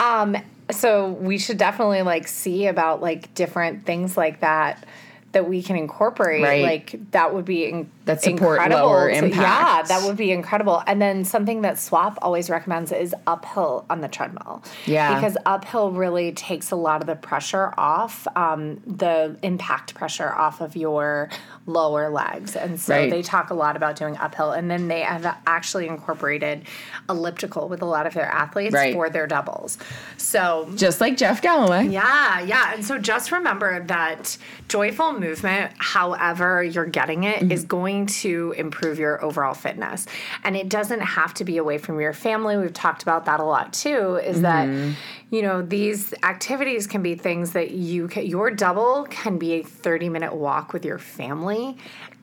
Um, 0.00 0.36
so 0.70 1.10
we 1.10 1.38
should 1.38 1.58
definitely 1.58 2.02
like 2.02 2.28
see 2.28 2.66
about 2.66 3.00
like 3.00 3.32
different 3.34 3.84
things 3.86 4.16
like 4.16 4.40
that 4.40 4.84
that 5.32 5.48
we 5.48 5.62
can 5.62 5.76
incorporate. 5.76 6.42
Right. 6.42 6.62
Like 6.62 6.98
that 7.12 7.32
would 7.34 7.44
be 7.44 7.66
in- 7.66 7.90
That 8.06 8.20
support 8.20 8.58
incredible. 8.58 8.88
lower 8.88 9.08
to- 9.10 9.16
impact. 9.16 9.36
Yeah, 9.40 9.82
that 9.98 10.06
would 10.06 10.16
be 10.16 10.32
incredible. 10.32 10.82
And 10.88 11.00
then 11.00 11.24
something 11.24 11.62
that 11.62 11.78
Swap 11.78 12.18
always 12.20 12.50
recommends 12.50 12.90
is 12.90 13.14
uphill 13.28 13.84
on 13.88 14.00
the 14.00 14.08
treadmill. 14.08 14.62
Yeah. 14.86 15.14
because 15.14 15.36
uphill 15.46 15.92
really 15.92 16.32
takes 16.32 16.72
a 16.72 16.76
lot 16.76 17.00
of 17.00 17.06
the 17.06 17.14
pressure 17.14 17.72
off, 17.78 18.26
um, 18.34 18.80
the 18.86 19.36
impact 19.42 19.94
pressure 19.94 20.32
off 20.32 20.60
of 20.60 20.74
your 20.74 21.28
lower 21.72 22.08
legs, 22.10 22.56
and 22.56 22.80
so 22.80 22.94
Right. 22.94 23.10
they 23.10 23.22
talk 23.22 23.50
a 23.50 23.54
lot 23.54 23.76
about 23.76 23.96
doing 23.96 24.16
uphill. 24.16 24.52
And 24.52 24.70
then 24.70 24.88
they 24.88 25.00
have 25.00 25.24
actually 25.46 25.86
incorporated 25.86 26.64
elliptical 27.08 27.68
with 27.68 27.82
a 27.82 27.86
lot 27.86 28.06
of 28.06 28.14
their 28.14 28.26
athletes 28.26 28.74
Right. 28.74 28.92
for 28.94 29.08
their 29.08 29.26
doubles. 29.26 29.78
So 30.16 30.68
just 30.74 31.00
like 31.00 31.16
jeff 31.16 31.40
galloway 31.42 31.86
yeah, 31.86 32.40
yeah. 32.40 32.74
And 32.74 32.84
so 32.84 32.98
just 32.98 33.32
remember 33.32 33.84
that 33.86 34.36
joyful 34.68 35.12
movement, 35.12 35.72
however 35.78 36.62
you're 36.62 36.86
getting 36.86 37.24
it, 37.24 37.40
mm-hmm. 37.40 37.52
is 37.52 37.64
going 37.64 38.06
to 38.06 38.54
improve 38.56 38.98
your 38.98 39.22
overall 39.24 39.54
fitness. 39.54 40.06
And 40.44 40.56
it 40.56 40.68
doesn't 40.68 41.00
have 41.00 41.34
to 41.34 41.44
be 41.44 41.56
away 41.58 41.78
from 41.78 42.00
your 42.00 42.12
family. 42.12 42.56
We've 42.56 42.72
talked 42.72 43.02
about 43.02 43.24
that 43.26 43.40
a 43.40 43.44
lot 43.44 43.72
too, 43.72 44.16
is 44.16 44.42
that, 44.42 44.68
mm-hmm. 44.68 44.92
You 45.30 45.42
know, 45.42 45.62
these 45.62 46.12
activities 46.24 46.86
can 46.86 47.02
be 47.02 47.14
things 47.14 47.52
that 47.52 47.70
you 47.70 48.08
can, 48.08 48.26
your 48.26 48.50
double 48.50 49.06
can 49.10 49.38
be 49.38 49.54
a 49.54 49.62
30 49.62 50.08
minute 50.08 50.34
walk 50.34 50.72
with 50.72 50.84
your 50.84 50.98
family. 50.98 51.76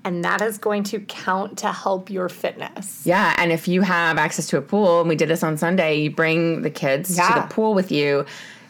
And 0.04 0.24
that 0.24 0.42
is 0.42 0.58
going 0.58 0.84
to 0.86 1.00
count 1.02 1.58
to 1.60 1.72
help 1.72 2.10
your 2.10 2.30
fitness. 2.30 3.06
Yeah, 3.06 3.36
and 3.38 3.52
if 3.52 3.68
you 3.68 3.82
have 3.82 4.18
access 4.18 4.48
to 4.48 4.58
a 4.58 4.62
pool, 4.62 5.02
and 5.02 5.10
we 5.10 5.16
did 5.16 5.28
this 5.28 5.44
on 5.44 5.58
Sunday, 5.58 5.96
you 5.96 6.12
bring 6.12 6.62
the 6.62 6.70
kids 6.70 7.16
to 7.16 7.34
the 7.36 7.48
pool 7.50 7.74
with 7.74 7.92
you. 7.92 8.26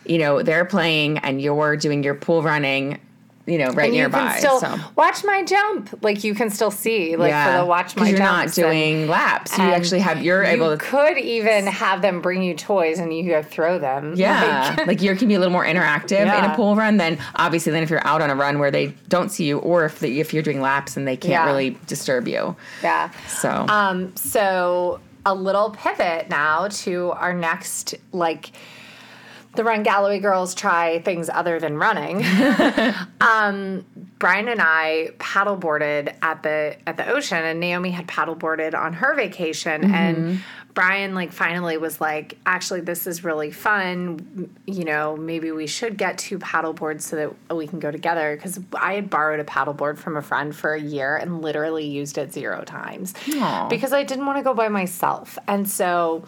You 0.06 0.18
know, 0.18 0.42
they're 0.42 0.66
playing 0.66 1.20
and 1.20 1.42
you're 1.42 1.76
doing 1.78 2.04
your 2.04 2.16
pool 2.16 2.42
running, 2.42 3.00
you 3.48 3.58
know, 3.58 3.70
right 3.72 3.86
And 3.86 3.94
nearby. 3.94 4.36
still 4.38 4.60
so. 4.60 4.78
watch 4.96 5.24
my 5.24 5.42
jump. 5.44 5.98
Like 6.04 6.24
you 6.24 6.36
can 6.36 6.50
still 6.50 6.70
see, 6.70 7.16
like 7.16 7.32
for 7.34 7.58
the 7.60 7.66
watch 7.66 7.96
my 7.96 8.10
you're 8.10 8.18
jumps 8.18 8.58
not 8.58 8.66
and- 8.66 8.74
doing 8.74 9.08
laps. 9.08 9.58
You 9.58 9.64
actually 9.64 10.02
have 10.02 10.22
you're 10.22 10.44
you 10.44 10.50
able 10.50 10.70
to 10.70 10.78
could 10.78 11.18
even 11.18 11.66
have 11.66 12.02
them 12.02 12.22
bring 12.22 12.44
you 12.44 12.54
toys 12.54 13.00
and 13.00 13.16
you 13.16 13.24
go 13.30 13.42
throw 13.42 13.80
them. 13.80 14.14
yeah, 14.18 14.76
Like, 14.78 14.88
like, 14.88 15.02
you 15.02 15.16
can 15.16 15.28
be 15.30 15.36
a 15.36 15.40
little 15.40 15.52
more 15.54 15.66
interactive 15.66 16.22
in 16.22 16.44
a 16.52 16.54
pool 16.56 16.76
run 16.76 16.98
than 16.98 17.18
obviously 17.38 17.72
than 17.72 17.82
if 17.84 17.90
you're 17.90 18.06
out 18.06 18.22
on 18.22 18.30
a 18.30 18.36
run 18.36 18.60
where 18.60 18.70
they 18.70 18.88
don't 19.08 19.30
see 19.30 19.46
you, 19.46 19.60
or 19.60 19.86
if 19.86 20.00
the, 20.00 20.20
if 20.20 20.34
you're 20.34 20.44
doing 20.44 20.60
laps 20.62 20.98
and 20.98 21.08
they 21.08 21.16
can't 21.16 21.32
Yeah. 21.32 21.46
really 21.46 21.78
disturb 21.88 22.28
you. 22.28 22.56
yeah. 22.84 23.10
So 23.28 23.50
Um, 23.70 24.14
so 24.16 25.00
a 25.26 25.34
little 25.34 25.72
pivot 25.72 26.30
now 26.30 26.68
to 26.70 27.12
our 27.12 27.34
next 27.34 27.96
like 28.12 28.52
the 29.58 29.64
Run 29.64 29.84
Galloway 29.84 30.20
girls 30.20 30.56
try 30.56 31.02
things 31.02 31.30
other 31.30 31.60
than 31.60 31.78
running. 31.78 32.24
um, 33.22 33.84
Brian 34.20 34.48
and 34.48 34.62
I 34.62 35.10
paddleboarded 35.18 36.16
at 36.22 36.44
the 36.44 36.78
at 36.88 36.96
the 36.96 37.08
ocean, 37.08 37.44
and 37.44 37.60
Naomi 37.60 37.92
had 37.92 38.08
paddleboarded 38.08 38.74
on 38.74 38.94
her 38.94 39.16
vacation, 39.16 39.92
and 39.92 40.42
Brian 40.74 41.16
like 41.16 41.32
finally 41.32 41.78
was 41.78 42.00
like, 42.00 42.38
actually, 42.46 42.82
this 42.82 43.08
is 43.08 43.24
really 43.24 43.52
fun. 43.52 44.50
You 44.68 44.86
know, 44.86 45.18
maybe 45.18 45.52
we 45.52 45.66
should 45.68 45.98
get 45.98 46.20
two 46.20 46.38
paddleboards 46.38 47.02
so 47.02 47.16
that 47.16 47.56
we 47.56 47.68
can 47.68 47.80
go 47.80 47.90
together. 47.92 48.36
Because 48.36 48.60
I 48.80 48.94
had 48.94 49.10
borrowed 49.10 49.40
a 49.40 49.44
paddleboard 49.44 49.98
from 49.98 50.18
a 50.18 50.22
friend 50.22 50.56
for 50.56 50.74
a 50.74 50.82
year 50.82 51.18
and 51.18 51.42
literally 51.42 51.86
used 51.86 52.18
it 52.20 52.32
zero 52.32 52.64
times 52.64 53.16
Aw. 53.34 53.68
because 53.70 53.92
I 53.92 54.04
didn't 54.04 54.28
want 54.28 54.38
to 54.38 54.44
go 54.44 54.54
by 54.54 54.70
myself, 54.70 55.38
and 55.48 55.68
so 55.68 56.24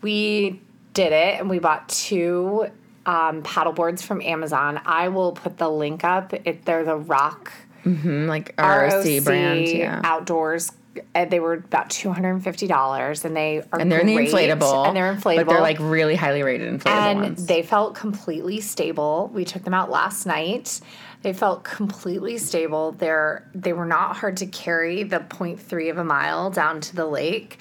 we 0.00 0.60
did 0.94 1.12
it, 1.12 1.40
and 1.40 1.48
we 1.48 1.58
bought 1.58 1.88
two 1.88 2.66
um, 3.06 3.42
paddleboards 3.42 4.02
from 4.02 4.20
Amazon. 4.20 4.80
I 4.84 5.08
will 5.08 5.32
put 5.32 5.58
the 5.58 5.68
link 5.68 6.04
up. 6.04 6.32
It, 6.32 6.64
they're 6.64 6.84
the 6.84 6.96
Rock 6.96 7.52
mm, 7.84 8.26
like 8.26 8.54
ROC 8.58 8.92
ROC 8.92 9.24
brand, 9.24 9.68
yeah. 9.68 10.00
outdoors. 10.04 10.72
Uh, 11.14 11.24
They 11.24 11.40
were 11.40 11.54
about 11.54 11.88
two 11.90 12.12
hundred 12.12 12.32
and 12.32 12.44
fifty 12.44 12.66
dollars, 12.66 13.24
and 13.24 13.34
they 13.36 13.62
are 13.72 13.80
and 13.80 13.90
they're 13.90 14.00
in 14.00 14.06
the 14.06 14.16
inflatable, 14.16 14.86
and 14.86 14.96
they're 14.96 15.14
inflatable, 15.14 15.46
but 15.46 15.48
they're 15.48 15.60
like 15.60 15.78
really 15.80 16.14
highly 16.14 16.42
rated 16.42 16.68
inflatable 16.80 16.90
and 16.90 17.20
ones. 17.20 17.46
they 17.46 17.62
felt 17.62 17.94
completely 17.94 18.60
stable. 18.60 19.30
We 19.32 19.44
took 19.44 19.64
them 19.64 19.74
out 19.74 19.90
last 19.90 20.26
night. 20.26 20.80
They 21.22 21.32
felt 21.32 21.62
completely 21.64 22.36
stable. 22.38 22.92
They're 22.92 23.46
they 23.54 23.72
were 23.72 23.86
not 23.86 24.16
hard 24.16 24.36
to 24.38 24.46
carry 24.46 25.04
the 25.04 25.20
0.3 25.20 25.90
of 25.90 25.98
a 25.98 26.04
mile 26.04 26.50
down 26.50 26.80
to 26.80 26.96
the 26.96 27.06
lake, 27.06 27.60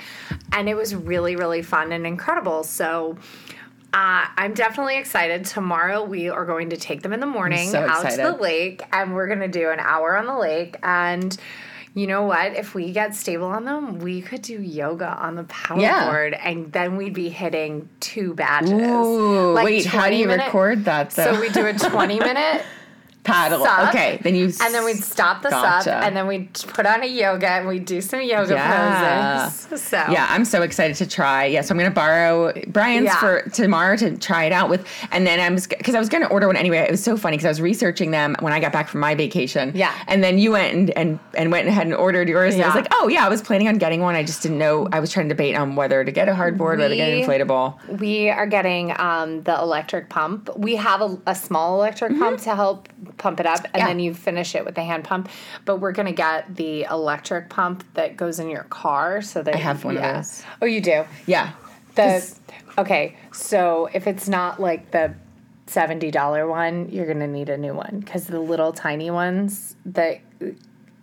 and 0.52 0.68
it 0.68 0.76
was 0.76 0.96
really 0.96 1.36
really 1.36 1.62
fun 1.62 1.92
and 1.92 2.06
incredible. 2.06 2.64
So. 2.64 3.18
Uh, 3.94 4.24
I'm 4.38 4.54
definitely 4.54 4.96
excited. 4.96 5.44
Tomorrow 5.44 6.06
we 6.06 6.30
are 6.30 6.46
going 6.46 6.70
to 6.70 6.78
take 6.78 7.02
them 7.02 7.12
in 7.12 7.20
the 7.20 7.26
morning 7.26 7.68
so 7.68 7.82
out 7.82 8.10
to 8.10 8.16
the 8.16 8.32
lake, 8.38 8.82
and 8.94 9.14
we're 9.14 9.28
going 9.28 9.42
to 9.42 9.50
do 9.50 9.70
an 9.70 9.82
hour 9.82 10.16
on 10.16 10.28
the 10.28 10.38
lake. 10.38 10.78
And 10.82 11.36
You 11.94 12.08
know 12.08 12.22
what? 12.24 12.54
If 12.56 12.74
we 12.74 12.94
get 12.94 13.14
stable 13.16 13.48
on 13.48 13.66
them, 13.66 14.00
we 14.00 14.22
could 14.22 14.44
do 14.44 14.62
yoga 14.62 15.08
on 15.10 15.36
the 15.36 15.46
Yeah. 15.76 16.06
paddleboard, 16.10 16.40
and 16.42 16.72
then 16.72 16.96
we'd 16.96 17.14
be 17.14 17.28
hitting 17.28 17.90
two 18.00 18.34
badges. 18.34 18.72
Ooh, 18.72 19.52
Like 19.52 19.66
wait, 19.66 19.86
how 19.86 20.10
do 20.10 20.16
you 20.16 20.28
minute- 20.28 20.46
record 20.46 20.86
that 20.86 21.10
though? 21.10 21.34
So 21.34 21.42
we 21.42 21.50
do 21.50 21.66
a 21.66 21.74
twenty 21.74 22.18
minute 22.30 22.64
paddle. 23.24 23.64
sup, 23.64 23.90
Okay, 23.90 24.20
then 24.24 24.36
you 24.36 24.46
and 24.62 24.74
then 24.74 24.84
we'd 24.84 25.04
stop 25.04 25.42
the 25.42 25.50
Gotcha. 25.50 25.84
sub, 25.84 26.04
and 26.04 26.16
then 26.16 26.28
we'd 26.28 26.54
put 26.54 26.86
on 26.86 27.04
a 27.04 27.08
yoga, 27.08 27.48
and 27.48 27.68
we'd 27.68 27.86
do 27.86 28.02
some 28.02 28.22
yoga 28.22 28.54
Yeah. 28.56 29.50
poses. 29.50 29.82
So 29.82 29.98
Yeah, 30.10 30.28
I'm 30.30 30.46
so 30.46 30.62
excited 30.62 30.96
to 30.98 31.08
try. 31.08 31.46
Yeah, 31.46 31.62
so 31.62 31.74
I'm 31.74 31.78
gonna 31.78 31.92
borrow 31.92 32.52
Brian's 32.68 33.06
Yeah. 33.06 33.16
for 33.20 33.42
tomorrow 33.50 33.96
to 33.98 34.18
try 34.18 34.46
it 34.46 34.52
out 34.52 34.70
with, 34.70 34.86
and 35.12 35.26
then 35.28 35.40
I'm 35.40 35.56
because 35.56 35.96
I 35.96 36.00
was 36.00 36.10
gonna 36.10 36.28
order 36.28 36.48
one 36.48 36.56
anyway. 36.56 36.78
It 36.80 36.92
was 36.92 37.04
so 37.04 37.16
funny 37.18 37.38
because 37.38 37.46
I 37.46 37.50
was 37.50 37.62
researching 37.62 38.12
them 38.12 38.36
when 38.40 38.54
I 38.54 38.60
got 38.60 38.72
back 38.72 38.88
from 38.90 39.02
my 39.02 39.16
vacation. 39.16 39.72
Yeah. 39.76 39.92
and 40.08 40.24
then 40.24 40.40
you 40.40 40.52
went 40.52 40.74
and 40.74 40.90
and, 40.98 41.20
and 41.36 41.52
went 41.52 41.68
ahead 41.68 41.86
and 41.86 41.96
ordered 41.96 42.28
yours. 42.30 42.54
And 42.56 42.64
I 42.64 42.68
was 42.68 42.76
like, 42.76 42.88
oh 42.94 43.08
yeah, 43.08 43.26
I 43.26 43.30
was 43.30 43.42
planning 43.42 43.68
on 43.68 43.78
getting 43.78 44.02
one. 44.02 44.16
I 44.16 44.24
just 44.24 44.42
didn't 44.42 44.58
know. 44.58 44.88
I 44.92 45.00
was 45.00 45.12
trying 45.12 45.28
to 45.30 45.34
debate 45.36 45.56
on 45.56 45.76
whether 45.76 46.04
to 46.04 46.12
get 46.12 46.28
a 46.28 46.34
hardboard, 46.34 46.78
whether 46.78 46.90
to 46.90 46.96
get 46.96 47.12
an 47.12 47.22
inflatable. 47.24 48.00
We 48.00 48.30
are 48.30 48.46
getting 48.48 48.94
um, 49.00 49.44
the 49.44 49.56
electric 49.58 50.10
pump. 50.10 50.50
We 50.58 50.76
have 50.76 51.02
a, 51.02 51.18
a 51.28 51.36
small 51.36 51.76
electric 51.76 52.18
pump 52.20 52.42
to 52.42 52.56
help 52.56 52.88
pump 53.18 53.40
it 53.40 53.46
up, 53.46 53.66
and. 53.66 53.76
Yeah. 53.76 53.88
then 53.88 54.00
you 54.00 54.14
finish 54.14 54.56
it 54.56 54.64
with 54.66 54.76
the 54.76 54.84
hand 54.84 55.04
pump. 55.04 55.30
But 55.66 55.78
we're 55.78 55.92
gonna 55.92 56.12
get 56.14 56.56
the 56.56 56.84
electric 56.84 57.50
pump 57.50 57.84
that 57.94 58.16
goes 58.18 58.40
in 58.40 58.50
your 58.50 58.64
car, 58.64 59.22
so 59.22 59.42
that 59.44 59.56
I 59.56 59.58
have 59.58 59.84
one 59.84 59.98
of 59.98 60.04
those. 60.04 60.44
Oh, 60.62 60.66
you 60.66 60.82
do. 60.82 61.04
Yeah, 61.26 61.52
The 61.96 62.34
okay, 62.78 63.18
so 63.34 63.90
if 63.94 64.08
it's 64.08 64.28
not 64.30 64.60
like 64.62 64.92
the 64.92 65.14
seventy 65.68 66.12
dollar 66.12 66.48
one, 66.48 66.90
you're 66.90 67.06
gonna 67.08 67.28
need 67.28 67.50
a 67.50 67.58
new 67.58 67.74
one 67.74 68.00
because 68.00 68.28
the 68.28 68.40
little 68.40 68.72
tiny 68.72 69.12
ones 69.12 69.76
that. 69.86 70.22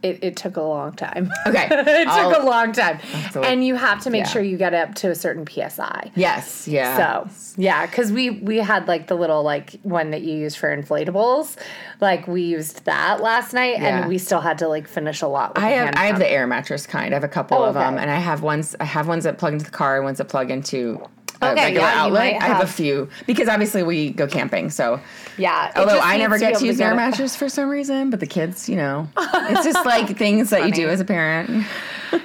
It, 0.01 0.23
it 0.23 0.37
took 0.37 0.57
a 0.57 0.63
long 0.63 0.93
time. 0.93 1.29
Okay, 1.47 1.67
it 1.71 2.07
I'll- 2.09 2.31
took 2.31 2.43
a 2.43 2.47
long 2.47 2.73
time. 2.73 3.01
And 3.43 3.65
you 3.67 3.75
have 3.75 4.01
to 4.05 4.11
make 4.11 4.25
yeah. 4.25 4.29
sure 4.29 4.43
you 4.43 4.57
get 4.57 4.73
up 4.75 4.95
to 4.97 5.11
a 5.11 5.15
certain 5.15 5.45
PSI. 5.47 6.13
yes, 6.15 6.69
yeah. 6.69 6.97
So 6.97 7.29
yeah, 7.61 7.85
because 7.87 8.13
we 8.13 8.31
we 8.31 8.59
had 8.59 8.87
like 8.87 9.09
the 9.09 9.17
little 9.17 9.43
like 9.43 9.73
one 9.83 10.11
that 10.13 10.23
you 10.23 10.35
use 10.37 10.55
for 10.55 10.75
inflatables, 10.77 11.57
like 12.01 12.29
we 12.29 12.43
used 12.43 12.85
that 12.85 13.21
last 13.23 13.53
night, 13.55 13.81
Yeah. 13.81 13.99
and 14.01 14.09
we 14.09 14.19
still 14.19 14.41
had 14.41 14.59
to 14.59 14.69
like 14.69 14.87
finish 14.87 15.21
a 15.23 15.27
lot. 15.27 15.55
With 15.57 15.65
I 15.65 15.71
have 15.71 15.95
I 15.97 16.05
have 16.07 16.19
the 16.21 16.31
air 16.31 16.47
mattress 16.47 16.87
kind. 16.87 17.13
I 17.13 17.17
have 17.17 17.25
a 17.25 17.29
couple 17.29 17.59
Oh, 17.59 17.65
of 17.65 17.75
them, 17.75 17.99
and 17.99 18.09
I 18.11 18.17
have 18.19 18.43
ones. 18.43 18.77
I 18.79 18.85
have 18.85 19.09
ones 19.09 19.25
that 19.25 19.39
plug 19.39 19.55
into 19.55 19.65
the 19.65 19.71
car, 19.73 19.97
and 19.97 20.05
ones 20.05 20.19
that 20.19 20.29
plug 20.29 20.51
into 20.53 21.03
a 21.41 21.53
Okay, 21.53 21.65
regular 21.67 21.87
yeah, 21.87 22.03
outlet. 22.03 22.33
might 22.35 22.43
I 22.43 22.47
have 22.47 22.63
a 22.63 22.67
few 22.67 23.09
because 23.27 23.49
obviously 23.49 23.83
we 23.83 24.11
go 24.11 24.27
camping. 24.27 24.71
So 24.71 25.01
yeah. 25.37 25.73
although 25.77 26.01
I 26.01 26.17
never 26.17 26.39
get 26.39 26.59
to 26.59 26.67
use 26.67 26.81
air 26.81 26.95
mattress 26.95 27.37
for 27.37 27.49
some 27.49 27.69
reason, 27.69 28.11
but 28.11 28.21
the 28.21 28.27
kids, 28.27 28.69
you 28.69 28.77
know, 28.77 29.09
it's 29.17 29.65
just 29.65 29.87
like 29.87 30.17
things 30.19 30.51
that 30.51 30.67
you 30.67 30.73
do 30.73 30.89
as 30.89 31.01
a 31.01 31.05
parent. 31.05 31.65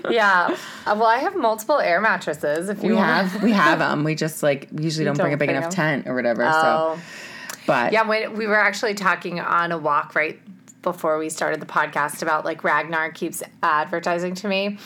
Yeah. 0.09 0.55
Uh, 0.85 0.95
well, 0.97 1.05
I 1.05 1.17
have 1.17 1.35
multiple 1.35 1.79
air 1.79 2.01
mattresses. 2.01 2.69
If 2.69 2.81
you 2.83 2.89
We 2.89 2.95
want. 2.95 3.27
have 3.29 3.43
we 3.43 3.51
have 3.51 3.79
them. 3.85 4.03
We 4.03 4.15
just 4.15 4.41
like 4.41 4.67
usually 4.77 5.05
don't, 5.05 5.15
bring 5.15 5.27
don't 5.27 5.33
a 5.35 5.37
big 5.37 5.49
enough 5.49 5.63
enough 5.65 5.73
'em? 5.79 6.03
tent 6.03 6.07
or 6.07 6.15
whatever. 6.15 6.43
Oh. 6.47 6.95
So, 6.95 7.59
but 7.67 7.93
Yeah, 7.93 8.03
when 8.07 8.35
we 8.37 8.47
were 8.47 8.59
actually 8.59 8.93
talking 8.95 9.39
on 9.39 9.71
a 9.71 9.77
walk 9.77 10.15
right 10.15 10.39
before 10.81 11.17
we 11.17 11.29
started 11.29 11.61
the 11.61 11.65
podcast 11.65 12.21
about 12.21 12.43
like 12.45 12.63
Ragnar 12.63 13.11
keeps 13.11 13.41
advertising 13.61 14.35
to 14.35 14.47
me. 14.47 14.77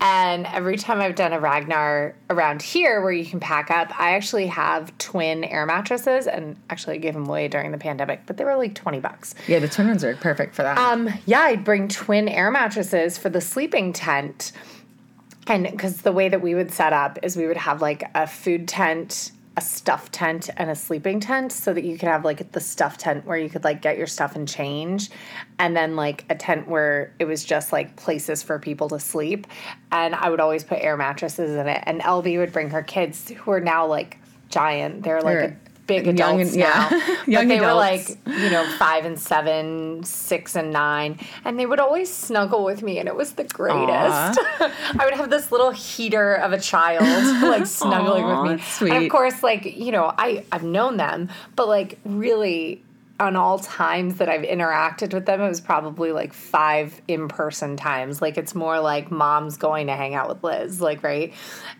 And 0.00 0.46
every 0.46 0.76
time 0.76 1.00
I've 1.00 1.14
done 1.14 1.32
a 1.32 1.40
Ragnar 1.40 2.14
around 2.28 2.60
here 2.60 3.00
where 3.00 3.12
you 3.12 3.24
can 3.24 3.40
pack 3.40 3.70
up, 3.70 3.98
I 3.98 4.14
actually 4.14 4.46
have 4.48 4.96
twin 4.98 5.42
air 5.44 5.64
mattresses 5.64 6.26
and 6.26 6.56
actually 6.68 6.96
I 6.96 6.98
gave 6.98 7.14
them 7.14 7.26
away 7.26 7.48
during 7.48 7.72
the 7.72 7.78
pandemic, 7.78 8.20
but 8.26 8.36
they 8.36 8.44
were 8.44 8.56
like 8.56 8.74
20 8.74 9.00
bucks. 9.00 9.34
yeah, 9.48 9.58
the 9.58 9.68
twin 9.68 9.88
ones 9.88 10.04
are 10.04 10.14
perfect 10.16 10.54
for 10.54 10.62
that. 10.62 10.76
Um, 10.76 11.08
yeah, 11.24 11.40
I'd 11.40 11.64
bring 11.64 11.88
twin 11.88 12.28
air 12.28 12.50
mattresses 12.50 13.16
for 13.16 13.30
the 13.30 13.40
sleeping 13.40 13.92
tent. 13.92 14.52
And 15.46 15.64
because 15.64 16.02
the 16.02 16.12
way 16.12 16.28
that 16.28 16.42
we 16.42 16.54
would 16.54 16.72
set 16.72 16.92
up 16.92 17.18
is 17.22 17.36
we 17.36 17.46
would 17.46 17.56
have 17.56 17.80
like 17.80 18.04
a 18.14 18.26
food 18.26 18.68
tent, 18.68 19.30
a 19.56 19.60
stuff 19.60 20.10
tent, 20.10 20.50
and 20.56 20.70
a 20.70 20.74
sleeping 20.74 21.18
tent 21.18 21.50
so 21.50 21.72
that 21.72 21.84
you 21.84 21.96
could 21.96 22.08
have 22.08 22.24
like 22.24 22.52
the 22.52 22.60
stuff 22.60 22.98
tent 22.98 23.24
where 23.24 23.38
you 23.38 23.48
could 23.48 23.64
like 23.64 23.80
get 23.80 23.96
your 23.96 24.06
stuff 24.06 24.36
and 24.36 24.46
change. 24.46 25.10
And 25.58 25.74
then 25.74 25.96
like 25.96 26.24
a 26.28 26.34
tent 26.34 26.68
where 26.68 27.14
it 27.18 27.24
was 27.24 27.44
just 27.44 27.72
like 27.72 27.96
places 27.96 28.42
for 28.42 28.58
people 28.58 28.88
to 28.90 29.00
sleep. 29.00 29.46
And 29.90 30.14
I 30.14 30.28
would 30.28 30.40
always 30.40 30.62
put 30.62 30.78
air 30.80 30.96
mattresses 30.96 31.56
in 31.56 31.68
it. 31.68 31.82
And 31.86 32.00
LB 32.02 32.38
would 32.38 32.52
bring 32.52 32.70
her 32.70 32.82
kids 32.82 33.30
who 33.30 33.50
are 33.50 33.60
now 33.60 33.86
like 33.86 34.18
giant. 34.50 35.02
They're 35.02 35.22
like 35.22 35.38
a 35.38 35.56
big 35.86 36.06
young 36.06 36.40
adults 36.40 36.52
and- 36.52 36.60
yeah. 36.60 36.88
now. 36.90 37.14
Young 37.26 37.48
but 37.48 37.54
they 37.54 37.60
were 37.60 37.72
like 37.72 38.08
you 38.26 38.50
know, 38.50 38.64
five 38.78 39.04
and 39.04 39.18
seven, 39.18 40.02
six 40.04 40.54
and 40.54 40.72
nine, 40.72 41.18
and 41.44 41.58
they 41.58 41.66
would 41.66 41.80
always 41.80 42.12
snuggle 42.12 42.64
with 42.64 42.82
me, 42.82 42.98
and 42.98 43.08
it 43.08 43.16
was 43.16 43.32
the 43.32 43.44
greatest. 43.44 44.38
I 44.60 45.04
would 45.04 45.14
have 45.14 45.28
this 45.30 45.50
little 45.50 45.70
heater 45.72 46.34
of 46.34 46.52
a 46.52 46.60
child 46.60 47.02
like 47.42 47.66
snuggling 47.80 48.24
Aw, 48.24 48.42
with 48.42 48.50
me. 48.50 48.56
that's 48.58 48.80
And 48.80 49.04
of 49.04 49.10
course, 49.10 49.42
like 49.42 49.64
you 49.64 49.90
know, 49.92 50.12
I 50.16 50.44
I've 50.52 50.64
known 50.64 50.96
them, 50.98 51.28
but 51.56 51.68
like 51.68 51.98
really. 52.04 52.82
On 53.18 53.34
all 53.34 53.58
times 53.58 54.16
that 54.16 54.28
I've 54.28 54.42
interacted 54.42 55.14
with 55.14 55.24
them, 55.24 55.40
it 55.40 55.48
was 55.48 55.60
probably 55.62 56.12
like 56.12 56.34
five 56.34 57.00
in 57.08 57.28
person 57.28 57.76
times. 57.76 58.20
Like 58.20 58.36
it's 58.36 58.54
more 58.54 58.78
like 58.78 59.10
mom's 59.10 59.56
going 59.56 59.86
to 59.86 59.94
hang 59.94 60.14
out 60.14 60.28
with 60.28 60.44
Liz, 60.44 60.82
like, 60.82 61.02
right? 61.02 61.32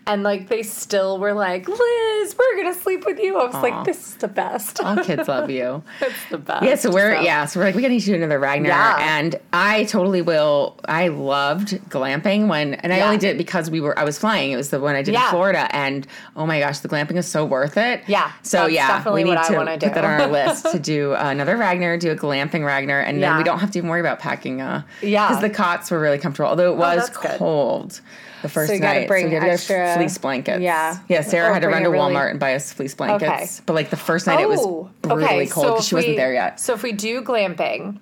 And 0.07 0.23
like 0.23 0.47
they 0.47 0.63
still 0.63 1.19
were 1.19 1.33
like, 1.33 1.67
Liz, 1.67 2.35
we're 2.39 2.55
gonna 2.57 2.73
sleep 2.73 3.05
with 3.05 3.19
you. 3.19 3.37
I 3.37 3.45
was 3.45 3.53
Aw. 3.53 3.61
like, 3.61 3.85
this 3.85 4.07
is 4.07 4.15
the 4.15 4.27
best. 4.27 4.79
All 4.81 4.97
kids 5.03 5.27
love 5.27 5.51
you. 5.51 5.83
it's 6.01 6.15
the 6.31 6.39
best. 6.39 6.63
Yeah, 6.65 6.73
so 6.75 6.91
we're 6.91 7.15
yeah, 7.21 7.45
so 7.45 7.59
we're 7.59 7.67
like 7.67 7.75
we 7.75 7.81
gotta 7.83 7.93
need 7.93 7.99
to 7.99 8.05
do 8.07 8.15
another 8.15 8.39
Ragnar, 8.39 8.69
Yeah. 8.69 8.97
and 9.19 9.35
I 9.53 9.83
totally 9.83 10.23
will. 10.23 10.79
I 10.85 11.09
loved 11.09 11.67
glamping 11.89 12.47
when, 12.47 12.73
and 12.75 12.91
I 12.93 12.97
Yeah. 12.97 13.05
only 13.05 13.17
did 13.17 13.35
it 13.35 13.37
because 13.37 13.69
we 13.69 13.79
were 13.79 13.97
I 13.99 14.05
was 14.05 14.17
flying. 14.17 14.51
It 14.51 14.55
was 14.55 14.71
the 14.71 14.79
one 14.79 14.95
I 14.95 15.03
did 15.03 15.13
Yeah. 15.13 15.25
in 15.25 15.29
Florida, 15.29 15.67
and 15.75 16.07
oh 16.35 16.47
my 16.47 16.59
gosh, 16.61 16.79
the 16.79 16.89
glamping 16.89 17.17
is 17.17 17.27
so 17.27 17.45
worth 17.45 17.77
it. 17.77 18.01
Yeah, 18.07 18.31
so 18.41 18.65
yeah, 18.65 18.87
definitely 18.87 19.23
we 19.25 19.29
need 19.29 19.35
what 19.35 19.45
I 19.51 19.75
to 19.75 19.75
put 19.75 19.79
do. 19.79 19.89
that 19.93 20.03
on 20.05 20.21
our 20.21 20.27
list 20.27 20.65
to 20.71 20.79
do 20.79 21.13
another 21.29 21.57
Ragnar, 21.57 21.97
do 21.97 22.11
a 22.11 22.15
glamping 22.15 22.65
Ragnar, 22.65 22.99
and 23.01 23.21
then 23.21 23.37
we 23.37 23.43
don't 23.43 23.59
have 23.59 23.71
to 23.71 23.77
even 23.79 23.89
worry 23.89 23.99
about 23.99 24.19
packing. 24.19 24.61
Uh, 24.61 24.83
Yeah. 25.01 25.27
because 25.27 25.41
the 25.41 25.49
cots 25.49 25.89
were 25.91 25.99
really 25.99 26.17
comfortable, 26.17 26.49
although 26.49 26.71
it 26.73 26.77
was 26.77 27.07
that's 27.07 27.17
good. 27.17 27.37
cold. 27.37 28.01
The 28.43 28.49
first 28.49 28.67
So 28.67 28.73
you 28.75 28.79
night, 28.81 29.07
bring 29.07 29.25
so 29.25 29.33
we 29.33 29.39
get 29.39 29.49
extra- 29.49 29.95
fleece 29.95 30.17
blankets. 30.19 30.61
Yeah. 30.61 30.97
yeah. 31.07 31.21
Sarah 31.21 31.49
Or 31.49 31.53
had 31.53 31.63
to 31.63 31.69
run 31.69 31.81
to 31.83 31.89
really- 31.89 32.13
Walmart 32.13 32.29
and 32.29 32.39
buy 32.39 32.53
us 32.53 32.71
fleece 32.71 32.93
blankets, 32.93 33.31
Okay. 33.31 33.63
but 33.65 33.73
like 33.73 33.89
the 33.89 33.97
first 33.97 34.27
night, 34.27 34.39
it 34.39 34.47
was 34.47 34.61
brutally 35.01 35.47
cold 35.47 35.65
because 35.67 35.79
if 35.79 35.85
she 35.89 35.95
wasn't 35.95 36.17
there 36.17 36.33
yet. 36.33 36.59
So 36.59 36.73
if 36.73 36.83
we 36.83 36.91
do 36.91 37.23
glamping, 37.23 37.97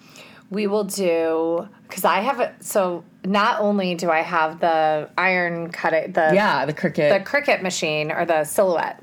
we 0.52 0.68
will 0.68 0.84
do 0.84 1.68
because 1.88 2.04
I 2.04 2.20
have 2.20 2.40
a 2.42 2.52
so 2.60 3.04
not 3.24 3.62
only 3.62 3.96
do 3.96 4.12
I 4.12 4.22
have 4.22 4.60
the 4.60 5.10
iron 5.18 5.72
cut 5.72 5.94
it 5.94 6.14
the 6.14 6.32
Yeah, 6.34 6.66
the 6.66 6.74
Cricut. 6.74 7.12
the 7.18 7.20
Cricut 7.22 7.62
machine 7.62 8.12
or 8.12 8.26
the 8.26 8.44
silhouette. 8.44 9.00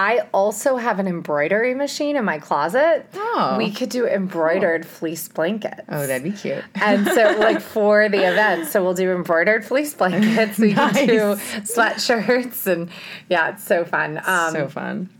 I 0.00 0.26
also 0.32 0.76
have 0.76 0.98
an 0.98 1.06
embroidery 1.06 1.74
machine 1.74 2.16
in 2.16 2.24
my 2.24 2.38
closet. 2.38 3.04
Oh. 3.12 3.56
We 3.58 3.70
could 3.70 3.90
do 3.90 4.06
embroidered 4.06 4.86
fleece 4.86 5.28
blankets. 5.28 5.82
oh, 5.90 6.06
that'd 6.06 6.24
be 6.24 6.32
cute. 6.32 6.64
And 6.76 7.06
so, 7.06 7.36
like 7.38 7.60
for 7.60 8.08
the 8.08 8.26
event, 8.26 8.66
so 8.68 8.82
we'll 8.82 8.94
do 8.94 9.12
embroidered 9.12 9.62
fleece 9.62 9.92
blankets. 9.92 10.58
We 10.58 10.72
can 10.72 10.94
do 11.06 11.36
sweatshirts, 11.66 12.66
and 12.66 12.88
yeah, 13.28 13.50
it's 13.50 13.62
so 13.62 13.84
fun. 13.84 14.22
Um, 14.24 14.52
so 14.54 14.68
fun. 14.68 15.10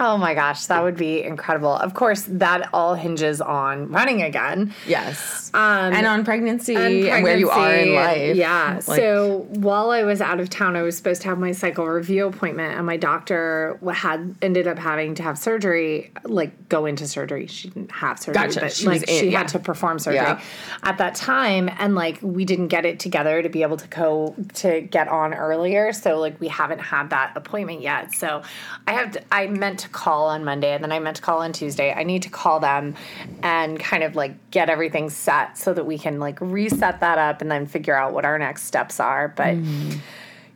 Oh 0.00 0.16
my 0.18 0.34
gosh, 0.34 0.66
that 0.66 0.82
would 0.82 0.96
be 0.96 1.22
incredible. 1.22 1.72
Of 1.72 1.94
course, 1.94 2.22
that 2.28 2.68
all 2.74 2.94
hinges 2.94 3.40
on 3.40 3.88
running 3.92 4.22
again. 4.22 4.74
Yes. 4.88 5.52
Um, 5.54 5.92
and 5.92 6.04
on 6.04 6.24
pregnancy 6.24 6.74
and, 6.74 7.22
where 7.22 7.36
you 7.36 7.48
are 7.48 7.72
in 7.72 7.94
life. 7.94 8.34
Yeah. 8.34 8.80
Like, 8.88 8.98
so 8.98 9.46
while 9.50 9.90
I 9.92 10.02
was 10.02 10.20
out 10.20 10.40
of 10.40 10.50
town, 10.50 10.74
I 10.74 10.82
was 10.82 10.96
supposed 10.96 11.22
to 11.22 11.28
have 11.28 11.38
my 11.38 11.52
cycle 11.52 11.86
review 11.86 12.26
appointment, 12.26 12.76
and 12.76 12.84
my 12.86 12.96
doctor 12.96 13.78
had 13.92 14.34
ended 14.42 14.66
up 14.66 14.80
having 14.80 15.14
to 15.14 15.22
have 15.22 15.38
surgery, 15.38 16.10
like 16.24 16.68
go 16.68 16.86
into 16.86 17.06
surgery. 17.06 17.46
She 17.46 17.68
didn't 17.68 17.92
have 17.92 18.18
surgery, 18.18 18.34
Gotcha. 18.48 18.60
but 18.60 18.72
She 18.72 18.86
like 18.86 19.02
in- 19.02 19.20
she 19.20 19.30
yeah. 19.30 19.38
had 19.38 19.48
to 19.48 19.60
perform 19.60 20.00
surgery 20.00 20.16
Yeah. 20.16 20.40
at 20.82 20.98
that 20.98 21.14
time, 21.14 21.70
and 21.78 21.94
like 21.94 22.18
we 22.20 22.44
didn't 22.44 22.68
get 22.68 22.84
it 22.84 22.98
together 22.98 23.42
to 23.42 23.48
be 23.48 23.62
able 23.62 23.76
to 23.76 23.86
go 23.86 24.34
to 24.54 24.80
get 24.80 25.06
on 25.06 25.32
earlier. 25.34 25.92
So 25.92 26.18
like 26.18 26.40
we 26.40 26.48
haven't 26.48 26.80
had 26.80 27.10
that 27.10 27.36
appointment 27.36 27.80
yet. 27.80 28.12
So 28.12 28.42
I 28.88 28.92
have 28.94 29.12
to, 29.12 29.22
I 29.30 29.46
meant 29.46 29.78
to 29.80 29.83
call 29.88 30.26
on 30.26 30.44
Monday, 30.44 30.72
and 30.74 30.82
then 30.82 30.92
I 30.92 30.98
meant 30.98 31.16
to 31.16 31.22
call 31.22 31.40
on 31.40 31.52
Tuesday. 31.52 31.92
I 31.92 32.02
need 32.02 32.22
to 32.22 32.30
call 32.30 32.60
them 32.60 32.94
and 33.42 33.78
kind 33.78 34.02
of 34.02 34.14
like 34.16 34.50
get 34.50 34.68
everything 34.70 35.10
set 35.10 35.56
so 35.58 35.72
that 35.74 35.84
we 35.86 35.98
can 35.98 36.18
like 36.20 36.40
reset 36.40 37.00
that 37.00 37.18
up 37.18 37.40
and 37.42 37.50
then 37.50 37.66
figure 37.66 37.94
out 37.96 38.12
what 38.12 38.24
our 38.24 38.38
next 38.38 38.64
steps 38.64 39.00
are. 39.00 39.28
But 39.28 39.56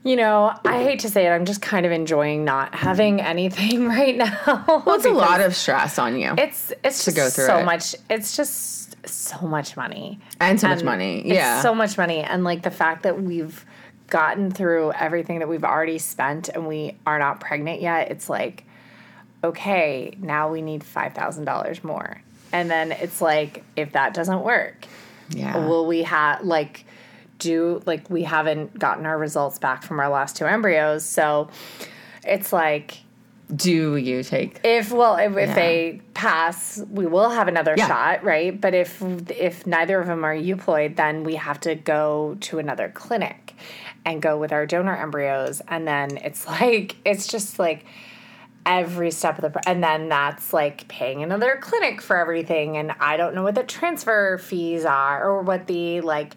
you 0.05 0.17
know, 0.17 0.55
I 0.65 0.83
hate 0.83 1.01
to 1.01 1.11
say 1.11 1.27
it, 1.27 1.31
I'm 1.31 1.45
just 1.45 1.61
kind 1.61 1.85
of 1.85 1.93
enjoying 1.93 2.45
not 2.45 2.75
having 2.75 3.21
anything 3.33 3.87
right 3.89 4.17
now. 4.17 4.65
well, 4.87 4.95
it's 4.97 5.05
a 5.05 5.11
lot 5.11 5.41
of 5.41 5.55
stress 5.57 5.99
on 5.99 6.19
you. 6.19 6.35
It's 6.39 6.73
it's 6.85 7.05
just 7.05 7.17
go 7.17 7.29
through 7.29 7.47
so 7.47 7.59
it. 7.59 7.65
much. 7.65 7.95
It's 8.09 8.37
just 8.37 8.97
so 9.09 9.39
much 9.47 9.77
money 9.77 10.19
and 10.41 10.61
so 10.61 10.69
much 10.69 10.79
and 10.79 10.85
money. 10.87 11.19
it's 11.21 11.29
Yeah. 11.35 11.61
so 11.63 11.75
much 11.75 11.97
money, 11.99 12.21
and 12.21 12.45
like 12.45 12.63
the 12.63 12.71
fact 12.71 13.03
that 13.05 13.21
we've 13.23 13.65
gotten 14.09 14.51
through 14.51 14.93
everything 14.93 15.39
that 15.41 15.49
we've 15.49 15.65
already 15.65 15.99
spent, 15.99 16.49
and 16.49 16.67
we 16.67 16.97
are 17.07 17.19
not 17.19 17.41
pregnant 17.41 17.81
yet. 17.83 18.11
It's 18.11 18.31
like, 18.31 18.65
okay, 19.45 20.15
now 20.21 20.51
we 20.51 20.63
need 20.63 20.83
five 20.85 21.15
thousand 21.15 21.45
dollars 21.45 21.83
more, 21.85 22.21
and 22.53 22.71
then 22.71 22.93
it's 22.93 23.21
like, 23.21 23.65
if 23.77 23.93
that 23.93 24.15
doesn't 24.15 24.43
work, 24.43 24.87
yeah. 25.31 25.67
will 25.67 25.87
we 25.87 26.03
have 26.05 26.43
like? 26.43 26.85
do 27.39 27.81
like 27.87 28.11
we 28.11 28.25
haven't 28.25 28.77
gotten 28.77 29.07
our 29.07 29.17
results 29.17 29.61
back 29.61 29.85
from 29.85 30.01
our 30.01 30.09
last 30.09 30.35
two 30.35 30.45
embryos. 30.45 31.05
So 31.05 31.49
it's 32.27 32.53
like 32.53 32.99
Do 33.55 33.95
you 33.95 34.25
take? 34.25 34.59
if 34.65 34.91
well 34.91 35.15
if, 35.19 35.37
if 35.37 35.49
Yeah. 35.51 35.55
they 35.55 36.01
pass, 36.15 36.83
we 36.91 37.07
will 37.07 37.31
have 37.31 37.47
another 37.47 37.75
Yeah. 37.79 37.87
shot, 37.87 38.25
right? 38.25 38.61
But 38.61 38.75
if 38.75 39.01
if 39.31 39.69
neither 39.69 40.01
of 40.01 40.09
them 40.09 40.25
are 40.25 40.35
euploid, 40.35 40.97
then 40.97 41.23
we 41.23 41.37
have 41.37 41.61
to 41.61 41.77
go 41.77 42.37
to 42.41 42.59
another 42.59 42.89
clinic 42.93 43.55
and 44.05 44.21
go 44.21 44.37
with 44.37 44.53
our 44.53 44.67
donor 44.67 44.97
embryos, 44.97 45.63
and 45.69 45.87
then 45.87 46.17
it's 46.17 46.45
like 46.61 46.97
it's 47.05 47.29
just 47.29 47.61
like 47.61 47.85
every 48.67 49.11
step 49.11 49.37
of 49.39 49.43
the 49.43 49.51
pro- 49.51 49.63
and 49.67 49.83
then 49.83 50.09
that's 50.09 50.53
like 50.53 50.87
paying 50.89 51.23
another 51.23 51.59
clinic 51.61 52.03
for 52.03 52.17
everything 52.17 52.77
and 52.77 52.93
i 53.01 53.17
don't 53.17 53.35
know 53.35 53.43
what 53.43 53.55
the 53.55 53.63
transfer 53.63 54.37
fees 54.39 54.85
are 54.85 55.25
or 55.27 55.43
what 55.43 55.67
the 55.67 56.01
like 56.03 56.37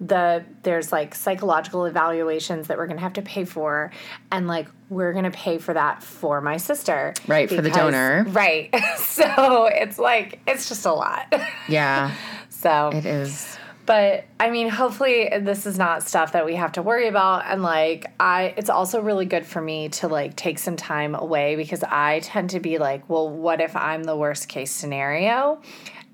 the 0.00 0.44
there's 0.64 0.90
like 0.92 1.14
psychological 1.14 1.86
evaluations 1.86 2.66
that 2.66 2.76
we're 2.76 2.86
gonna 2.86 3.00
have 3.00 3.12
to 3.14 3.22
pay 3.22 3.44
for 3.44 3.90
and 4.32 4.46
like 4.48 4.68
we're 4.90 5.12
gonna 5.12 5.30
pay 5.30 5.56
for 5.56 5.72
that 5.72 6.02
for 6.02 6.40
my 6.40 6.56
sister 6.56 7.14
Right, 7.28 7.48
for 7.48 7.62
the 7.62 7.70
donor. 7.70 8.24
right 8.28 8.74
so 8.98 9.66
it's 9.72 9.98
like 9.98 10.40
it's 10.46 10.68
just 10.68 10.84
a 10.84 10.92
lot 10.92 11.32
Yeah, 11.68 12.12
so 12.50 12.90
it 12.92 13.06
is. 13.06 13.56
But 13.86 14.24
I 14.40 14.50
mean, 14.50 14.68
hopefully 14.68 15.28
this 15.40 15.66
is 15.66 15.76
not 15.76 16.02
stuff 16.02 16.32
that 16.32 16.46
we 16.46 16.54
have 16.54 16.72
to 16.72 16.82
worry 16.82 17.08
about. 17.08 17.44
And 17.46 17.62
like, 17.62 18.06
I, 18.18 18.54
it's 18.56 18.70
also 18.70 19.00
really 19.00 19.26
good 19.26 19.44
for 19.44 19.60
me 19.60 19.90
to 19.90 20.08
like 20.08 20.36
take 20.36 20.58
some 20.58 20.76
time 20.76 21.14
away 21.14 21.56
because 21.56 21.82
I 21.82 22.20
tend 22.20 22.50
to 22.50 22.60
be 22.60 22.78
like, 22.78 23.08
well, 23.10 23.28
what 23.28 23.60
if 23.60 23.76
I'm 23.76 24.04
the 24.04 24.16
worst 24.16 24.48
case 24.48 24.70
scenario? 24.70 25.60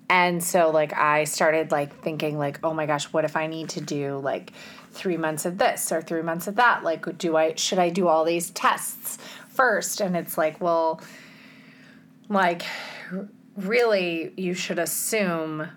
And 0.09 0.43
so 0.43 0.71
like, 0.71 0.93
I 0.93 1.25
started 1.25 1.71
like 1.71 2.03
thinking 2.03 2.39
like, 2.39 2.59
oh 2.65 2.75
my 2.75 2.87
gosh, 2.87 3.05
what 3.13 3.25
if 3.25 3.37
I 3.37 3.47
need 3.47 3.69
to 3.71 3.81
do 3.81 4.19
like 4.19 4.53
three 4.91 5.17
months 5.17 5.47
of 5.47 5.57
this 5.57 5.93
or 5.93 6.03
three 6.03 6.23
months 6.23 6.49
of 6.49 6.57
that? 6.57 6.83
Like, 6.83 7.19
do 7.19 7.37
I, 7.37 7.55
should 7.55 7.79
I 7.79 7.91
do 7.91 8.09
all 8.09 8.25
these 8.25 8.51
tests 8.51 9.19
first? 9.49 10.01
And 10.01 10.17
it's 10.17 10.37
like, 10.37 10.61
well, 10.61 11.01
like, 12.29 12.63
really, 13.57 14.33
you 14.37 14.55
should 14.55 14.81
assume 14.81 15.69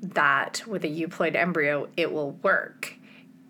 that 0.00 0.62
with 0.66 0.84
a 0.84 0.88
euploid 0.88 1.34
embryo, 1.36 1.88
it 1.96 2.12
will 2.12 2.32
work. 2.42 2.94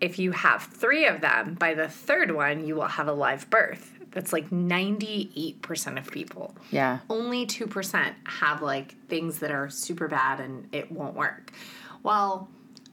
If 0.01 0.17
you 0.17 0.31
have 0.31 0.63
three 0.63 1.05
of 1.05 1.21
them, 1.21 1.55
by 1.55 1.73
the 1.73 1.87
third 1.87 2.31
one, 2.31 2.65
you 2.65 2.75
will 2.75 2.87
have 2.87 3.07
a 3.07 3.13
live 3.13 3.49
birth. 3.49 3.91
That's 4.11 4.33
like 4.33 4.49
98% 4.49 5.97
of 5.99 6.09
people. 6.11 6.55
Yeah, 6.71 6.99
Only 7.09 7.45
2% 7.45 8.13
have 8.25 8.61
like 8.61 8.95
things 9.07 9.39
that 9.39 9.51
are 9.51 9.69
super 9.69 10.07
bad 10.07 10.39
and 10.39 10.67
it 10.73 10.91
won't 10.91 11.15
work. 11.15 11.51
Well, 12.01 12.49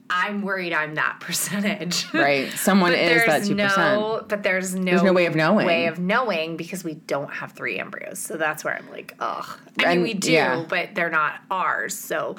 I'm 0.09 0.41
worried 0.41 0.73
I'm 0.73 0.95
that 0.95 1.17
percentage. 1.21 2.13
right. 2.13 2.49
Someone 2.51 2.93
is 2.93 3.25
that 3.25 3.43
two 3.45 3.55
percent. 3.55 3.77
no, 3.99 4.23
but 4.27 4.41
there's 4.43 4.73
no, 4.75 5.01
no 5.03 5.11
way 5.11 5.25
of 5.25 5.35
knowing. 5.35 5.65
way 5.67 5.87
of 5.87 5.99
knowing 5.99 6.55
because 6.55 6.83
we 6.83 6.93
don't 6.93 7.29
have 7.33 7.51
three 7.53 7.77
embryos. 7.79 8.19
So 8.19 8.37
that's 8.37 8.63
where 8.63 8.75
I'm 8.77 8.89
like, 8.89 9.15
ugh. 9.19 9.45
I 9.79 9.83
mean, 9.83 9.91
And- 9.97 10.03
we 10.03 10.13
do, 10.13 10.31
yeah. 10.31 10.65
but 10.69 10.93
they're 10.95 11.09
not 11.09 11.41
ours. 11.51 11.93
So, 11.97 12.37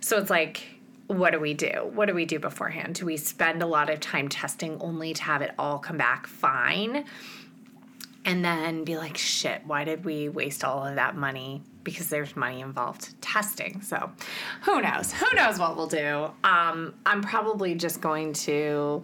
so 0.00 0.18
it's 0.18 0.30
like, 0.30 0.62
what 1.06 1.30
do 1.32 1.40
we 1.40 1.54
do? 1.54 1.90
What 1.94 2.06
do 2.06 2.14
we 2.14 2.24
do 2.26 2.38
beforehand? 2.38 2.94
Do 2.96 3.06
we 3.06 3.16
spend 3.16 3.62
a 3.62 3.66
lot 3.66 3.88
of 3.90 4.00
time 4.00 4.28
testing 4.28 4.76
only 4.80 5.14
to 5.14 5.22
have 5.22 5.40
it 5.42 5.52
all 5.58 5.78
come 5.78 5.96
back 5.96 6.26
fine? 6.26 7.04
And 8.24 8.44
then 8.44 8.84
be 8.84 8.98
like, 8.98 9.16
shit, 9.16 9.62
why 9.64 9.84
did 9.84 10.04
we 10.04 10.28
waste 10.28 10.62
all 10.64 10.86
of 10.86 10.96
that 10.96 11.16
money? 11.16 11.62
Because 11.82 12.08
there's 12.10 12.36
money 12.36 12.60
involved 12.60 13.18
testing. 13.22 13.80
So 13.80 14.10
who 14.64 14.82
knows? 14.82 15.12
Who 15.12 15.26
knows 15.34 15.58
what 15.58 15.76
we'll 15.76 15.86
do? 15.86 16.30
Um, 16.44 16.92
I'm 17.06 17.22
probably 17.22 17.74
just 17.74 18.02
going 18.02 18.34
to 18.34 19.02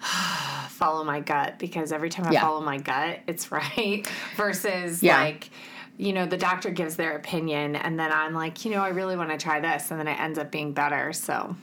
follow 0.68 1.04
my 1.04 1.20
gut 1.20 1.58
because 1.58 1.92
every 1.92 2.08
time 2.10 2.26
I 2.26 2.32
Yeah. 2.32 2.40
follow 2.40 2.60
my 2.62 2.78
gut, 2.78 3.20
it's 3.26 3.52
right. 3.52 4.04
Versus 4.36 5.02
Yeah. 5.02 5.18
like, 5.20 5.50
you 6.00 6.12
know, 6.12 6.26
the 6.26 6.36
doctor 6.36 6.70
gives 6.70 6.96
their 6.96 7.16
opinion 7.16 7.76
and 7.76 7.98
then 7.98 8.10
I'm 8.12 8.34
like, 8.34 8.64
you 8.64 8.70
know, 8.72 8.80
I 8.82 8.88
really 8.88 9.16
want 9.16 9.30
to 9.30 9.36
try 9.38 9.60
this. 9.60 9.90
And 9.90 10.00
then 10.00 10.08
it 10.08 10.18
ends 10.18 10.38
up 10.38 10.50
being 10.50 10.72
better. 10.72 11.12
So 11.12 11.54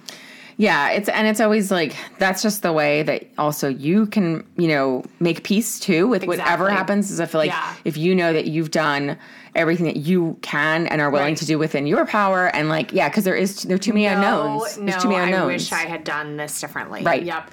Yeah, 0.57 0.89
it's 0.91 1.09
and 1.09 1.27
it's 1.27 1.39
always 1.39 1.69
like 1.71 1.95
that's 2.19 2.41
just 2.41 2.61
the 2.63 2.73
way 2.73 3.03
that 3.03 3.25
also 3.37 3.67
you 3.67 4.05
can 4.07 4.43
you 4.57 4.67
know 4.67 5.03
make 5.19 5.43
peace 5.43 5.79
too 5.79 6.07
with 6.07 6.25
whatever 6.25 6.69
happens. 6.69 7.11
Is 7.11 7.19
I 7.19 7.25
feel 7.25 7.39
like 7.41 7.51
Yeah. 7.51 7.75
if 7.85 7.95
you 7.97 8.15
know 8.15 8.33
that 8.33 8.47
you've 8.47 8.71
done 8.71 9.17
everything 9.55 9.85
that 9.87 9.97
you 9.97 10.37
can 10.41 10.85
and 10.87 11.01
are 11.01 11.09
willing 11.09 11.29
Right. 11.29 11.37
to 11.37 11.45
do 11.45 11.57
within 11.59 11.85
your 11.87 12.05
power, 12.05 12.47
and 12.55 12.69
like 12.69 12.91
yeah, 12.93 13.07
because 13.09 13.23
there 13.23 13.35
is 13.35 13.63
there 13.63 13.75
are 13.75 13.79
too 13.79 13.93
many 13.93 14.05
unknowns. 14.07 14.77
No, 14.77 14.85
There's 14.85 15.03
too 15.03 15.09
many 15.09 15.33
I 15.33 15.45
wish 15.45 15.71
I 15.71 15.85
had 15.85 16.03
done 16.03 16.37
this 16.37 16.59
differently. 16.61 17.03
Right. 17.03 17.23
Yep. 17.23 17.51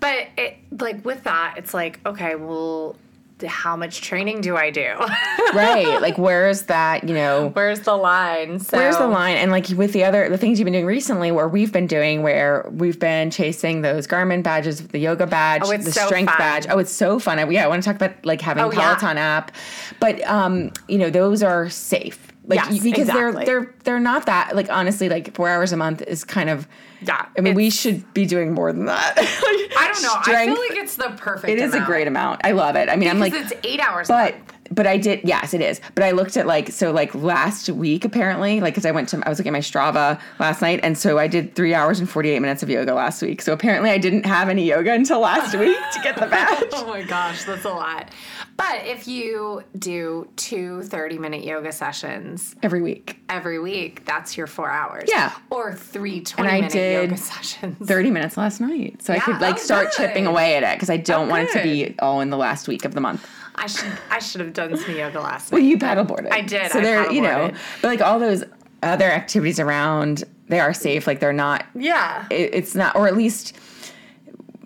But 0.00 0.28
it 0.36 0.56
like 0.80 1.04
with 1.04 1.22
that, 1.24 1.54
it's 1.56 1.72
like, 1.74 2.00
okay, 2.06 2.34
well, 2.34 2.96
how 3.42 3.76
much 3.76 4.00
training 4.00 4.40
do 4.40 4.56
I 4.56 4.70
do? 4.70 4.94
right, 5.54 5.98
like 6.00 6.18
where's 6.18 6.62
that 6.62 7.04
you 7.08 7.14
know. 7.14 7.50
Where's 7.54 7.80
the 7.80 7.96
line? 7.96 8.58
So, 8.58 8.76
Where's 8.76 8.96
the 8.96 9.06
line? 9.08 9.36
And 9.36 9.50
like 9.50 9.68
with 9.68 9.92
the 9.92 10.04
other 10.04 10.28
the 10.28 10.38
things 10.38 10.58
you've 10.58 10.64
been 10.66 10.72
doing 10.72 10.86
recently, 10.86 11.30
where 11.30 11.48
we've 11.48 11.72
been 11.72 11.86
doing, 11.86 12.22
where 12.22 12.68
we've 12.72 12.98
been 12.98 13.30
chasing 13.30 13.82
those 13.82 14.06
Garmin 14.06 14.42
badges, 14.42 14.86
the 14.88 14.98
yoga 14.98 15.26
badge, 15.26 15.62
Oh, 15.64 15.76
the 15.76 15.90
so 15.92 16.06
strength 16.06 16.30
fun. 16.30 16.38
badge. 16.38 16.66
Oh, 16.70 16.78
it's 16.78 16.92
so 16.92 17.18
fun. 17.18 17.38
I, 17.38 17.48
yeah, 17.48 17.64
I 17.64 17.68
want 17.68 17.82
to 17.82 17.86
talk 17.88 17.96
about 17.96 18.24
like 18.24 18.40
having 18.40 18.64
Oh, 18.64 18.72
yeah. 18.72 18.94
Peloton 18.96 19.18
app, 19.18 19.52
but 20.00 20.22
um, 20.26 20.72
you 20.88 20.98
know 20.98 21.10
those 21.10 21.42
are 21.42 21.68
safe. 21.68 22.26
Like 22.46 22.56
Yes, 22.58 22.82
because 22.82 23.08
exactly. 23.08 23.44
they're 23.44 23.60
they're 23.62 23.74
they're 23.84 24.00
not 24.00 24.26
that 24.26 24.56
like 24.56 24.68
honestly 24.70 25.08
like 25.08 25.34
four 25.34 25.48
hours 25.48 25.72
a 25.72 25.76
month 25.76 26.02
is 26.02 26.24
kind 26.24 26.50
of 26.50 26.66
Yeah, 27.02 27.26
I 27.36 27.40
mean 27.40 27.54
we 27.54 27.70
should 27.70 28.12
be 28.14 28.26
doing 28.26 28.52
more 28.52 28.72
than 28.72 28.86
that. 28.86 29.14
I 29.18 29.90
don't 29.92 30.02
know. 30.02 30.12
I 30.16 30.22
Strength, 30.22 30.54
feel 30.56 30.68
like 30.68 30.78
it's 30.84 30.96
the 30.96 31.10
perfect. 31.16 31.50
it 31.50 31.58
is 31.58 31.74
a 31.74 31.80
great 31.80 32.06
amount. 32.06 32.42
I 32.44 32.52
love 32.52 32.76
it. 32.76 32.88
I 32.88 32.96
mean 32.96 33.08
I'm 33.08 33.18
like 33.20 33.32
it's 33.32 33.52
eight 33.64 33.80
hours. 33.80 34.08
but. 34.08 34.34
But 34.70 34.86
I 34.86 34.96
did 34.96 35.20
yes 35.24 35.54
it 35.54 35.60
is. 35.60 35.80
But 35.94 36.04
I 36.04 36.12
looked 36.12 36.36
at 36.36 36.46
like 36.46 36.70
so 36.70 36.92
like 36.92 37.14
last 37.14 37.68
week 37.68 38.04
apparently 38.04 38.60
like 38.60 38.74
because 38.74 38.86
I 38.86 38.90
went 38.90 39.08
to 39.10 39.22
I 39.24 39.28
was 39.28 39.38
looking 39.38 39.50
at 39.50 39.52
my 39.52 39.60
Strava 39.60 40.20
last 40.38 40.62
night 40.62 40.80
and 40.82 40.96
so 40.96 41.18
I 41.18 41.26
did 41.26 41.54
three 41.54 41.74
hours 41.74 41.98
and 42.00 42.08
forty 42.08 42.30
eight 42.30 42.40
minutes 42.40 42.62
of 42.62 42.70
yoga 42.70 42.94
last 42.94 43.22
week. 43.22 43.42
So 43.42 43.52
apparently 43.52 43.90
I 43.90 43.98
didn't 43.98 44.26
have 44.26 44.48
any 44.48 44.64
yoga 44.64 44.92
until 44.92 45.20
last 45.20 45.54
week 45.58 45.76
to 45.92 46.00
get 46.02 46.16
the 46.16 46.26
badge. 46.26 46.68
Oh 46.72 46.86
my 46.86 47.02
gosh, 47.02 47.44
that's 47.44 47.64
a 47.64 47.70
lot. 47.70 48.10
But 48.56 48.84
if 48.84 49.08
you 49.08 49.62
do 49.78 50.28
two 50.36 50.82
30 50.82 51.18
minute 51.18 51.44
yoga 51.44 51.72
sessions 51.72 52.54
Every 52.62 52.82
week, 52.82 53.16
every 53.28 53.58
week, 53.58 54.04
that's 54.04 54.36
your 54.36 54.46
four 54.46 54.70
hours. 54.70 55.04
Yeah. 55.08 55.32
Or 55.50 55.74
three 55.74 56.20
20 56.20 56.48
I 56.48 56.54
minute 56.56 56.72
did 56.72 57.02
yoga 57.10 57.16
sessions. 57.16 57.88
thirty 57.88 58.10
minutes 58.10 58.36
last 58.36 58.60
night, 58.60 59.02
so 59.02 59.14
I 59.14 59.18
could 59.18 59.40
like 59.40 59.54
oh, 59.54 59.58
start 59.58 59.92
chipping 59.92 60.26
away 60.26 60.56
at 60.56 60.62
it 60.62 60.76
because 60.76 60.90
I 60.90 60.94
oh, 60.94 61.02
don't 61.02 61.28
Oh, 61.28 61.30
want 61.30 61.48
it 61.48 61.52
to 61.52 61.62
be 61.62 61.94
all 62.00 62.20
in 62.20 62.30
the 62.30 62.36
last 62.36 62.66
week 62.68 62.84
of 62.84 62.94
the 62.94 63.00
month. 63.00 63.26
I 63.60 63.66
should 63.66 63.92
I 64.10 64.18
should 64.18 64.40
have 64.40 64.52
done 64.54 64.76
some 64.76 64.96
yoga 64.96 65.20
last 65.20 65.52
night. 65.52 65.58
Well, 65.58 65.62
you 65.66 65.76
paddleboarded. 65.78 66.32
I 66.32 66.40
did, 66.40 66.70
So 66.72 66.78
I 66.78 66.82
they're 66.82 67.12
you 67.12 67.20
know, 67.20 67.52
but 67.82 67.88
like 67.88 68.00
all 68.00 68.18
those 68.18 68.42
other 68.82 69.04
activities 69.04 69.60
around, 69.60 70.24
they 70.48 70.58
are 70.60 70.72
safe. 70.72 71.06
Like 71.06 71.20
they're 71.20 71.32
not 71.34 71.66
Yeah. 71.74 72.26
it, 72.30 72.54
it's 72.54 72.74
not 72.74 72.96
or 72.96 73.06
at 73.06 73.16
least 73.16 73.54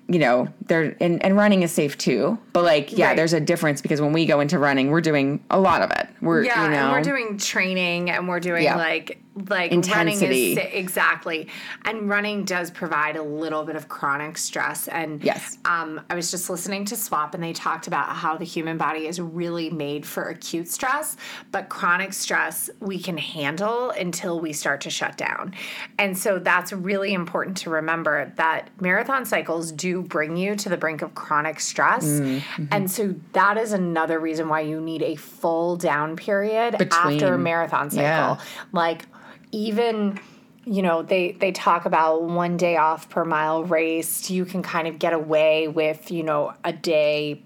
you 0.09 0.19
know 0.19 0.47
they're 0.67 0.95
and, 1.01 1.25
and 1.25 1.37
running 1.37 1.63
is 1.63 1.73
safe 1.73 1.97
too 1.97 2.39
but 2.53 2.63
like 2.63 2.97
yeah 2.97 3.09
Right. 3.09 3.17
there's 3.17 3.33
a 3.33 3.41
difference 3.41 3.81
because 3.81 4.01
when 4.03 4.13
we 4.13 4.27
go 4.27 4.41
into 4.41 4.59
running 4.59 4.91
we're 4.91 5.01
doing 5.01 5.43
a 5.51 5.59
lot 5.59 5.81
of 5.83 5.91
it 5.93 6.07
we're 6.21 6.45
Yeah, 6.45 6.65
you 6.65 6.71
know 6.71 6.77
and 6.77 6.93
we're 6.93 7.03
doing 7.03 7.39
training 7.39 8.11
and 8.11 8.29
we're 8.29 8.41
doing 8.41 8.65
Yeah. 8.65 8.77
like 8.77 9.21
like 9.49 9.73
Intensity. 9.73 10.55
running 10.55 10.59
is 10.69 10.75
exactly. 10.75 11.49
And 11.85 12.09
running 12.09 12.45
does 12.45 12.71
provide 12.71 13.17
a 13.17 13.23
little 13.23 13.65
bit 13.65 13.75
of 13.75 13.89
chronic 13.89 14.39
stress 14.39 14.87
and 14.87 15.25
Yes. 15.25 15.59
um 15.65 16.01
I 16.09 16.15
was 16.15 16.31
just 16.31 16.49
listening 16.49 16.85
to 16.85 16.97
Swap 16.97 17.35
and 17.35 17.43
they 17.43 17.53
talked 17.53 17.89
about 17.89 18.11
how 18.11 18.37
the 18.37 18.45
human 18.45 18.77
body 18.79 19.09
is 19.09 19.21
really 19.21 19.71
made 19.71 20.07
for 20.07 20.29
acute 20.29 20.69
stress, 20.69 21.17
but 21.51 21.69
chronic 21.69 22.13
stress 22.13 22.71
we 22.79 22.97
can 23.01 23.19
handle 23.19 23.91
until 23.91 24.39
we 24.39 24.53
start 24.53 24.83
to 24.83 24.91
shut 24.91 25.17
down. 25.17 25.53
And 25.99 26.17
so 26.17 26.39
that's 26.39 26.73
really 26.73 27.13
important 27.13 27.57
to 27.59 27.71
remember 27.71 28.33
that 28.37 28.71
marathon 28.81 29.25
cycles 29.25 29.73
do 29.73 29.94
bring 30.03 30.37
you 30.37 30.57
to 30.57 30.69
the 30.69 30.77
brink 30.77 31.03
of 31.03 31.15
chronic 31.15 31.61
stress. 31.61 32.05
Mm-hmm. 32.05 32.67
And 32.71 32.91
so 32.91 33.15
that 33.33 33.57
is 33.57 33.73
another 33.73 34.19
reason 34.19 34.49
why 34.49 34.61
you 34.61 34.81
need 34.81 35.03
a 35.03 35.17
full 35.17 35.77
down 35.77 36.17
period 36.17 36.77
after 36.93 37.35
a 37.35 37.39
marathon 37.39 37.91
cycle. 37.91 38.05
Yeah. 38.05 38.41
Like 38.73 39.07
even 39.53 40.19
you 40.67 40.83
know 40.83 41.03
they 41.03 41.33
they 41.33 41.53
talk 41.53 41.85
about 41.85 42.23
one 42.23 42.57
day 42.57 42.77
off 42.77 43.11
per 43.11 43.25
mile 43.25 43.65
raced 43.65 44.31
you 44.31 44.47
can 44.47 44.63
kind 44.63 44.89
of 44.89 44.99
get 44.99 45.13
away 45.13 45.69
with 45.69 46.11
you 46.11 46.23
know 46.23 46.55
a 46.65 46.73
day 46.73 47.43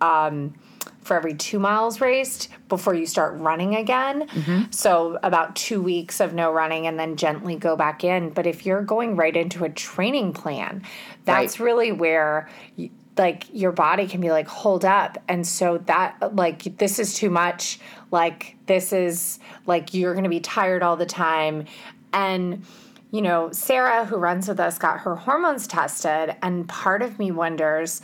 um, 0.00 0.54
for 1.02 1.16
every 1.16 1.34
two 1.34 1.58
miles 1.58 2.00
raced 2.00 2.48
before 2.68 2.94
you 2.94 3.06
start 3.06 3.38
running 3.38 3.74
again. 3.74 4.28
Mm-hmm. 4.28 4.70
So, 4.70 5.18
about 5.22 5.56
two 5.56 5.82
weeks 5.82 6.20
of 6.20 6.34
no 6.34 6.52
running 6.52 6.86
and 6.86 6.98
then 6.98 7.16
gently 7.16 7.56
go 7.56 7.76
back 7.76 8.04
in. 8.04 8.30
But 8.30 8.46
if 8.46 8.66
you're 8.66 8.82
going 8.82 9.16
right 9.16 9.36
into 9.36 9.64
a 9.64 9.68
training 9.70 10.32
plan, 10.32 10.82
that's 11.24 11.58
Right. 11.58 11.64
really 11.66 11.92
where. 11.92 12.48
y 12.78 12.90
like 13.18 13.44
your 13.52 13.72
body 13.72 14.06
can 14.06 14.20
be 14.20 14.30
like 14.30 14.46
hold 14.46 14.82
up 14.84 15.18
and 15.28 15.46
so 15.46 15.78
that 15.78 16.34
like 16.34 16.78
this 16.78 16.98
is 16.98 17.12
too 17.12 17.28
much 17.28 17.78
like 18.12 18.56
this 18.64 18.94
is 18.94 19.38
like 19.66 19.92
you're 19.92 20.14
going 20.14 20.24
to 20.24 20.30
be 20.30 20.40
tired 20.40 20.82
all 20.82 20.96
the 20.96 21.04
time 21.04 21.66
and 22.14 22.64
you 23.10 23.20
know, 23.22 23.50
Sarah, 23.50 24.04
who 24.04 24.16
runs 24.16 24.46
with 24.46 24.60
us, 24.60 24.78
got 24.78 25.00
her 25.00 25.16
hormones 25.16 25.66
tested, 25.66 26.36
and 26.42 26.68
part 26.68 27.02
of 27.02 27.18
me 27.18 27.32
wonders, 27.32 28.00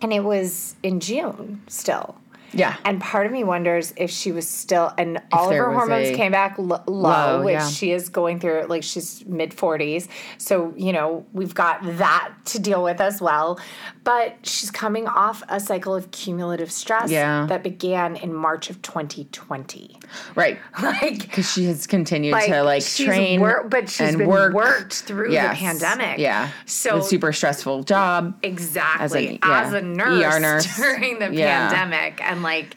and 0.00 0.12
it 0.12 0.24
was 0.24 0.76
in 0.82 1.00
June 1.00 1.62
still. 1.68 2.16
Yeah. 2.52 2.76
And 2.84 3.00
part 3.00 3.26
of 3.26 3.32
me 3.32 3.44
wonders 3.44 3.92
if 3.96 4.10
she 4.10 4.32
was 4.32 4.48
still, 4.48 4.92
and 4.96 5.20
all 5.32 5.50
of 5.50 5.56
her 5.56 5.72
hormones 5.72 6.16
came 6.16 6.32
back 6.32 6.56
l- 6.58 6.64
low, 6.66 6.82
low, 6.86 7.42
which 7.44 7.52
yeah. 7.54 7.68
she 7.68 7.92
is 7.92 8.08
going 8.08 8.40
through, 8.40 8.64
like 8.68 8.82
she's 8.82 9.24
mid 9.26 9.50
40s. 9.50 10.08
So, 10.38 10.72
you 10.76 10.92
know, 10.92 11.26
we've 11.32 11.54
got 11.54 11.80
that 11.98 12.32
to 12.46 12.58
deal 12.58 12.82
with 12.82 13.00
as 13.00 13.20
well. 13.20 13.60
But 14.04 14.36
she's 14.46 14.70
coming 14.70 15.06
off 15.06 15.42
a 15.48 15.60
cycle 15.60 15.94
of 15.94 16.10
cumulative 16.10 16.72
stress 16.72 17.10
Yeah. 17.10 17.44
that 17.50 17.62
began 17.62 18.16
in 18.16 18.32
March 18.32 18.70
of 18.70 18.80
2020. 18.82 19.98
Right. 20.34 20.58
Like, 20.82 21.18
Because 21.20 21.50
she 21.52 21.64
has 21.66 21.86
continued 21.86 22.30
to 22.40 22.62
like 22.62 22.84
train, 22.84 23.40
wor- 23.40 23.64
but 23.68 23.88
she's 23.90 24.08
and 24.08 24.18
been 24.18 24.28
work. 24.28 24.54
worked 24.54 24.94
through 24.94 25.32
Yes. 25.32 25.58
the 25.58 25.64
pandemic. 25.66 26.18
Yeah. 26.18 26.48
So 26.66 26.98
a 26.98 27.02
super 27.02 27.32
stressful 27.32 27.82
job. 27.82 28.38
Exactly. 28.42 29.38
yeah, 29.42 29.60
As 29.60 29.72
a 29.74 29.82
nurse, 29.82 30.24
ER 30.36 30.40
nurse. 30.40 30.76
during 30.76 31.18
the 31.18 31.32
Yeah. 31.34 31.68
pandemic. 31.68 32.20
And 32.22 32.37
like, 32.42 32.76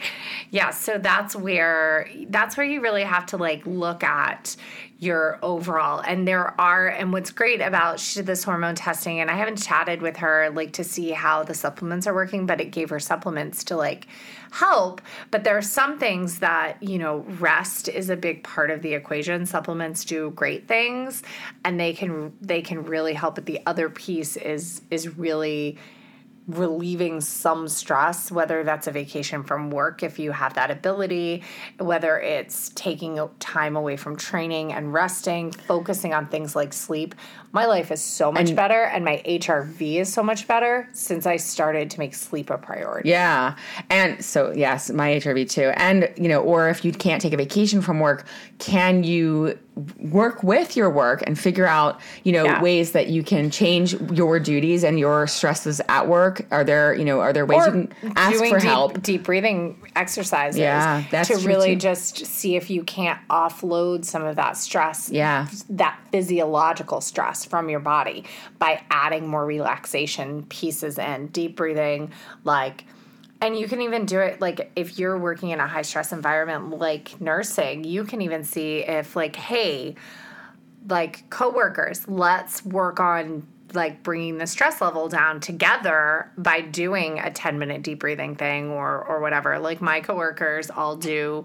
yeah, 0.49 0.71
so 0.71 0.97
that's 0.97 1.35
where 1.35 2.09
that's 2.29 2.57
where 2.57 2.65
you 2.65 2.81
really 2.81 3.03
have 3.03 3.25
to 3.27 3.37
like 3.37 3.65
look 3.65 4.03
at 4.03 4.55
your 5.01 5.39
overall. 5.41 5.99
And 5.99 6.27
there 6.27 6.59
are 6.61 6.87
and 6.87 7.11
what's 7.11 7.31
great 7.31 7.59
about 7.59 7.99
she 7.99 8.19
did 8.19 8.27
this 8.27 8.43
hormone 8.43 8.75
testing 8.75 9.19
and 9.19 9.31
I 9.31 9.35
haven't 9.35 9.55
chatted 9.55 9.99
with 9.99 10.17
her 10.17 10.51
like 10.51 10.73
to 10.73 10.83
see 10.83 11.09
how 11.09 11.41
the 11.43 11.55
supplements 11.55 12.05
are 12.05 12.13
working 12.13 12.45
but 12.45 12.61
it 12.61 12.71
gave 12.71 12.91
her 12.91 12.99
supplements 12.99 13.63
to 13.65 13.75
like 13.75 14.05
help. 14.51 15.01
But 15.31 15.43
there 15.43 15.57
are 15.57 15.61
some 15.63 15.97
things 15.97 16.39
that 16.39 16.81
you 16.83 16.99
know 16.99 17.25
rest 17.39 17.89
is 17.89 18.11
a 18.11 18.15
big 18.15 18.43
part 18.43 18.69
of 18.69 18.83
the 18.83 18.93
equation. 18.93 19.47
Supplements 19.47 20.05
do 20.05 20.29
great 20.31 20.67
things 20.67 21.23
and 21.65 21.79
they 21.79 21.93
can 21.93 22.31
they 22.39 22.61
can 22.61 22.83
really 22.83 23.13
help 23.13 23.35
but 23.35 23.47
the 23.47 23.59
other 23.65 23.89
piece 23.89 24.37
is 24.37 24.81
is 24.91 25.17
really 25.17 25.79
relieving 26.47 27.21
some 27.21 27.67
stress, 27.67 28.31
whether 28.31 28.63
that's 28.63 28.87
a 28.87 28.91
vacation 28.91 29.43
from 29.43 29.69
work 29.69 30.03
if 30.03 30.19
you 30.19 30.31
have 30.31 30.55
that 30.55 30.71
ability, 30.71 31.43
whether 31.79 32.19
it's 32.19 32.69
taking 32.75 33.19
time 33.39 33.75
away 33.75 33.95
from 33.95 34.15
training 34.15 34.73
and 34.73 34.93
resting, 34.93 35.51
focusing 35.51 36.13
on 36.13 36.27
things 36.27 36.55
like 36.55 36.73
sleep. 36.73 37.15
My 37.53 37.65
life 37.65 37.91
is 37.91 38.01
so 38.01 38.31
much 38.31 38.55
better 38.55 38.83
and 38.83 39.03
my 39.03 39.21
HRV 39.25 39.97
is 39.97 40.11
so 40.11 40.23
much 40.23 40.47
better 40.47 40.87
since 40.93 41.25
I 41.25 41.35
started 41.35 41.89
to 41.91 41.99
make 41.99 42.15
sleep 42.15 42.49
a 42.49 42.57
priority. 42.57 43.09
Yeah. 43.09 43.55
And 43.89 44.23
so, 44.23 44.53
yes, 44.55 44.89
my 44.89 45.09
HRV 45.19 45.49
too. 45.49 45.71
And, 45.75 46.09
you 46.15 46.29
know, 46.29 46.41
or 46.41 46.69
if 46.69 46.85
you 46.85 46.93
can't 46.93 47.21
take 47.21 47.33
a 47.33 47.37
vacation 47.37 47.81
from 47.81 47.99
work, 47.99 48.25
can 48.59 49.03
you 49.03 49.57
work 50.11 50.43
with 50.43 50.75
your 50.75 50.89
work 50.89 51.23
and 51.25 51.39
figure 51.39 51.65
out, 51.65 51.99
you 52.23 52.31
know, 52.31 52.43
Yeah. 52.43 52.61
ways 52.61 52.91
that 52.91 53.07
you 53.07 53.23
can 53.23 53.49
change 53.49 53.93
your 54.11 54.37
duties 54.39 54.83
and 54.83 54.99
your 54.99 55.27
stresses 55.27 55.81
at 55.89 56.07
work? 56.07 56.45
Are 56.51 56.63
there, 56.63 56.93
you 56.93 57.05
know, 57.05 57.19
are 57.21 57.33
there 57.33 57.45
ways 57.45 57.61
Or 57.61 57.65
you 57.75 57.87
can 58.01 58.13
ask 58.15 58.37
doing 58.37 58.51
for 58.51 58.59
deep, 58.59 58.69
help? 58.69 59.01
deep 59.01 59.23
breathing 59.23 59.77
exercises 59.95 60.59
Yeah, 60.59 61.03
that's 61.09 61.29
to 61.29 61.37
really 61.47 61.75
too. 61.75 61.81
just 61.81 62.25
see 62.25 62.55
if 62.55 62.69
you 62.69 62.83
can't 62.83 63.19
offload 63.29 64.05
some 64.05 64.23
of 64.23 64.35
that 64.35 64.57
stress 64.57 65.09
Yeah. 65.09 65.47
that 65.69 65.97
physiological 66.11 67.01
stress 67.01 67.40
from 67.45 67.69
your 67.69 67.79
body 67.79 68.23
by 68.59 68.81
adding 68.89 69.27
more 69.27 69.45
relaxation 69.45 70.43
pieces 70.43 70.97
in 70.97 71.27
deep 71.27 71.55
breathing 71.55 72.11
like 72.43 72.85
and 73.41 73.57
you 73.57 73.67
can 73.67 73.81
even 73.81 74.05
do 74.05 74.19
it 74.19 74.39
like 74.39 74.71
if 74.75 74.99
you're 74.99 75.17
working 75.17 75.49
in 75.49 75.59
a 75.59 75.67
high 75.67 75.81
stress 75.81 76.11
environment 76.11 76.69
like 76.77 77.19
nursing 77.19 77.83
you 77.83 78.03
can 78.03 78.21
even 78.21 78.43
see 78.43 78.79
if 78.79 79.15
like 79.15 79.35
hey 79.35 79.95
like 80.87 81.29
coworkers 81.29 82.07
let's 82.07 82.63
work 82.65 82.99
on 82.99 83.45
like 83.75 84.03
bringing 84.03 84.37
the 84.37 84.47
stress 84.47 84.81
level 84.81 85.07
down 85.07 85.39
together 85.39 86.31
by 86.37 86.61
doing 86.61 87.19
a 87.19 87.31
10 87.31 87.59
minute 87.59 87.81
deep 87.83 87.99
breathing 87.99 88.35
thing 88.35 88.69
or 88.69 89.03
or 89.03 89.19
whatever 89.19 89.59
like 89.59 89.81
my 89.81 89.99
coworkers 90.01 90.69
all 90.69 90.95
do 90.95 91.43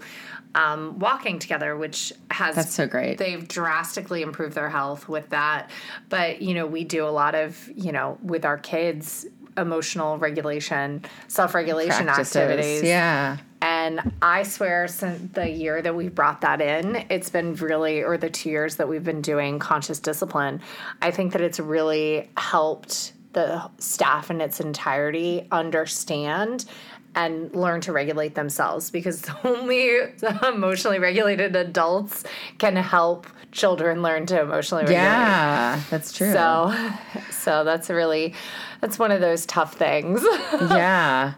um, 0.54 0.98
walking 0.98 1.38
together 1.38 1.76
which 1.76 2.12
has 2.30 2.54
That's 2.56 2.74
so 2.74 2.86
great. 2.86 3.18
they've 3.18 3.46
drastically 3.46 4.22
improved 4.22 4.54
their 4.54 4.70
health 4.70 5.08
with 5.08 5.28
that 5.30 5.70
but 6.08 6.40
you 6.40 6.54
know 6.54 6.66
we 6.66 6.84
do 6.84 7.06
a 7.06 7.10
lot 7.10 7.34
of 7.34 7.68
you 7.74 7.92
know 7.92 8.18
with 8.22 8.44
our 8.44 8.56
kids 8.58 9.26
emotional 9.56 10.18
regulation 10.18 11.04
self-regulation 11.28 12.06
Practices. 12.06 12.36
activities 12.36 12.82
Yeah. 12.82 13.38
And 13.86 14.12
I 14.20 14.42
swear, 14.42 14.88
since 14.88 15.32
the 15.32 15.48
year 15.48 15.80
that 15.80 15.94
we 15.94 16.08
brought 16.08 16.40
that 16.40 16.60
in, 16.60 17.06
it's 17.08 17.30
been 17.30 17.54
really, 17.54 18.02
or 18.02 18.18
the 18.18 18.28
two 18.28 18.50
years 18.50 18.76
that 18.76 18.88
we've 18.88 19.04
been 19.04 19.22
doing 19.22 19.60
conscious 19.60 20.00
discipline, 20.00 20.60
I 21.00 21.12
think 21.12 21.32
that 21.32 21.40
it's 21.40 21.60
really 21.60 22.28
helped 22.36 23.12
the 23.32 23.70
staff 23.78 24.28
in 24.30 24.40
its 24.40 24.58
entirety 24.58 25.46
understand 25.52 26.64
and 27.14 27.54
learn 27.54 27.80
to 27.82 27.92
regulate 27.92 28.34
themselves 28.34 28.90
because 28.90 29.24
only 29.44 29.98
emotionally 30.42 30.98
regulated 30.98 31.54
adults 31.54 32.24
can 32.58 32.74
help 32.74 33.28
children 33.52 34.02
learn 34.02 34.26
to 34.26 34.40
emotionally 34.40 34.82
regulate. 34.82 35.02
Yeah. 35.02 35.80
That's 35.90 36.12
true. 36.12 36.32
So, 36.32 36.74
so 37.30 37.62
that's 37.62 37.88
really, 37.88 38.34
that's 38.86 38.98
one 39.00 39.10
of 39.10 39.20
those 39.20 39.44
tough 39.46 39.74
things. 39.74 40.22
yeah. 40.60 41.34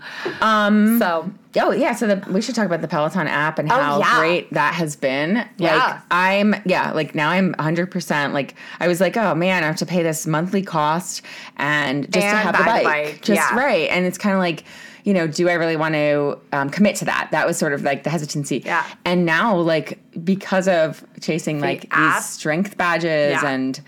so, 0.99 1.31
Oh 1.61 1.73
yeah, 1.73 1.95
so 1.95 2.07
the, 2.07 2.31
we 2.31 2.43
should 2.43 2.55
talk 2.55 2.67
about 2.67 2.83
the 2.83 2.89
Peloton 2.89 3.27
app 3.27 3.59
and 3.59 3.71
how 3.71 3.97
Oh, 3.97 3.99
yeah. 4.01 4.19
great 4.19 4.53
that 4.53 4.75
has 4.75 4.97
been. 4.97 5.49
Yeah. 5.57 5.77
Like 5.77 6.03
I'm 6.11 6.55
yeah, 6.67 6.93
like 6.93 7.15
now 7.15 7.31
I'm 7.31 7.55
100% 7.55 8.33
like 8.33 8.55
I 8.81 8.87
was 8.87 9.01
like, 9.01 9.17
"Oh 9.17 9.35
man, 9.35 9.65
I 9.65 9.67
have 9.67 9.77
to 9.77 9.87
pay 9.87 10.03
this 10.03 10.27
monthly 10.27 10.63
cost 10.63 11.23
and 11.57 12.05
just 12.13 12.27
to 12.27 12.37
have 12.37 12.57
the 12.57 12.65
bike." 12.65 12.85
bike, 12.85 13.23
Just 13.23 13.41
yeah. 13.41 13.57
right. 13.57 13.89
And 13.91 14.05
it's 14.05 14.19
kind 14.19 14.35
of 14.35 14.41
like 14.41 14.65
you 15.05 15.15
know, 15.15 15.27
do 15.27 15.49
I 15.49 15.55
really 15.55 15.77
want 15.77 15.95
to 15.95 16.39
um, 16.53 16.69
commit 16.69 16.97
to 16.97 17.07
that? 17.07 17.29
That 17.31 17.47
was 17.47 17.57
sort 17.57 17.73
of 17.73 17.83
like 17.83 18.03
the 18.03 18.11
hesitancy. 18.11 18.63
Yeah. 18.67 18.85
And 19.07 19.25
now, 19.25 19.57
like, 19.57 19.99
because 20.23 20.69
of 20.69 21.03
chasing 21.23 21.61
like 21.61 21.87
app? 21.93 22.17
these 22.19 22.29
strength 22.29 22.77
badges 22.77 23.41
Yeah. 23.43 23.49
and 23.49 23.81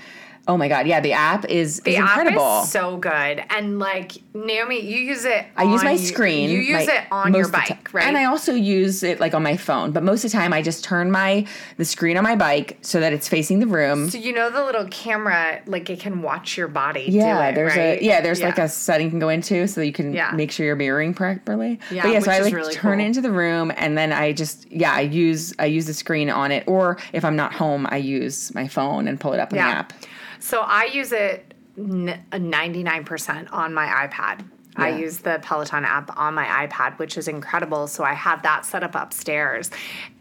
oh 0.51 0.57
my 0.57 0.67
god, 0.69 0.87
yeah, 0.87 1.01
the 1.01 1.13
app 1.13 1.45
is, 1.45 1.81
The 1.81 1.93
is 1.93 1.99
incredible. 1.99 2.43
app 2.45 2.65
is 2.65 2.73
so 2.73 2.97
good, 2.97 3.45
and 3.51 3.79
like 3.79 4.13
Naomi, 4.35 4.81
you 4.81 4.99
use 4.99 5.25
it. 5.25 5.47
I 5.57 5.63
use 5.65 5.85
my 5.85 5.97
screen. 5.97 6.51
You 6.51 6.59
use 6.59 6.87
my- 6.87 6.93
it 6.95 7.05
on 7.13 7.35
your 7.35 7.49
bike, 7.49 7.93
right? 7.95 8.05
And 8.05 8.17
I 8.17 8.25
also 8.25 8.53
use 8.53 9.03
it 9.03 9.21
like 9.21 9.33
on 9.35 9.43
my 9.43 9.57
phone. 9.57 9.93
But 9.93 10.03
most 10.03 10.25
of 10.25 10.31
the 10.33 10.37
time, 10.37 10.53
I 10.53 10.61
just 10.63 10.83
turn 10.85 11.11
my 11.11 11.47
the 11.77 11.85
screen 11.85 12.17
on 12.17 12.25
my 12.25 12.35
bike 12.37 12.79
so 12.83 12.99
that 13.01 13.13
it's 13.13 13.29
facing 13.29 13.61
the 13.61 13.67
room. 13.67 14.11
so 14.11 14.19
you 14.19 14.33
know 14.33 14.51
the 14.51 14.65
little 14.65 14.87
camera, 14.89 15.61
like 15.67 15.89
it 15.89 16.01
can 16.01 16.23
watch 16.23 16.57
your 16.57 16.69
body. 16.69 17.07
yeah, 17.09 17.49
it, 17.49 17.55
there's 17.55 17.77
right? 17.77 18.01
a 18.01 18.05
yeah, 18.05 18.21
there's 18.21 18.43
like 18.43 18.59
a 18.59 18.69
setting 18.69 19.07
you 19.07 19.11
can 19.11 19.21
go 19.21 19.29
into 19.29 19.67
so 19.69 19.81
that 19.81 19.87
you 19.87 19.93
can 19.93 20.13
Yeah. 20.13 20.33
make 20.33 20.51
sure 20.51 20.67
you're 20.67 20.77
mirroring 20.77 21.15
properly. 21.15 21.79
Yeah, 21.91 22.03
but 22.03 22.13
yeah, 22.13 22.19
so 22.21 22.31
I 22.33 22.41
like 22.41 22.53
really 22.55 22.75
turn 22.75 22.97
cool. 22.99 23.01
it 23.05 23.07
into 23.07 23.21
the 23.21 23.31
room 23.31 23.73
and 23.77 23.97
then 23.97 24.13
I 24.13 24.33
just 24.33 24.71
yeah, 24.71 24.93
I 24.93 25.03
use 25.03 25.55
I 25.59 25.67
use 25.67 25.87
the 25.87 25.95
screen 25.95 26.29
on 26.31 26.51
it, 26.51 26.65
or 26.67 26.99
if 27.13 27.25
I'm 27.25 27.37
not 27.37 27.53
home, 27.53 27.87
I 27.91 27.97
use 27.99 28.53
my 28.55 28.67
phone 28.69 29.07
and 29.09 29.19
pull 29.21 29.33
it 29.33 29.41
up 29.41 29.51
in 29.53 29.57
Yeah. 29.57 29.71
the 29.71 29.79
app. 29.79 29.93
So 30.41 30.61
I 30.61 30.85
use 30.87 31.13
it 31.13 31.55
ninety 31.77 32.83
nine 32.83 33.05
percent 33.05 33.53
on 33.53 33.73
my 33.73 33.87
iPad. 33.87 34.45
I 34.77 34.91
use 34.97 35.19
the 35.19 35.41
Peloton 35.43 35.85
app 35.85 36.17
on 36.17 36.35
my 36.35 36.67
iPad, 36.67 36.99
which 36.99 37.19
is 37.19 37.29
incredible. 37.29 37.87
So 37.87 38.05
I 38.05 38.15
have 38.15 38.43
that 38.43 38.65
set 38.65 38.83
up 38.83 38.95
upstairs. 38.95 39.71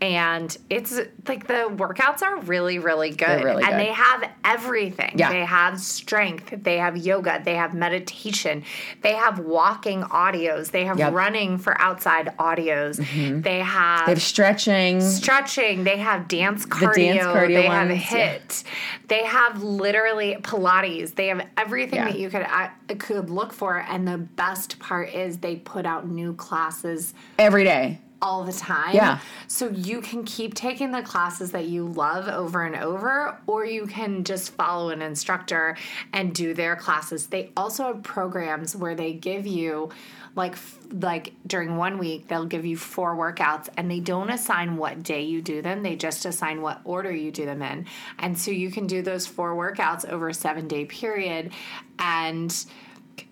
And 0.02 0.56
it's 0.70 1.00
like 1.28 1.48
the 1.48 1.70
workouts 1.76 2.22
are 2.22 2.40
really, 2.42 2.80
really 2.80 3.12
good. 3.12 3.44
really 3.44 3.64
and 3.64 3.72
good. 3.74 3.80
they 3.80 3.94
have 3.94 4.30
everything. 4.44 5.14
Yeah. 5.18 5.30
They 5.32 5.46
have 5.46 5.80
strength, 5.80 6.54
they 6.64 6.78
have 6.78 6.98
yoga, 6.98 7.42
they 7.44 7.56
have 7.56 7.74
meditation, 7.74 8.64
they 9.02 9.14
have 9.14 9.40
walking 9.40 10.02
audios, 10.04 10.72
they 10.72 10.86
have 10.86 10.98
Yep. 11.00 11.08
Mm-hmm. 11.10 11.16
running 11.16 11.58
for 11.58 11.80
outside 11.80 12.34
audios, 12.40 12.98
they 13.44 13.60
have 13.60 14.06
They 14.06 14.12
have 14.14 14.22
stretching. 14.22 15.02
stretching. 15.02 15.84
They 15.84 15.98
have 15.98 16.28
dance 16.28 16.66
cardio. 16.66 16.96
dance 16.96 17.24
cardio 17.26 17.48
they 17.48 17.64
have 17.64 17.90
ones, 17.90 18.12
yeah. 18.12 18.30
hit. 18.32 18.64
They 19.08 19.24
have 19.26 19.64
literally 19.64 20.36
Pilates. 20.42 21.16
They 21.16 21.28
have 21.28 21.46
everything 21.58 22.00
Yeah. 22.00 22.06
that 22.12 22.20
you 22.20 22.30
could 22.30 22.42
uh, 22.44 22.70
could 22.98 23.30
look 23.30 23.54
for. 23.54 23.78
And 23.78 24.08
the 24.08 24.18
best 24.40 24.80
part 24.80 25.14
is 25.14 25.38
they 25.38 25.58
put 25.58 25.86
out 25.86 26.08
new 26.08 26.34
classes 26.34 27.14
every 27.38 27.66
day. 27.66 28.00
all 28.22 28.44
the 28.46 28.54
time. 28.54 28.96
Yeah. 28.96 29.20
So 29.48 29.70
you 29.70 30.02
can 30.02 30.24
keep 30.24 30.54
taking 30.54 30.92
the 30.92 31.02
classes 31.02 31.52
that 31.52 31.66
you 31.66 31.86
love 31.86 32.28
over 32.28 32.64
and 32.64 32.76
over, 32.76 33.38
or 33.48 33.66
you 33.66 33.86
can 33.86 34.24
just 34.24 34.52
follow 34.54 34.90
an 34.90 35.02
instructor 35.02 35.78
and 36.14 36.34
do 36.34 36.54
their 36.54 36.76
classes. 36.76 37.28
They 37.28 37.52
also 37.56 37.84
have 37.88 38.04
programs 38.04 38.76
where 38.76 38.96
they 38.96 39.14
give 39.14 39.46
you 39.46 39.90
like 40.36 40.56
like 40.92 41.34
during 41.48 41.76
one 41.76 41.98
week 41.98 42.28
they'll 42.28 42.46
give 42.46 42.66
you 42.66 42.78
four 42.78 43.16
workouts 43.16 43.68
and 43.78 43.90
they 43.90 44.00
don't 44.00 44.30
assign 44.30 44.78
what 44.78 45.02
day 45.02 45.24
you 45.24 45.42
do 45.42 45.62
them 45.62 45.82
they 45.82 45.96
just 45.96 46.24
assign 46.24 46.62
what 46.62 46.80
order 46.84 47.12
you 47.12 47.32
do 47.32 47.46
them 47.46 47.64
in 47.64 47.86
and 48.20 48.38
so 48.38 48.52
you 48.52 48.70
can 48.70 48.86
do 48.86 49.02
those 49.02 49.26
four 49.26 49.56
workouts 49.56 50.08
over 50.08 50.30
a 50.30 50.34
seven 50.34 50.68
day 50.68 50.86
period 50.86 51.52
and 51.98 52.66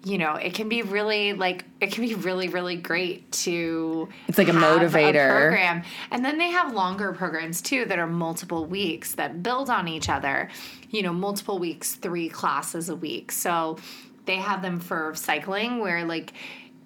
you 0.04 0.18
know, 0.18 0.34
it 0.36 0.54
can 0.54 0.70
be 0.70 0.82
really 0.82 1.34
like 1.34 1.66
it 1.82 1.92
can 1.92 2.06
be 2.08 2.16
really 2.16 2.48
really 2.50 2.76
great 2.76 3.32
to 3.44 4.08
It's 4.28 4.38
like 4.38 4.50
a 4.50 4.52
motivator. 4.54 5.30
program. 5.30 5.84
And 6.12 6.24
then 6.24 6.38
they 6.38 6.50
have 6.50 6.74
longer 6.74 7.12
programs 7.14 7.62
too 7.62 7.86
that 7.86 8.00
are 8.00 8.08
multiple 8.08 8.66
weeks 8.66 9.16
that 9.16 9.44
build 9.44 9.70
on 9.70 9.88
each 9.88 10.10
other. 10.10 10.50
You 10.90 11.04
know, 11.04 11.12
multiple 11.14 11.60
weeks, 11.60 11.96
3 11.96 12.30
classes 12.30 12.88
a 12.90 12.96
week. 12.96 13.32
So 13.32 13.78
they 14.26 14.36
have 14.38 14.62
them 14.62 14.80
for 14.80 15.14
cycling 15.16 15.80
where 15.80 16.06
like 16.06 16.34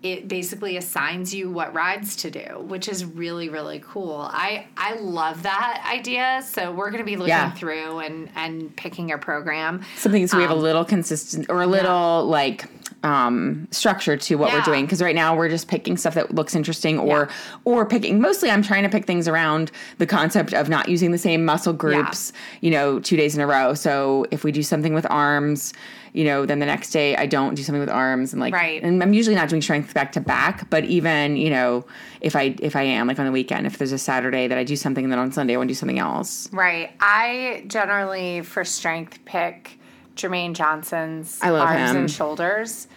it 0.03 0.27
basically 0.27 0.77
assigns 0.77 1.31
you 1.31 1.51
what 1.51 1.75
rides 1.75 2.15
to 2.15 2.31
do, 2.31 2.65
which 2.67 2.87
is 2.89 3.05
really 3.05 3.49
really 3.49 3.79
cool. 3.85 4.27
I 4.31 4.65
I 4.75 4.95
love 4.95 5.43
that 5.43 5.87
idea. 5.87 6.41
So 6.43 6.71
we're 6.71 6.89
going 6.89 7.03
to 7.03 7.05
be 7.05 7.17
looking 7.17 7.29
Yeah. 7.29 7.51
through 7.51 7.99
and 7.99 8.27
and 8.35 8.75
picking 8.75 9.11
a 9.11 9.19
program. 9.19 9.83
something 9.97 10.25
so 10.25 10.37
we 10.37 10.43
Um, 10.43 10.49
have 10.49 10.57
a 10.57 10.59
little 10.61 10.83
consistent 10.85 11.45
or 11.51 11.61
a 11.61 11.67
little 11.67 12.25
like 12.25 12.65
um 13.03 13.67
structure 13.71 14.15
to 14.15 14.35
what 14.35 14.51
we're 14.51 14.59
Yeah. 14.59 14.65
doing 14.65 14.85
because 14.85 15.01
right 15.01 15.15
now 15.15 15.35
we're 15.35 15.49
just 15.49 15.67
picking 15.67 15.97
stuff 15.97 16.13
that 16.13 16.35
looks 16.35 16.53
interesting 16.55 16.99
or 16.99 17.27
Yeah. 17.29 17.35
or 17.65 17.85
picking 17.85 18.21
mostly 18.21 18.51
i'm 18.51 18.61
trying 18.61 18.83
to 18.83 18.89
pick 18.89 19.05
things 19.05 19.27
around 19.27 19.71
the 19.97 20.05
concept 20.05 20.53
of 20.53 20.69
not 20.69 20.87
using 20.87 21.11
the 21.11 21.17
same 21.17 21.43
muscle 21.43 21.73
groups 21.73 22.31
you 22.61 22.69
know 22.69 22.99
two 22.99 23.17
days 23.17 23.35
in 23.35 23.41
a 23.41 23.47
row 23.47 23.73
so 23.73 24.25
if 24.29 24.43
we 24.43 24.51
do 24.51 24.61
something 24.61 24.93
with 24.93 25.07
arms 25.09 25.73
you 26.13 26.23
know 26.23 26.45
then 26.45 26.59
the 26.59 26.65
next 26.65 26.91
day 26.91 27.15
i 27.15 27.25
don't 27.25 27.55
do 27.55 27.63
something 27.63 27.79
with 27.79 27.89
arms 27.89 28.33
and 28.33 28.39
like 28.39 28.53
Right. 28.53 28.83
and 28.83 29.01
i'm 29.01 29.13
usually 29.13 29.35
not 29.35 29.49
doing 29.49 29.61
strength 29.63 29.93
back 29.95 30.11
to 30.11 30.21
back 30.21 30.69
but 30.69 30.83
even 30.85 31.37
you 31.37 31.49
know 31.49 31.83
if 32.19 32.35
i 32.35 32.53
if 32.61 32.75
i 32.75 32.83
am 32.83 33.07
like 33.07 33.17
on 33.17 33.25
the 33.25 33.31
weekend 33.31 33.65
if 33.65 33.79
there's 33.79 33.93
a 33.93 33.97
saturday 33.97 34.47
that 34.47 34.57
i 34.59 34.63
do 34.63 34.75
something 34.75 35.03
and 35.05 35.11
then 35.11 35.19
on 35.19 35.31
sunday 35.31 35.55
i 35.55 35.57
want 35.57 35.67
to 35.69 35.71
do 35.73 35.77
something 35.77 35.99
else 35.99 36.49
Right. 36.53 36.91
I 36.99 37.63
generally, 37.67 38.41
for 38.41 38.63
strength, 38.63 39.23
pick 39.25 39.79
Jermaine 40.15 40.53
Johnson's 40.53 41.39
arms 41.41 41.91
him. 41.91 41.97
and 41.97 42.11
shoulders. 42.11 42.87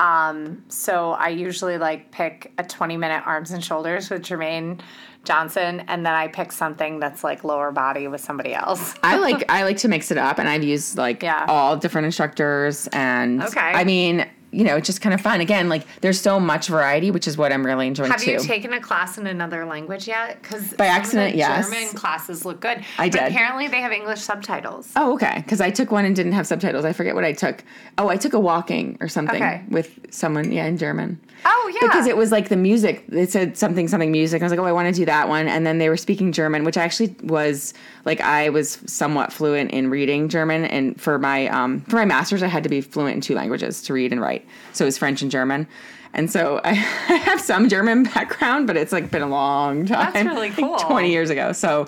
Um, 0.00 0.64
so 0.68 1.12
I 1.12 1.28
usually 1.28 1.78
like 1.78 2.10
pick 2.10 2.52
a 2.58 2.64
20 2.64 2.96
minute 2.96 3.22
arms 3.26 3.50
and 3.52 3.62
shoulders 3.62 4.10
with 4.10 4.22
Jermaine 4.22 4.80
Johnson, 5.24 5.84
and 5.86 6.04
then 6.04 6.12
I 6.14 6.26
pick 6.26 6.50
something 6.50 6.98
that's 6.98 7.22
like 7.22 7.44
lower 7.44 7.70
body 7.70 8.08
with 8.08 8.20
somebody 8.20 8.52
else. 8.54 8.94
I 9.04 9.18
like 9.18 9.44
I 9.48 9.62
like 9.62 9.76
to 9.78 9.88
mix 9.88 10.10
it 10.10 10.18
up, 10.18 10.38
and 10.40 10.48
I've 10.48 10.64
used 10.64 10.98
like 10.98 11.22
Yeah. 11.22 11.44
all 11.46 11.76
different 11.76 12.06
instructors, 12.06 12.88
and 12.92 13.42
Okay. 13.44 13.60
I 13.60 13.84
mean, 13.84 14.26
you 14.52 14.64
know, 14.64 14.76
it's 14.76 14.86
just 14.86 15.00
kind 15.00 15.14
of 15.14 15.20
fun. 15.20 15.40
Again, 15.40 15.68
like 15.70 15.84
there's 16.02 16.20
so 16.20 16.38
much 16.38 16.68
variety, 16.68 17.10
which 17.10 17.26
is 17.26 17.38
what 17.38 17.52
I'm 17.52 17.64
really 17.64 17.86
enjoying 17.86 18.10
Have 18.10 18.20
too. 18.20 18.32
you 18.32 18.38
taken 18.40 18.72
a 18.74 18.80
class 18.80 19.16
in 19.16 19.26
another 19.26 19.64
language 19.64 20.06
yet? 20.06 20.40
Because 20.42 20.74
By 20.74 20.86
accident, 20.86 21.34
yes. 21.34 21.70
German 21.70 21.88
classes 21.94 22.44
look 22.44 22.60
good. 22.60 22.84
I 22.98 23.08
But 23.08 23.18
did. 23.20 23.32
apparently, 23.32 23.68
they 23.68 23.80
have 23.80 23.92
English 23.92 24.20
subtitles. 24.20 24.90
oh, 24.94 25.14
okay. 25.14 25.36
Because 25.44 25.60
I 25.62 25.70
took 25.70 25.90
one 25.90 26.04
and 26.04 26.14
didn't 26.14 26.32
have 26.32 26.46
subtitles. 26.46 26.84
I 26.84 26.92
forget 26.92 27.14
what 27.14 27.24
I 27.24 27.32
took. 27.32 27.64
Oh, 27.98 28.08
I 28.08 28.16
took 28.16 28.34
a 28.34 28.40
walking 28.40 28.98
or 29.00 29.08
something 29.08 29.42
Okay. 29.42 29.62
with 29.70 29.98
someone, 30.10 30.52
yeah, 30.52 30.66
in 30.66 30.76
German. 30.76 31.18
Oh 31.44 31.72
yeah, 31.74 31.88
Because 31.88 32.06
it 32.06 32.16
was 32.16 32.30
like 32.30 32.50
the 32.50 32.56
music. 32.56 33.04
It 33.10 33.30
said 33.32 33.56
something, 33.56 33.88
something 33.88 34.12
music. 34.12 34.42
I 34.42 34.44
was 34.44 34.50
like, 34.52 34.60
oh, 34.60 34.64
I 34.64 34.72
want 34.72 34.86
to 34.94 35.00
do 35.00 35.04
that 35.06 35.28
one. 35.28 35.48
And 35.48 35.66
then 35.66 35.78
they 35.78 35.88
were 35.88 35.96
speaking 35.96 36.30
German, 36.30 36.62
which 36.64 36.76
actually 36.76 37.16
was 37.24 37.74
like 38.04 38.20
I 38.20 38.50
was 38.50 38.78
somewhat 38.86 39.32
fluent 39.32 39.70
in 39.72 39.90
reading 39.90 40.28
German. 40.28 40.66
And 40.66 41.00
for 41.00 41.18
my 41.18 41.48
um, 41.48 41.80
for 41.88 41.96
my 41.96 42.04
master's, 42.04 42.42
I 42.44 42.46
had 42.48 42.62
to 42.62 42.68
be 42.68 42.80
fluent 42.80 43.14
in 43.16 43.20
two 43.22 43.34
languages 43.34 43.82
to 43.82 43.92
read 43.92 44.12
and 44.12 44.20
write. 44.20 44.41
So 44.72 44.84
it 44.84 44.86
was 44.86 44.98
French 44.98 45.22
and 45.22 45.30
German. 45.30 45.66
And 46.14 46.30
so 46.30 46.60
I, 46.64 46.70
I 47.08 47.16
have 47.16 47.40
some 47.40 47.68
German 47.68 48.04
background, 48.04 48.66
but 48.66 48.76
it's 48.76 48.92
like 48.92 49.10
been 49.10 49.22
a 49.22 49.26
long 49.28 49.86
time. 49.86 50.12
That's 50.12 50.26
really 50.26 50.48
like 50.50 50.58
cool. 50.58 50.76
Twenty 50.78 51.10
years 51.10 51.30
ago. 51.30 51.52
So, 51.52 51.86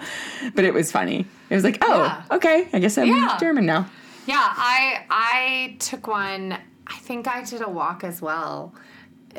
but 0.54 0.64
it 0.64 0.72
was 0.74 0.90
funny. 0.90 1.26
It 1.50 1.54
was 1.54 1.64
like, 1.64 1.78
oh, 1.82 2.02
Yeah. 2.04 2.22
okay, 2.36 2.68
I 2.72 2.78
guess 2.78 2.96
I'm 2.98 3.06
Yeah. 3.08 3.36
German 3.38 3.66
now. 3.66 3.88
Yeah, 4.26 4.36
I 4.40 5.04
I 5.10 5.76
took 5.78 6.06
one. 6.06 6.56
I 6.86 6.96
think 6.98 7.28
I 7.28 7.42
did 7.44 7.60
a 7.62 7.68
walk 7.68 8.04
as 8.04 8.20
well, 8.22 8.74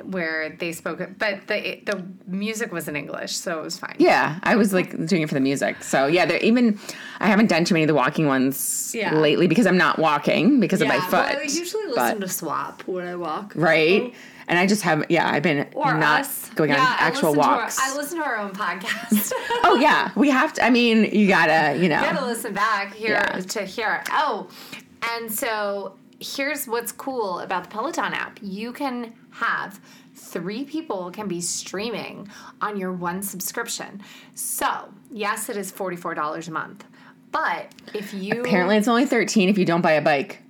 where 0.04 0.50
they 0.50 0.72
spoke, 0.72 1.00
but 1.18 1.48
the 1.48 1.80
the 1.86 2.04
music 2.28 2.72
was 2.72 2.88
in 2.88 2.96
English, 2.96 3.36
so 3.36 3.60
it 3.60 3.64
was 3.64 3.78
fine. 3.78 3.96
Yeah, 4.00 4.40
I 4.44 4.56
was 4.56 4.74
like 4.74 4.92
doing 5.08 5.22
it 5.22 5.28
for 5.30 5.36
the 5.36 5.40
music. 5.42 5.84
So 5.84 6.08
yeah, 6.08 6.26
there 6.26 6.38
even 6.40 6.80
I 7.20 7.28
haven't 7.28 7.48
done 7.48 7.66
too 7.66 7.74
many 7.74 7.84
of 7.84 7.88
the 7.88 7.94
walking 7.96 8.28
ones 8.28 8.94
Yeah. 8.94 9.14
lately 9.16 9.48
because 9.48 9.66
I'm 9.68 9.78
not 9.78 10.00
walking 10.00 10.60
because 10.60 10.82
of 10.82 10.88
my 10.88 11.00
foot. 11.00 11.12
well, 11.14 11.38
I 11.40 11.42
usually 11.44 11.88
listen 11.88 12.22
to 12.22 12.28
Swap 12.28 12.82
when 12.88 13.08
I 13.08 13.16
walk. 13.16 13.54
right, 13.56 14.14
and 14.48 14.60
I 14.60 14.68
just 14.68 14.82
have 14.84 15.06
yeah, 15.10 15.30
I've 15.30 15.44
been 15.44 15.68
Or 15.74 15.94
not 15.94 16.22
us. 16.22 16.50
going 16.56 16.72
on 16.72 16.78
Yeah, 16.78 16.98
I 17.00 17.08
actual 17.08 17.30
listen 17.32 17.44
to 17.44 17.50
our- 17.50 17.58
walks. 17.62 17.80
I 17.80 17.96
listen 17.96 18.18
to 18.20 18.24
our 18.26 18.38
own 18.38 18.52
podcast. 18.52 19.32
oh 19.64 19.78
yeah, 19.82 20.12
we 20.16 20.30
have 20.30 20.54
to. 20.54 20.66
I 20.66 20.70
mean, 20.70 21.06
you 21.06 21.28
gotta 21.28 21.78
you 21.82 21.90
know. 21.90 22.02
gotta 22.02 22.26
listen 22.26 22.54
back 22.54 22.94
here 22.94 23.12
Yeah. 23.34 23.40
to 23.40 23.62
hear. 23.66 24.04
Oh, 24.12 24.48
and 25.14 25.32
so 25.32 25.96
here's 26.20 26.66
what's 26.66 26.92
cool 26.94 27.40
about 27.40 27.64
the 27.66 27.70
Peloton 27.70 28.14
app. 28.14 28.40
You 28.42 28.72
can 28.72 29.14
have 29.36 29.80
three 30.16 30.64
people 30.64 31.12
can 31.12 31.28
be 31.28 31.42
streaming 31.42 32.28
on 32.62 32.78
your 32.78 32.92
one 32.94 33.22
subscription. 33.22 34.02
So 34.34 34.90
yes, 35.12 35.50
it 35.50 35.58
is 35.58 35.72
forty 35.72 35.96
four 35.98 36.14
dollars 36.14 36.48
a 36.48 36.52
month. 36.52 36.86
But 37.32 37.74
if 37.94 38.14
you 38.14 38.42
Apparently, 38.42 38.78
it's 38.78 38.88
only 38.88 39.06
thirteen 39.06 39.50
if 39.50 39.58
you 39.58 39.66
don't 39.66 39.82
buy 39.82 39.92
a 39.94 40.02
bike. 40.02 40.42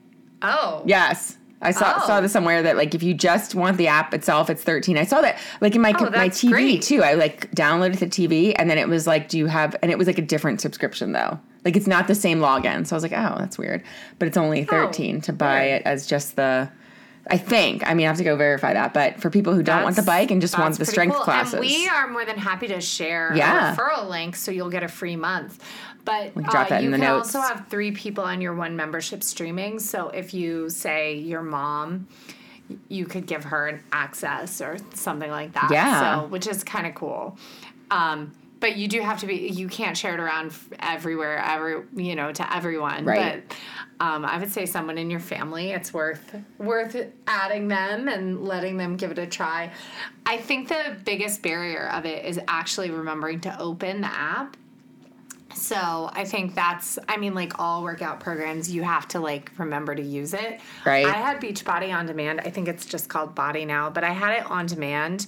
oh 0.41 0.83
Yes. 0.85 1.37
I 1.61 1.71
saw 1.71 1.93
Oh. 1.97 2.05
saw 2.05 2.21
this 2.21 2.31
somewhere 2.31 2.61
that 2.61 2.75
like 2.77 2.93
if 2.93 3.01
you 3.01 3.13
just 3.15 3.55
want 3.55 3.77
the 3.77 3.87
app 3.87 4.13
itself, 4.13 4.49
it's 4.51 4.61
thirteen. 4.61 4.97
I 4.99 5.03
saw 5.05 5.21
that 5.21 5.39
like 5.61 5.73
in 5.73 5.81
my 5.81 5.95
Oh, 5.97 6.09
my 6.11 6.29
TV 6.29 6.49
great. 6.51 6.81
too. 6.83 7.01
I 7.01 7.13
like 7.15 7.49
downloaded 7.55 7.97
the 7.99 8.05
TV 8.07 8.53
and 8.59 8.69
then 8.69 8.77
it 8.77 8.87
was 8.87 9.07
like, 9.07 9.29
do 9.29 9.37
you 9.39 9.47
have? 9.47 9.75
And 9.81 9.89
it 9.91 9.97
was 9.97 10.05
like 10.05 10.19
a 10.19 10.21
different 10.21 10.61
subscription 10.61 11.13
though. 11.13 11.39
Like 11.63 11.75
it's 11.75 11.87
not 11.87 12.07
the 12.07 12.13
same 12.13 12.39
login. 12.39 12.85
So 12.85 12.95
I 12.95 12.97
was 12.97 13.03
like, 13.03 13.13
oh, 13.13 13.35
that's 13.39 13.57
weird. 13.57 13.81
But 14.19 14.27
it's 14.27 14.37
only 14.37 14.61
oh, 14.63 14.65
thirteen 14.69 15.21
to 15.21 15.33
buy 15.33 15.63
it 15.63 15.81
as 15.85 16.05
just 16.05 16.35
the. 16.35 16.69
I 17.27 17.37
think. 17.37 17.85
I 17.87 17.93
mean, 17.93 18.05
I 18.05 18.09
have 18.09 18.17
to 18.17 18.23
go 18.23 18.35
verify 18.35 18.73
that. 18.73 18.93
But 18.93 19.19
for 19.19 19.29
people 19.29 19.53
who 19.53 19.63
don't 19.63 19.83
want 19.83 19.95
the 19.95 20.01
bike 20.03 20.29
and 20.31 20.41
just 20.41 20.57
want 20.57 20.77
the 20.77 20.85
strength 20.85 21.15
cool. 21.15 21.23
classes, 21.23 21.53
And 21.53 21.61
we 21.61 21.87
are 21.87 22.07
more 22.07 22.23
than 22.25 22.37
happy 22.37 22.67
to 22.67 22.79
share 22.81 23.35
Yeah. 23.35 23.73
a 23.73 23.75
referral 23.75 24.07
link 24.09 24.35
so 24.35 24.51
you'll 24.51 24.69
get 24.69 24.83
a 24.83 24.87
free 24.87 25.15
month. 25.15 25.63
But 26.03 26.33
uh, 26.37 26.77
you 26.81 26.91
can 26.91 26.99
notes. 26.99 27.33
also 27.35 27.41
have 27.41 27.67
three 27.67 27.91
people 27.91 28.23
on 28.23 28.41
your 28.41 28.53
one 28.53 28.75
membership 28.75 29.23
streaming. 29.23 29.79
So 29.79 30.09
if 30.09 30.35
you 30.35 30.69
say 30.69 31.15
your 31.15 31.41
mom, 31.41 32.07
you 32.89 33.05
could 33.05 33.25
give 33.25 33.43
her 33.45 33.67
an 33.67 33.83
access 33.91 34.61
or 34.61 34.77
something 34.93 35.31
like 35.31 35.53
that. 35.53 35.69
Yeah. 35.71 36.21
So 36.21 36.27
which 36.27 36.45
is 36.45 36.63
kind 36.63 36.85
of 36.85 36.93
cool. 36.93 37.37
Um, 37.89 38.33
but 38.59 38.77
you 38.77 38.87
do 38.87 39.01
have 39.01 39.19
to 39.19 39.27
be. 39.27 39.35
You 39.49 39.67
can't 39.67 39.97
share 39.97 40.13
it 40.13 40.19
around 40.19 40.53
everywhere, 40.79 41.37
every 41.37 41.83
you 41.95 42.15
know, 42.15 42.31
to 42.31 42.55
everyone. 42.55 43.05
Right. 43.05 43.43
But 43.47 43.57
um, 43.99 44.25
I 44.25 44.37
would 44.37 44.51
say 44.51 44.65
someone 44.65 44.97
in 44.97 45.09
your 45.09 45.19
family, 45.19 45.71
it's 45.71 45.93
worth 45.93 46.35
worth 46.57 46.97
adding 47.27 47.67
them 47.67 48.07
and 48.07 48.43
letting 48.43 48.77
them 48.77 48.97
give 48.97 49.11
it 49.11 49.19
a 49.19 49.27
try. 49.27 49.71
I 50.25 50.37
think 50.37 50.67
the 50.67 50.97
biggest 51.05 51.41
barrier 51.41 51.89
of 51.89 52.05
it 52.05 52.25
is 52.25 52.39
actually 52.47 52.91
remembering 52.91 53.39
to 53.41 53.59
open 53.59 54.01
the 54.01 54.07
app. 54.07 54.57
So 55.53 56.09
I 56.11 56.25
think 56.25 56.53
that's 56.53 56.99
I 57.07 57.15
mean 57.15 57.33
like 57.33 57.59
all 57.59 57.83
workout 57.83 58.19
programs 58.19 58.69
you 58.69 58.83
have 58.83 59.07
to 59.09 59.21
like 59.21 59.51
remember 59.57 59.95
to 59.95 60.01
use 60.01 60.33
it. 60.33 60.59
Right. 60.85 61.05
I 61.05 61.13
had 61.13 61.39
Beachbody 61.39 61.95
on 61.95 62.05
demand. 62.05 62.41
I 62.41 62.49
think 62.49 62.67
it's 62.67 62.85
just 62.85 63.07
called 63.07 63.35
BODi 63.35 63.65
now, 63.65 63.89
but 63.89 64.03
I 64.03 64.11
had 64.11 64.37
it 64.39 64.51
on 64.51 64.65
demand 64.65 65.27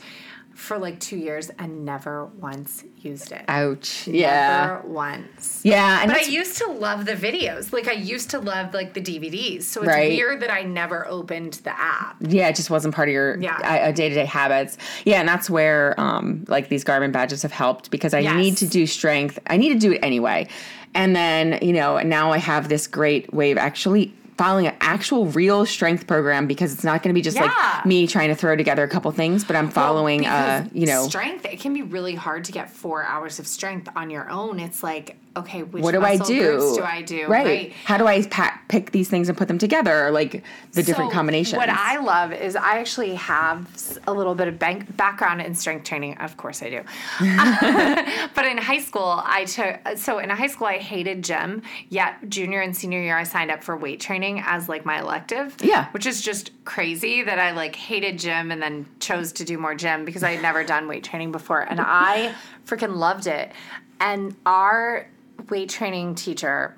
for 0.58 0.78
like 0.80 0.99
2 0.99 1.16
years 1.18 1.49
and 1.60 1.86
never 1.86 2.26
once 2.26 2.84
used 2.97 3.32
it. 3.32 3.45
ouch. 3.47 4.08
Yeah. 4.08 4.66
Never 4.66 4.88
once. 4.88 5.62
Yeah. 5.64 6.01
And 6.01 6.12
But 6.12 6.22
I 6.22 6.26
used 6.26 6.58
to 6.58 6.68
love 6.68 7.05
the 7.05 7.14
videos. 7.14 7.72
Like 7.72 7.88
I 7.88 7.91
used 7.93 8.32
to 8.32 8.39
love 8.39 8.74
like 8.74 8.93
the 8.95 8.99
DVDs. 9.01 9.64
So 9.64 9.82
it's 9.82 9.88
Right. 9.89 10.10
weird 10.10 10.41
that 10.41 10.51
I 10.51 10.64
never 10.64 11.08
opened 11.08 11.53
the 11.64 11.80
app. 11.80 12.16
yeah, 12.22 12.47
it 12.49 12.55
just 12.55 12.70
wasn't 12.72 12.95
part 12.95 13.08
of 13.08 13.14
your 13.14 13.39
Yeah. 13.39 13.91
day 13.91 14.10
to 14.10 14.16
day 14.16 14.26
habits. 14.26 14.78
Yeah, 15.05 15.20
and 15.20 15.30
that's 15.30 15.47
where 15.49 15.93
um, 15.99 16.43
like 16.47 16.70
these 16.70 16.84
Garmin 16.84 17.12
badges 17.12 17.43
have 17.43 17.51
helped 17.51 17.91
because 17.91 18.14
I 18.16 18.20
Yes. 18.20 18.36
need 18.36 18.58
to 18.58 18.68
do 18.68 18.88
strength. 18.88 19.38
I 19.47 19.58
need 19.58 19.70
to 19.70 19.80
do 19.80 19.91
it 19.93 19.99
anyway, 20.01 20.47
and 20.95 21.16
then 21.16 21.60
you 21.62 21.72
know 21.74 21.99
now 21.99 22.32
I 22.32 22.39
have 22.39 22.68
this 22.68 22.88
great 22.88 23.32
wave. 23.34 23.58
actually 23.58 24.12
following 24.38 24.68
an 24.68 24.76
actual 24.82 25.26
real 25.28 25.66
strength 25.66 26.06
program 26.08 26.48
because 26.48 26.74
it's 26.74 26.84
not 26.84 27.02
going 27.04 27.10
to 27.14 27.18
be 27.18 27.22
just 27.22 27.38
Yeah. 27.38 27.46
like 27.46 27.86
me 27.86 28.06
trying 28.08 28.30
to 28.30 28.36
throw 28.36 28.56
together 28.56 28.84
a 28.84 28.88
couple 28.88 29.10
things, 29.12 29.44
but 29.44 29.56
I'm 29.56 29.70
following 29.70 30.26
uh, 30.26 30.62
Because 30.64 30.80
you 30.80 30.86
know 30.88 31.08
strength. 31.08 31.46
It 31.46 31.60
can 31.60 31.74
be 31.74 31.82
really 31.82 32.16
hard 32.16 32.44
to 32.46 32.52
get 32.52 32.70
four 32.70 33.04
hours 33.04 33.40
of 33.40 33.48
strength 33.48 33.90
on 33.96 34.10
your 34.10 34.30
own. 34.30 34.60
It's 34.60 34.84
like 34.84 35.16
okay, 35.40 35.64
which 35.64 35.84
what 35.84 35.92
do 35.92 36.02
I 36.02 36.18
do? 36.18 36.58
Groups 36.58 36.78
do 36.78 36.84
I 36.84 37.02
do? 37.02 37.28
Right. 37.28 37.74
How 37.86 37.98
do 37.98 38.08
I 38.08 38.26
pa- 38.26 38.60
pick 38.68 38.92
these 38.92 39.10
things 39.10 39.30
and 39.30 39.38
put 39.38 39.48
them 39.48 39.58
together? 39.58 40.12
Like 40.12 40.44
the 40.74 40.84
different 40.84 41.12
combinations. 41.12 41.58
What 41.58 41.70
I 41.70 41.98
love 42.00 42.34
is 42.34 42.56
I 42.56 42.80
actually 42.80 43.16
have 43.16 44.00
a 44.08 44.14
little 44.14 44.36
bit 44.36 44.48
of 44.48 44.60
bank 44.60 44.96
background 44.98 45.42
in 45.42 45.56
strength 45.56 45.86
training. 45.86 46.18
Of 46.18 46.38
course 46.38 46.62
I 46.62 46.70
do. 46.70 46.82
but 48.36 48.46
in 48.46 48.58
high 48.58 48.80
school, 48.80 49.22
I 49.26 49.46
took 49.46 49.98
so 49.98 50.20
in 50.20 50.30
high 50.30 50.48
school 50.48 50.68
I 50.68 50.78
hated 50.78 51.24
gym. 51.24 51.62
Yet 51.90 52.30
junior 52.30 52.62
and 52.62 52.76
senior 52.76 53.02
year 53.02 53.18
I 53.18 53.24
signed 53.24 53.52
up 53.52 53.64
for 53.64 53.78
weight 53.78 54.00
training 54.00 54.42
as 54.46 54.70
like 54.70 54.86
my 54.86 55.00
elective. 55.00 55.56
Yeah. 55.62 55.90
Which 55.92 56.06
is 56.06 56.22
just 56.22 56.52
crazy 56.66 57.24
that 57.24 57.40
I 57.40 57.52
like 57.52 57.76
hated 57.76 58.20
gym 58.20 58.52
and 58.52 58.62
then 58.62 58.86
chose 59.00 59.32
to 59.34 59.44
do 59.44 59.58
more 59.58 59.76
gym 59.76 60.06
because 60.06 60.24
I 60.24 60.32
had 60.32 60.42
never 60.42 60.64
done 60.64 60.88
weight 60.88 61.04
training 61.04 61.32
before 61.32 61.62
and 61.62 61.80
I 61.82 62.36
freaking 62.66 62.96
loved 62.98 63.28
it. 63.28 63.52
And 64.00 64.36
our 64.46 65.08
weight 65.50 65.70
training 65.70 66.16
teacher 66.16 66.76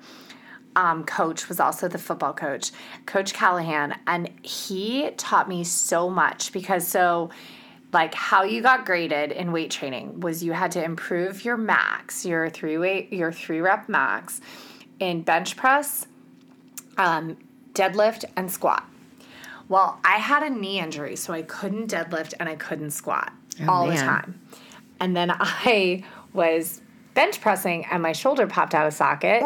um, 0.76 1.04
coach 1.04 1.48
was 1.48 1.60
also 1.60 1.88
the 1.88 1.98
football 1.98 2.32
coach, 2.32 2.70
Coach 3.06 3.34
Callahan, 3.34 3.98
and 4.06 4.30
he 4.42 5.10
taught 5.16 5.48
me 5.48 5.64
so 5.64 6.08
much 6.08 6.52
because 6.52 6.86
so 6.86 7.30
like 7.92 8.14
how 8.14 8.44
you 8.44 8.62
got 8.62 8.86
graded 8.86 9.32
in 9.32 9.50
weight 9.50 9.70
training 9.70 10.20
was 10.20 10.44
you 10.44 10.52
had 10.52 10.70
to 10.72 10.82
improve 10.82 11.44
your 11.44 11.56
max, 11.56 12.24
your 12.24 12.48
three 12.48 12.78
weight, 12.78 13.12
your 13.12 13.32
three 13.32 13.60
rep 13.60 13.88
max 13.88 14.40
in 15.00 15.22
bench 15.22 15.56
press, 15.56 16.06
um, 16.98 17.36
deadlift, 17.72 18.24
and 18.36 18.50
squat. 18.50 18.88
Well, 19.68 19.98
I 20.04 20.18
had 20.18 20.42
a 20.42 20.50
knee 20.50 20.80
injury, 20.80 21.16
so 21.16 21.32
I 21.32 21.42
couldn't 21.42 21.90
deadlift 21.90 22.34
and 22.38 22.48
I 22.48 22.56
couldn't 22.56 22.90
squat 22.90 23.32
all 23.68 23.86
the 23.86 23.96
time. 23.96 24.40
And 25.00 25.16
then 25.16 25.30
I 25.40 26.04
was 26.32 26.80
bench 27.14 27.40
pressing 27.40 27.84
and 27.86 28.02
my 28.02 28.12
shoulder 28.12 28.46
popped 28.46 28.74
out 28.74 28.86
of 28.86 28.94
socket. 28.94 29.42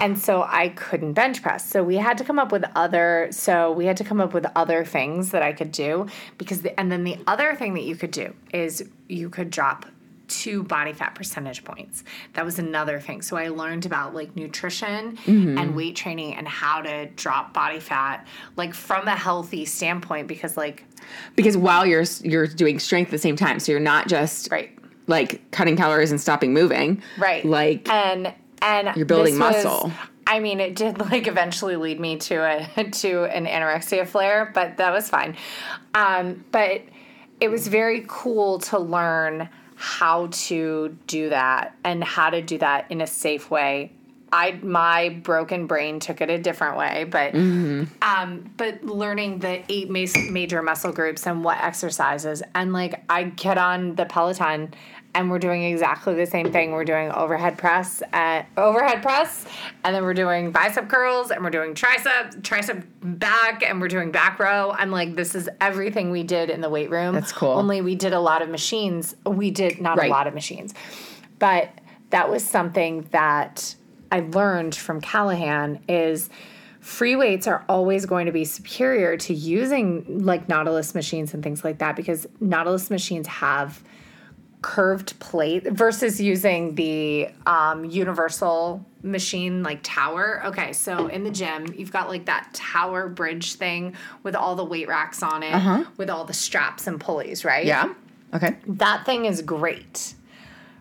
And 0.00 0.18
so 0.18 0.42
I 0.42 0.68
couldn't 0.70 1.12
bench 1.12 1.42
press. 1.42 1.68
So 1.68 1.82
we 1.82 1.96
had 1.96 2.18
to 2.18 2.24
come 2.24 2.38
up 2.38 2.52
with 2.52 2.64
other 2.74 3.28
so 3.30 3.72
we 3.72 3.86
had 3.86 3.96
to 3.98 4.04
come 4.04 4.20
up 4.20 4.34
with 4.34 4.46
other 4.56 4.84
things 4.84 5.30
that 5.30 5.42
I 5.42 5.52
could 5.52 5.72
do 5.72 6.06
because 6.38 6.62
the, 6.62 6.78
and 6.78 6.90
then 6.90 7.04
the 7.04 7.18
other 7.26 7.54
thing 7.54 7.74
that 7.74 7.84
you 7.84 7.96
could 7.96 8.10
do 8.10 8.34
is 8.52 8.88
you 9.08 9.28
could 9.28 9.50
drop 9.50 9.86
two 10.32 10.62
body 10.62 10.92
fat 10.92 11.14
percentage 11.14 11.62
points. 11.62 12.04
That 12.32 12.44
was 12.44 12.58
another 12.58 12.98
thing. 12.98 13.20
So 13.22 13.36
I 13.36 13.48
learned 13.48 13.84
about 13.84 14.14
like 14.14 14.34
nutrition 14.34 15.16
mm-hmm. 15.18 15.58
and 15.58 15.76
weight 15.76 15.94
training 15.94 16.34
and 16.34 16.48
how 16.48 16.80
to 16.80 17.06
drop 17.06 17.52
body 17.52 17.80
fat 17.80 18.26
like 18.56 18.72
from 18.72 19.06
a 19.06 19.14
healthy 19.14 19.64
standpoint 19.66 20.28
because 20.28 20.56
like 20.56 20.84
because 21.36 21.56
while 21.56 21.84
you're 21.84 22.04
you're 22.22 22.46
doing 22.46 22.78
strength 22.78 23.08
at 23.08 23.12
the 23.12 23.18
same 23.18 23.36
time, 23.36 23.60
so 23.60 23.72
you're 23.72 23.80
not 23.80 24.08
just 24.08 24.50
right 24.50 24.70
like 25.06 25.50
cutting 25.50 25.76
calories 25.76 26.10
and 26.10 26.20
stopping 26.20 26.52
moving. 26.52 27.02
Right. 27.18 27.44
Like 27.44 27.88
and 27.88 28.32
and 28.60 28.96
You're 28.96 29.06
building 29.06 29.38
this 29.38 29.54
was- 29.56 29.64
muscle. 29.64 29.92
I 30.24 30.38
mean, 30.38 30.60
it 30.60 30.76
did 30.76 30.98
like 31.10 31.26
eventually 31.26 31.76
lead 31.76 31.98
me 31.98 32.16
to 32.18 32.36
a 32.76 32.84
to 32.84 33.24
an 33.24 33.46
anorexia 33.46 34.06
flare, 34.06 34.50
but 34.54 34.76
that 34.76 34.92
was 34.92 35.08
fine. 35.08 35.36
Um, 35.94 36.44
but 36.52 36.82
it 37.40 37.50
was 37.50 37.66
very 37.68 38.04
cool 38.06 38.60
to 38.60 38.78
learn 38.78 39.48
how 39.74 40.28
to 40.30 40.96
do 41.08 41.28
that 41.30 41.74
and 41.82 42.04
how 42.04 42.30
to 42.30 42.40
do 42.40 42.56
that 42.58 42.86
in 42.90 43.00
a 43.00 43.06
safe 43.06 43.50
way. 43.50 43.90
I 44.32 44.58
my 44.62 45.10
broken 45.10 45.66
brain 45.66 46.00
took 46.00 46.22
it 46.22 46.30
a 46.30 46.38
different 46.38 46.78
way, 46.78 47.04
but 47.04 47.34
um, 47.34 48.50
but 48.56 48.82
learning 48.82 49.40
the 49.40 49.62
eight 49.70 49.90
major 49.90 50.62
muscle 50.62 50.90
groups 50.92 51.26
and 51.26 51.44
what 51.44 51.58
exercises, 51.62 52.42
and 52.54 52.72
like 52.72 53.02
I 53.10 53.24
get 53.24 53.58
on 53.58 53.94
the 53.94 54.06
Peloton, 54.06 54.72
and 55.14 55.30
we're 55.30 55.38
doing 55.38 55.64
exactly 55.64 56.14
the 56.14 56.24
same 56.24 56.50
thing. 56.50 56.72
We're 56.72 56.86
doing 56.86 57.10
overhead 57.12 57.58
press, 57.58 58.02
and 58.14 58.46
overhead 58.56 59.02
press, 59.02 59.44
and 59.84 59.94
then 59.94 60.02
we're 60.02 60.14
doing 60.14 60.50
bicep 60.50 60.88
curls, 60.88 61.30
and 61.30 61.44
we're 61.44 61.50
doing 61.50 61.74
tricep, 61.74 62.40
tricep 62.40 62.82
back, 63.02 63.62
and 63.62 63.82
we're 63.82 63.88
doing 63.88 64.10
back 64.10 64.38
row. 64.38 64.70
I'm 64.78 64.90
like, 64.90 65.14
this 65.14 65.34
is 65.34 65.50
everything 65.60 66.10
we 66.10 66.22
did 66.22 66.48
in 66.48 66.62
the 66.62 66.70
weight 66.70 66.88
room. 66.90 67.14
That's 67.14 67.32
cool. 67.32 67.50
Only 67.50 67.82
we 67.82 67.96
did 67.96 68.14
a 68.14 68.20
lot 68.20 68.40
of 68.40 68.48
machines. 68.48 69.14
We 69.26 69.50
did 69.50 69.78
not 69.78 69.98
Right. 69.98 70.08
a 70.08 70.10
lot 70.10 70.26
of 70.26 70.32
machines, 70.32 70.72
but 71.38 71.68
that 72.08 72.30
was 72.30 72.42
something 72.42 73.06
that 73.10 73.74
I 74.12 74.20
learned 74.20 74.74
from 74.74 75.00
Callahan 75.00 75.80
is 75.88 76.28
free 76.80 77.16
weights 77.16 77.46
are 77.46 77.64
always 77.68 78.04
going 78.06 78.26
to 78.26 78.32
be 78.32 78.44
superior 78.44 79.16
to 79.16 79.32
using 79.32 80.24
like 80.24 80.48
Nautilus 80.48 80.94
machines 80.94 81.32
and 81.32 81.42
things 81.42 81.64
like 81.64 81.78
that 81.78 81.96
because 81.96 82.26
Nautilus 82.38 82.90
machines 82.90 83.26
have 83.26 83.82
curved 84.60 85.18
plate 85.18 85.64
versus 85.64 86.20
using 86.20 86.74
the 86.74 87.28
um, 87.46 87.84
universal 87.84 88.84
machine 89.02 89.62
like 89.62 89.80
tower. 89.82 90.42
Okay, 90.46 90.72
so 90.72 91.06
in 91.06 91.24
the 91.24 91.30
gym, 91.30 91.72
you've 91.76 91.92
got 91.92 92.08
like 92.08 92.26
that 92.26 92.50
tower 92.52 93.08
bridge 93.08 93.54
thing 93.54 93.96
with 94.22 94.36
all 94.36 94.54
the 94.54 94.64
weight 94.64 94.88
racks 94.88 95.22
on 95.22 95.42
it, 95.42 95.86
with 95.96 96.10
all 96.10 96.24
the 96.24 96.34
straps 96.34 96.86
and 96.86 97.00
pulleys, 97.00 97.44
right? 97.44 97.64
yeah. 97.64 97.94
Okay. 98.34 98.56
That 98.66 99.04
thing 99.06 99.24
is 99.24 99.42
great. 99.42 100.14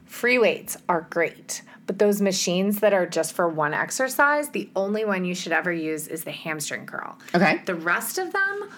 Free 0.05 0.37
weights 0.37 0.77
are 0.89 1.07
great. 1.09 1.61
But 1.91 1.99
those 1.99 2.21
machines 2.21 2.79
that 2.79 2.93
are 2.93 3.05
just 3.05 3.33
for 3.33 3.49
one 3.49 3.73
exercise, 3.73 4.47
the 4.47 4.69
only 4.77 5.03
one 5.03 5.25
you 5.25 5.35
should 5.35 5.51
ever 5.51 5.73
use 5.73 6.07
is 6.07 6.23
the 6.23 6.31
hamstring 6.31 6.85
curl. 6.85 7.19
Okay. 7.35 7.61
The 7.65 7.75
rest 7.75 8.17
of 8.17 8.31
them 8.31 8.69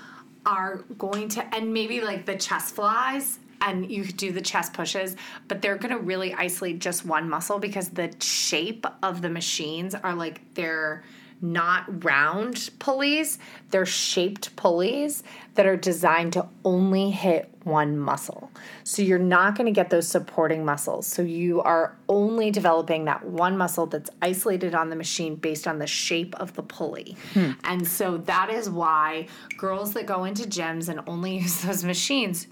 are 0.47 0.77
going 0.97 1.29
to, 1.29 1.55
and 1.55 1.71
maybe 1.71 2.01
like 2.01 2.25
the 2.25 2.35
chest 2.35 2.73
flies, 2.73 3.37
and 3.61 3.91
you 3.91 4.03
could 4.03 4.17
do 4.17 4.31
the 4.31 4.41
chest 4.41 4.73
pushes, 4.73 5.15
but 5.47 5.61
they're 5.61 5.75
going 5.75 5.95
to 5.95 5.99
really 5.99 6.33
isolate 6.33 6.79
just 6.79 7.05
one 7.05 7.29
muscle 7.29 7.59
because 7.59 7.89
the 7.89 8.11
shape 8.19 8.87
of 9.03 9.21
the 9.21 9.29
machines 9.29 9.93
are 9.93 10.15
like 10.15 10.41
they're 10.55 11.03
not 11.43 12.03
round 12.05 12.69
pulleys, 12.79 13.37
they're 13.69 13.85
shaped 13.85 14.55
pulleys 14.55 15.23
that 15.55 15.65
are 15.65 15.75
designed 15.75 16.33
to 16.33 16.47
only 16.63 17.11
hit 17.11 17.49
one 17.63 17.97
muscle. 17.97 18.49
So 18.85 19.01
you're 19.01 19.19
not 19.19 19.55
going 19.55 19.65
to 19.65 19.71
get 19.71 19.89
those 19.89 20.07
supporting 20.07 20.63
muscles. 20.63 21.05
So 21.05 21.21
you 21.21 21.61
are 21.61 21.97
only 22.07 22.49
developing 22.49 23.05
that 23.05 23.25
one 23.25 23.57
muscle 23.57 23.85
that's 23.85 24.09
isolated 24.21 24.73
on 24.73 24.89
the 24.89 24.95
machine 24.95 25.35
based 25.35 25.67
on 25.67 25.79
the 25.79 25.87
shape 25.87 26.33
of 26.35 26.55
the 26.55 26.63
pulley. 26.63 27.17
Hmm. 27.33 27.51
And 27.65 27.87
so 27.87 28.17
that 28.19 28.49
is 28.49 28.69
why 28.69 29.27
girls 29.57 29.93
that 29.93 30.05
go 30.05 30.23
into 30.23 30.43
gyms 30.43 30.87
and 30.87 31.01
only 31.07 31.37
use 31.39 31.61
those 31.61 31.83
machines, 31.83 32.47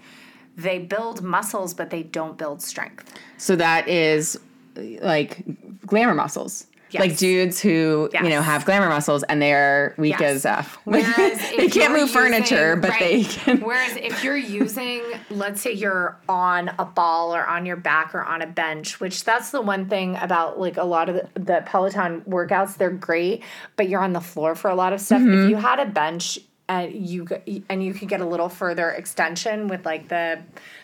they 0.56 0.78
build 0.78 1.22
muscles 1.22 1.72
but 1.72 1.88
they 1.88 2.02
don't 2.02 2.36
build 2.36 2.60
strength. 2.60 3.18
So 3.38 3.56
that 3.56 3.88
is 3.88 4.38
like 4.74 5.42
glamour 5.86 6.14
muscles. 6.14 6.66
Yes. 6.92 7.00
Like 7.00 7.16
dudes 7.16 7.60
who 7.60 8.10
you 8.12 8.28
know 8.28 8.42
have 8.42 8.64
glamour 8.64 8.88
muscles 8.88 9.22
and 9.24 9.40
they're 9.40 9.94
weak 9.96 10.20
Yes. 10.20 10.36
as 10.36 10.46
f. 10.58 10.78
Whereas 10.84 11.38
they 11.56 11.68
can't 11.68 11.92
move 11.92 12.10
furniture, 12.10 12.76
but 12.76 12.90
right. 12.90 13.00
they 13.00 13.24
can. 13.24 13.60
Whereas 13.60 13.96
if 13.96 14.22
you're 14.22 14.36
using, 14.36 15.02
let's 15.30 15.62
say 15.62 15.72
you're 15.72 16.18
on 16.28 16.70
a 16.78 16.84
ball 16.84 17.34
or 17.34 17.46
on 17.46 17.64
your 17.66 17.76
back 17.76 18.14
or 18.14 18.22
on 18.22 18.42
a 18.42 18.46
bench, 18.46 19.00
which 19.00 19.24
that's 19.24 19.50
the 19.50 19.60
one 19.60 19.88
thing 19.88 20.16
about 20.16 20.60
like 20.60 20.76
a 20.76 20.84
lot 20.84 21.08
of 21.08 21.14
the, 21.14 21.40
the 21.40 21.62
Peloton 21.66 22.20
workouts, 22.22 22.76
they're 22.76 22.90
great, 22.90 23.42
but 23.76 23.88
you're 23.88 24.02
on 24.02 24.12
the 24.12 24.20
floor 24.20 24.54
for 24.54 24.70
a 24.70 24.74
lot 24.74 24.92
of 24.92 25.00
stuff. 25.00 25.20
Mm-hmm. 25.22 25.44
If 25.44 25.50
you 25.50 25.56
had 25.56 25.80
a 25.80 25.86
bench 25.86 26.38
and 26.68 26.92
you 26.94 27.26
and 27.68 27.82
you 27.84 27.92
could 27.92 28.08
get 28.08 28.20
a 28.20 28.24
little 28.26 28.48
further 28.48 28.90
extension 28.90 29.66
with 29.68 29.84
like 29.84 30.08
the 30.08 30.38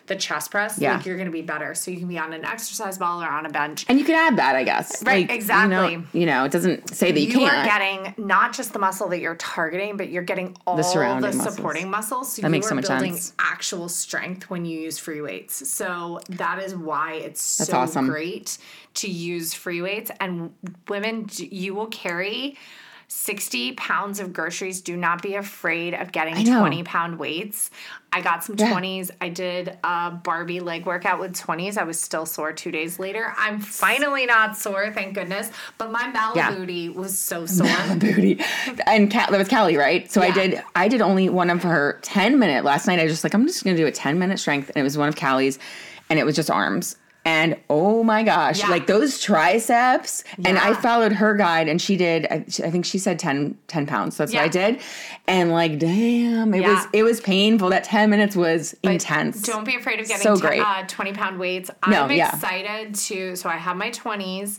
the 0.07 0.15
chest 0.15 0.51
press, 0.51 0.77
Yeah. 0.79 0.97
like 0.97 1.05
you're 1.05 1.17
gonna 1.17 1.31
be 1.31 1.41
better. 1.41 1.73
So 1.73 1.89
you 1.91 1.97
can 1.97 2.07
be 2.07 2.17
on 2.17 2.33
an 2.33 2.43
exercise 2.43 2.97
ball 2.97 3.21
or 3.23 3.27
on 3.27 3.45
a 3.45 3.49
bench. 3.49 3.85
And 3.87 3.97
you 3.99 4.03
can 4.05 4.15
add 4.15 4.37
that, 4.37 4.55
I 4.55 4.63
guess. 4.63 5.03
Right, 5.03 5.21
you 5.21 5.27
know- 5.27 5.33
exactly. 5.33 6.03
You 6.19 6.25
know, 6.25 6.43
it 6.45 6.51
doesn't 6.51 6.93
say 6.93 7.11
that 7.11 7.19
you, 7.19 7.27
you 7.27 7.33
can't. 7.33 7.53
Are 7.53 7.63
getting 7.65 8.13
not 8.23 8.53
just 8.53 8.73
the 8.73 8.79
muscle 8.79 9.07
that 9.09 9.19
you're 9.19 9.35
targeting, 9.35 9.97
but 9.97 10.09
you're 10.09 10.23
getting 10.23 10.55
all 10.67 10.75
the, 10.75 10.83
surrounding 10.83 11.37
muscles. 11.37 11.55
supporting 11.55 11.89
muscles. 11.89 12.33
So 12.33 12.41
That 12.41 12.47
you 12.47 12.51
makes 12.51 12.65
are 12.67 12.69
so 12.69 12.75
much 12.75 12.87
building 12.87 13.13
sense. 13.13 13.33
actual 13.39 13.87
strength 13.87 14.49
when 14.49 14.65
you 14.65 14.79
use 14.79 14.97
free 14.99 15.21
weights. 15.21 15.69
So 15.69 16.19
that 16.29 16.61
is 16.61 16.75
why 16.75 17.13
it's 17.13 17.41
so 17.41 17.77
awesome. 17.77 18.07
great 18.07 18.57
to 18.95 19.09
use 19.09 19.53
free 19.53 19.81
weights. 19.81 20.11
And 20.19 20.53
women, 20.87 21.27
you 21.37 21.73
will 21.75 21.87
carry. 21.87 22.57
60 23.11 23.71
pounds 23.73 24.19
of 24.19 24.31
groceries. 24.33 24.81
Do 24.81 24.95
not 24.95 25.23
be 25.23 25.33
afraid 25.33 25.95
of 25.95 26.11
getting 26.11 26.45
20 26.45 26.83
pound 26.83 27.17
weights. 27.17 27.71
I 28.13 28.21
got 28.21 28.43
some 28.43 28.55
20s. 28.55 29.09
I 29.19 29.29
did 29.29 29.77
a 29.83 30.11
Barbie 30.11 30.59
leg 30.59 30.85
workout 30.85 31.19
with 31.19 31.33
20s. 31.35 31.75
I 31.77 31.83
was 31.83 31.99
still 31.99 32.27
sore 32.27 32.53
two 32.53 32.69
days 32.71 32.99
later. 32.99 33.33
I'm 33.37 33.59
finally 33.59 34.27
not 34.27 34.55
sore, 34.57 34.91
thank 34.93 35.15
goodness. 35.15 35.49
But 35.79 35.91
my 35.91 36.11
Malibu 36.11 36.35
Yeah. 36.35 36.51
booty 36.51 36.89
was 36.89 37.17
so 37.17 37.45
sore. 37.47 37.67
booty. 37.97 38.39
And 38.85 39.11
that 39.11 39.31
was 39.31 39.47
Callie, 39.49 39.75
right? 39.77 40.09
So 40.11 40.21
I 40.21 40.29
did 40.31 40.61
I 40.75 40.87
did 40.87 41.01
only 41.01 41.29
one 41.29 41.49
of 41.49 41.63
her 41.63 41.97
10 42.03 42.37
minute 42.37 42.63
last 42.63 42.85
night. 42.85 42.99
I 42.99 43.03
was 43.03 43.11
just 43.13 43.23
like, 43.23 43.33
I'm 43.33 43.47
just 43.47 43.63
gonna 43.63 43.75
do 43.75 43.87
a 43.87 43.91
10 43.91 44.19
minute 44.19 44.37
strength. 44.37 44.69
And 44.69 44.77
it 44.77 44.83
was 44.83 44.97
one 44.99 45.09
of 45.09 45.15
Callie's 45.15 45.57
and 46.11 46.19
it 46.19 46.25
was 46.25 46.35
just 46.35 46.51
arms. 46.51 46.95
And 47.25 47.57
oh 47.69 48.01
my 48.03 48.23
gosh, 48.23 48.59
Yeah. 48.59 48.69
like 48.69 48.87
those 48.87 49.19
triceps. 49.19 50.23
And 50.45 50.57
I 50.57 50.73
followed 50.73 51.11
her 51.11 51.35
guide 51.35 51.67
and 51.67 51.81
she 51.81 51.97
did, 51.97 52.25
I, 52.31 52.45
I 52.65 52.71
think 52.71 52.85
she 52.85 52.97
said 52.97 53.19
10, 53.19 53.57
10 53.67 53.85
pounds. 53.85 54.17
That's 54.17 54.33
what 54.33 54.41
I 54.41 54.47
did. 54.47 54.79
And 55.27 55.51
like, 55.51 55.77
damn, 55.79 56.53
it 56.53 56.61
Yeah. 56.61 56.73
was, 56.75 56.85
it 56.93 57.03
was 57.03 57.19
painful. 57.21 57.69
That 57.69 57.83
10 57.83 58.09
minutes 58.09 58.35
was 58.35 58.73
But 58.81 58.93
intense. 58.93 59.41
Don't 59.41 59.65
be 59.65 59.75
afraid 59.75 59.99
of 59.99 60.07
getting 60.07 60.23
So 60.23 60.35
t- 60.35 60.41
great. 60.41 60.61
uh, 60.61 60.85
20 60.87 61.13
pound 61.13 61.39
weights. 61.39 61.69
I'm 61.83 62.09
yeah. 62.11 62.33
excited 62.33 62.95
to. 62.95 63.35
So 63.35 63.49
I 63.49 63.57
have 63.57 63.75
my 63.75 63.91
20s. 63.91 64.57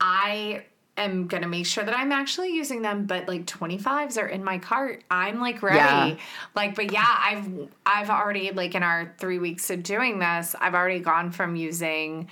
I 0.00 0.64
am 0.98 1.26
going 1.26 1.42
to 1.42 1.48
make 1.48 1.66
sure 1.66 1.84
that 1.84 1.96
I'm 1.96 2.12
actually 2.12 2.54
using 2.54 2.82
them, 2.82 3.06
but 3.06 3.28
like 3.28 3.46
25s 3.46 4.20
are 4.20 4.26
in 4.26 4.44
my 4.44 4.58
cart. 4.58 5.04
I'm 5.10 5.40
like 5.40 5.62
ready. 5.62 5.78
Yeah. 5.78 6.16
Like, 6.54 6.74
but 6.74 6.92
yeah, 6.92 7.06
I've, 7.06 7.48
I've 7.86 8.10
already, 8.10 8.50
like 8.52 8.74
in 8.74 8.82
our 8.82 9.14
three 9.18 9.38
weeks 9.38 9.70
of 9.70 9.82
doing 9.82 10.18
this, 10.18 10.54
I've 10.60 10.74
already 10.74 11.00
gone 11.00 11.30
from 11.30 11.56
using 11.56 12.28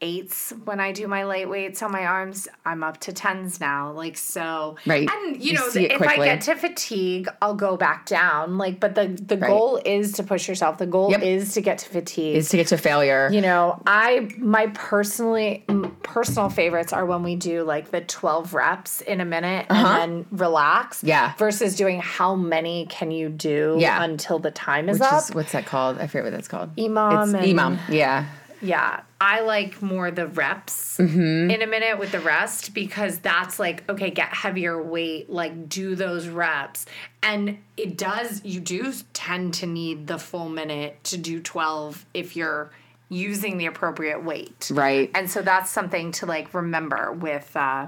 eights 0.00 0.52
when 0.64 0.80
I 0.80 0.92
do 0.92 1.08
my 1.08 1.22
light 1.24 1.48
weights 1.48 1.82
on 1.82 1.90
my 1.90 2.04
arms. 2.04 2.46
I'm 2.66 2.82
up 2.82 3.00
to 3.02 3.12
tens 3.14 3.58
now. 3.58 3.92
Like 3.92 4.18
so 4.18 4.76
Right. 4.84 5.08
And 5.10 5.36
you, 5.42 5.52
You 5.52 5.54
know, 5.54 5.66
if 5.74 6.02
I 6.02 6.16
get 6.16 6.42
to 6.42 6.56
fatigue, 6.56 7.28
I'll 7.40 7.54
go 7.54 7.76
back 7.78 8.04
down. 8.04 8.58
Like 8.58 8.80
but 8.80 8.94
the 8.96 9.06
the 9.06 9.38
Right. 9.38 9.48
goal 9.48 9.80
is 9.84 10.12
to 10.14 10.22
push 10.22 10.46
yourself. 10.46 10.76
The 10.76 10.86
goal 10.86 11.10
Yep. 11.12 11.22
is 11.22 11.54
to 11.54 11.62
get 11.62 11.78
to 11.78 11.88
fatigue. 11.88 12.36
Is 12.36 12.50
to 12.50 12.58
get 12.58 12.66
to 12.66 12.76
failure. 12.76 13.30
you 13.32 13.40
know, 13.40 13.80
I 13.86 14.28
my 14.36 14.66
personally 14.74 15.64
personal 16.04 16.48
favorites 16.48 16.92
are 16.92 17.04
when 17.04 17.24
we 17.24 17.34
do 17.34 17.64
like 17.64 17.90
the 17.90 18.00
12 18.00 18.54
reps 18.54 19.00
in 19.00 19.20
a 19.20 19.24
minute 19.24 19.66
and 19.70 19.86
then 19.86 20.26
relax. 20.30 21.02
Uh-huh. 21.02 21.08
Yeah. 21.08 21.34
Versus 21.36 21.74
doing 21.74 22.00
how 22.00 22.36
many 22.36 22.86
can 22.86 23.10
you 23.10 23.28
do 23.28 23.76
Yeah. 23.80 24.04
until 24.04 24.38
the 24.38 24.52
time 24.52 24.88
is 24.88 25.00
Which 25.00 25.08
up. 25.10 25.22
is 25.24 25.34
what's 25.34 25.52
that 25.52 25.66
called? 25.66 25.98
I 25.98 26.06
forget 26.06 26.24
what 26.24 26.32
that's 26.32 26.46
called. 26.48 26.76
EMOM 26.76 27.24
It's 27.24 27.34
and- 27.34 27.44
EMOM. 27.44 27.78
Yeah. 27.88 28.26
Yeah, 28.62 29.00
I 29.20 29.40
like 29.40 29.82
more 29.82 30.10
the 30.10 30.26
reps 30.26 30.96
Mm-hmm. 30.98 31.50
in 31.50 31.60
a 31.60 31.66
minute 31.66 31.98
with 31.98 32.12
the 32.12 32.20
rest 32.20 32.72
because 32.72 33.18
that's 33.18 33.58
like 33.58 33.86
okay, 33.90 34.08
get 34.10 34.28
heavier 34.32 34.80
weight, 34.82 35.28
like 35.28 35.68
do 35.68 35.94
those 35.94 36.28
reps, 36.28 36.86
and 37.22 37.58
it 37.76 37.98
does. 37.98 38.42
You 38.42 38.60
do 38.60 38.90
tend 39.12 39.52
to 39.54 39.66
need 39.66 40.06
the 40.06 40.18
full 40.18 40.48
minute 40.48 41.02
to 41.04 41.18
do 41.18 41.40
twelve 41.42 42.06
if 42.14 42.36
you're 42.36 42.70
using 43.08 43.58
the 43.58 43.66
appropriate 43.66 44.24
weight, 44.24 44.70
Right. 44.72 45.10
And 45.14 45.30
so 45.30 45.42
that's 45.42 45.70
something 45.70 46.10
to 46.12 46.26
like 46.26 46.52
remember 46.54 47.12
with 47.12 47.54
uh, 47.56 47.86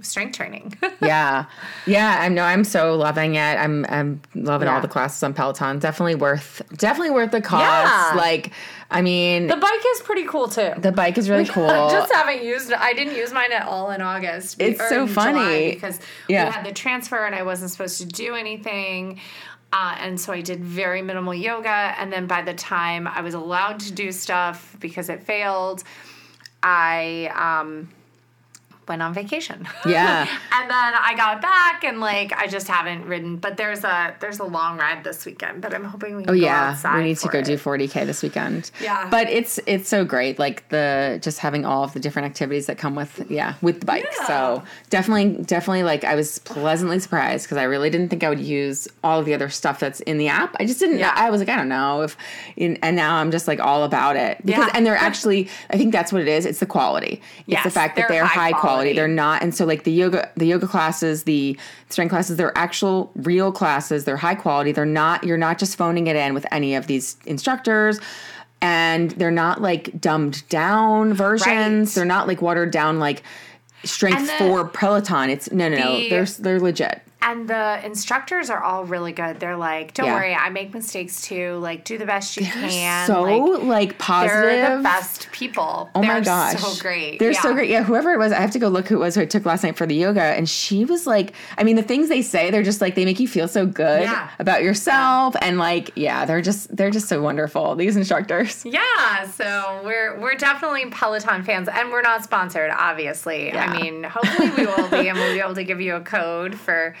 strength 0.00 0.36
training. 0.36 0.76
yeah, 1.02 1.44
yeah. 1.86 2.18
I 2.20 2.28
know. 2.28 2.42
I'm 2.42 2.64
so 2.64 2.96
loving 2.96 3.36
it. 3.36 3.40
I'm 3.40 3.84
I'm 3.88 4.20
loving 4.34 4.66
Yeah. 4.66 4.74
all 4.74 4.80
the 4.80 4.88
classes 4.88 5.22
on 5.22 5.34
Peloton. 5.34 5.78
Definitely 5.78 6.16
worth 6.16 6.62
definitely 6.76 7.10
worth 7.14 7.30
the 7.30 7.40
cost. 7.40 7.62
Yeah. 7.62 8.14
Like, 8.16 8.50
I 8.90 9.02
mean, 9.02 9.46
the 9.46 9.56
bike 9.56 9.80
is 9.94 10.00
pretty 10.02 10.24
cool 10.24 10.48
too. 10.48 10.72
the 10.78 10.90
bike 10.92 11.16
is 11.18 11.30
really 11.30 11.44
cool. 11.56 11.68
I 11.70 11.90
just 11.92 12.12
haven't 12.12 12.42
used 12.42 12.70
it. 12.70 12.78
I 12.80 12.92
didn't 12.94 13.14
use 13.16 13.32
mine 13.32 13.52
at 13.52 13.66
all 13.66 13.90
in 13.92 14.00
August. 14.00 14.56
It's 14.60 14.80
so 14.88 15.02
in 15.02 15.08
July 15.08 15.14
funny. 15.32 15.74
because 15.74 16.00
Yeah. 16.26 16.46
we 16.46 16.52
had 16.52 16.66
the 16.66 16.72
transfer 16.72 17.24
and 17.24 17.34
I 17.34 17.42
wasn't 17.44 17.70
supposed 17.70 17.98
to 17.98 18.06
do 18.06 18.34
anything. 18.34 19.20
Uh, 19.76 19.96
and 19.98 20.20
so 20.20 20.32
I 20.32 20.40
did 20.40 20.64
very 20.64 21.02
minimal 21.02 21.34
yoga. 21.34 21.94
And 21.98 22.12
then 22.12 22.28
by 22.28 22.42
the 22.42 22.54
time 22.54 23.08
I 23.08 23.22
was 23.22 23.34
allowed 23.34 23.80
to 23.80 23.92
do 23.92 24.12
stuff 24.12 24.76
because 24.78 25.08
it 25.08 25.24
failed, 25.24 25.82
I 26.62 27.28
um, 27.34 27.88
went 28.88 29.02
on 29.02 29.14
vacation. 29.14 29.66
Yeah. 29.86 30.22
and 30.52 30.70
then 30.70 30.92
I 30.94 31.14
got 31.16 31.40
back 31.42 31.84
and 31.84 32.00
like 32.00 32.32
I 32.32 32.46
just 32.46 32.68
haven't 32.68 33.04
ridden. 33.06 33.36
But 33.36 33.56
there's 33.56 33.84
a 33.84 34.14
there's 34.20 34.38
a 34.40 34.44
long 34.44 34.78
ride 34.78 35.04
this 35.04 35.24
weekend 35.24 35.62
but 35.62 35.74
I'm 35.74 35.84
hoping 35.84 36.16
we 36.16 36.24
can 36.24 36.30
Oh 36.30 36.34
go 36.38 36.40
yeah, 36.44 36.70
outside 36.70 36.98
we 36.98 37.04
need 37.04 37.18
to 37.18 37.28
go 37.28 37.38
it. 37.38 37.44
do 37.44 37.56
40k 37.56 38.06
this 38.06 38.22
weekend. 38.22 38.70
Yeah. 38.80 39.08
but 39.10 39.28
it's 39.28 39.58
it's 39.66 39.88
so 39.88 40.04
great, 40.04 40.38
like 40.38 40.68
the 40.68 41.18
just 41.22 41.38
having 41.38 41.64
all 41.64 41.84
of 41.84 41.92
the 41.94 42.00
different 42.00 42.26
activities 42.26 42.66
that 42.66 42.78
come 42.78 42.94
with 42.94 43.24
yeah 43.30 43.54
with 43.62 43.80
the 43.80 43.86
bike. 43.86 44.06
Yeah. 44.20 44.26
So 44.26 44.62
definitely 44.90 45.42
definitely 45.44 45.82
like 45.82 46.04
I 46.04 46.14
was 46.14 46.38
pleasantly 46.40 46.98
surprised 46.98 47.46
because 47.46 47.56
I 47.58 47.64
really 47.64 47.90
didn't 47.90 48.08
think 48.08 48.22
I 48.24 48.28
would 48.28 48.40
use 48.40 48.88
all 49.02 49.20
of 49.20 49.26
the 49.26 49.34
other 49.34 49.48
stuff 49.48 49.80
that's 49.80 50.00
in 50.00 50.18
the 50.18 50.28
app. 50.28 50.54
I 50.60 50.66
just 50.66 50.80
didn't. 50.80 50.98
Yeah. 50.98 51.12
I 51.14 51.30
was 51.30 51.40
like 51.40 51.48
I 51.48 51.56
don't 51.56 51.68
know 51.68 52.02
if, 52.02 52.16
and 52.58 52.78
and 52.82 52.96
now 52.96 53.16
I'm 53.16 53.30
just 53.30 53.48
like 53.48 53.60
all 53.60 53.84
about 53.84 54.16
it 54.16 54.44
because 54.44 54.66
Yeah. 54.66 54.72
and 54.74 54.84
they're 54.86 54.96
actually 54.96 55.48
I 55.70 55.76
think 55.78 55.92
that's 55.92 56.12
what 56.12 56.22
it 56.22 56.28
is. 56.28 56.46
It's 56.46 56.60
the 56.60 56.66
quality. 56.66 57.20
It's 57.46 57.62
the 57.62 57.70
fact 57.70 57.96
that 57.96 58.08
they're 58.08 58.18
they're 58.18 58.24
high 58.24 58.50
high, 58.50 58.52
quality. 58.52 58.73
Quality. 58.74 58.92
They're 58.92 59.08
not, 59.08 59.42
and 59.42 59.54
so 59.54 59.64
like 59.64 59.84
the 59.84 59.92
yoga 59.92 60.30
the 60.36 60.46
yoga 60.46 60.66
classes, 60.66 61.24
the 61.24 61.58
strength 61.90 62.10
classes, 62.10 62.36
they're 62.36 62.56
actual 62.56 63.10
real 63.16 63.52
classes. 63.52 64.04
They're 64.04 64.16
high 64.16 64.34
quality. 64.34 64.72
They're 64.72 64.84
not. 64.84 65.24
You're 65.24 65.38
not 65.38 65.58
just 65.58 65.76
phoning 65.76 66.06
it 66.06 66.16
in 66.16 66.34
with 66.34 66.46
any 66.50 66.74
of 66.74 66.86
these 66.86 67.16
instructors. 67.26 68.00
And 68.62 69.10
they're 69.12 69.30
not 69.30 69.60
like 69.60 70.00
dumbed 70.00 70.48
down 70.48 71.12
versions. 71.12 71.90
Right. 71.90 71.94
They're 71.94 72.04
not 72.06 72.26
like 72.26 72.40
watered 72.40 72.70
down 72.70 72.98
like 72.98 73.22
strength 73.84 74.26
the- 74.26 74.38
for 74.38 74.66
Peloton. 74.66 75.28
It's 75.30 75.50
no, 75.52 75.68
no, 75.68 75.76
no. 75.76 76.08
They're 76.08 76.24
they're 76.24 76.60
legit. 76.60 77.02
And 77.24 77.48
the 77.48 77.80
instructors 77.84 78.50
are 78.50 78.62
all 78.62 78.84
really 78.84 79.12
good. 79.12 79.40
They're 79.40 79.56
like, 79.56 79.94
don't 79.94 80.06
Yeah. 80.06 80.14
worry, 80.14 80.34
I 80.34 80.50
make 80.50 80.74
mistakes 80.74 81.22
too. 81.22 81.54
Like, 81.56 81.84
do 81.84 81.96
the 81.98 82.04
best 82.06 82.36
you 82.36 82.44
can. 82.44 83.06
so 83.06 83.22
like, 83.22 83.62
like, 83.64 83.98
positive. 83.98 84.42
they're 84.42 84.76
the 84.76 84.82
best 84.82 85.32
people. 85.32 85.90
Oh 85.94 86.00
they're 86.02 86.14
my 86.14 86.20
gosh. 86.20 86.60
so 86.60 86.80
great. 86.82 87.18
They're 87.18 87.32
so 87.34 87.54
great. 87.54 87.70
Yeah, 87.70 87.82
whoever 87.82 88.12
it 88.12 88.18
was, 88.18 88.30
I 88.32 88.40
have 88.40 88.50
to 88.52 88.58
go 88.58 88.68
look 88.68 88.88
who 88.88 88.96
it 88.96 88.98
was 88.98 89.14
who 89.14 89.22
I 89.22 89.24
took 89.26 89.46
last 89.46 89.64
night 89.64 89.76
for 89.76 89.86
the 89.86 89.94
yoga. 89.94 90.20
And 90.22 90.48
she 90.48 90.84
was 90.84 91.06
like, 91.06 91.32
I 91.56 91.64
mean, 91.64 91.76
the 91.76 91.82
things 91.82 92.08
they 92.10 92.20
say, 92.22 92.50
they're 92.50 92.62
just 92.62 92.80
like 92.82 92.94
they 92.94 93.04
make 93.06 93.18
you 93.20 93.26
feel 93.28 93.48
so 93.48 93.64
good 93.66 94.02
Yeah. 94.02 94.28
about 94.38 94.62
yourself. 94.62 95.34
And 95.40 95.58
like, 95.58 95.92
yeah, 95.96 96.26
they're 96.26 96.42
just 96.42 96.76
they're 96.76 96.90
just 96.90 97.08
so 97.08 97.22
wonderful, 97.22 97.74
these 97.74 97.96
instructors. 97.96 98.64
Yeah, 98.74 99.28
so 99.30 99.80
we're 99.84 100.18
we're 100.20 100.34
definitely 100.34 100.86
Peloton 100.90 101.42
fans, 101.44 101.68
and 101.68 101.90
we're 101.90 102.02
not 102.02 102.24
sponsored, 102.24 102.70
obviously. 102.76 103.46
Yeah. 103.46 103.70
I 103.70 103.80
mean, 103.80 104.02
hopefully 104.02 104.50
we 104.56 104.66
will 104.66 104.88
be, 104.88 105.08
and 105.08 105.16
we'll 105.16 105.32
be 105.32 105.40
able 105.40 105.54
to 105.54 105.62
give 105.64 105.80
you 105.80 105.94
a 105.94 106.00
code 106.00 106.56
for, 106.58 106.94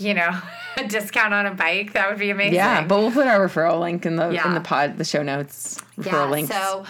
you 0.00 0.14
know, 0.14 0.40
a 0.76 0.86
discount 0.86 1.34
on 1.34 1.46
a 1.46 1.54
bike. 1.54 1.92
That 1.92 2.08
would 2.08 2.18
be 2.18 2.30
amazing. 2.30 2.54
Yeah, 2.54 2.84
but 2.84 2.98
we'll 2.98 3.12
put 3.12 3.26
our 3.26 3.46
referral 3.46 3.80
link 3.80 4.06
in 4.06 4.16
the 4.16 4.30
in 4.30 4.54
the 4.54 4.60
pod, 4.60 4.98
the 4.98 5.04
show 5.04 5.22
notes. 5.22 5.78
Referral 5.98 6.12
yeah, 6.12 6.30
links. 6.30 6.52
so 6.52 6.84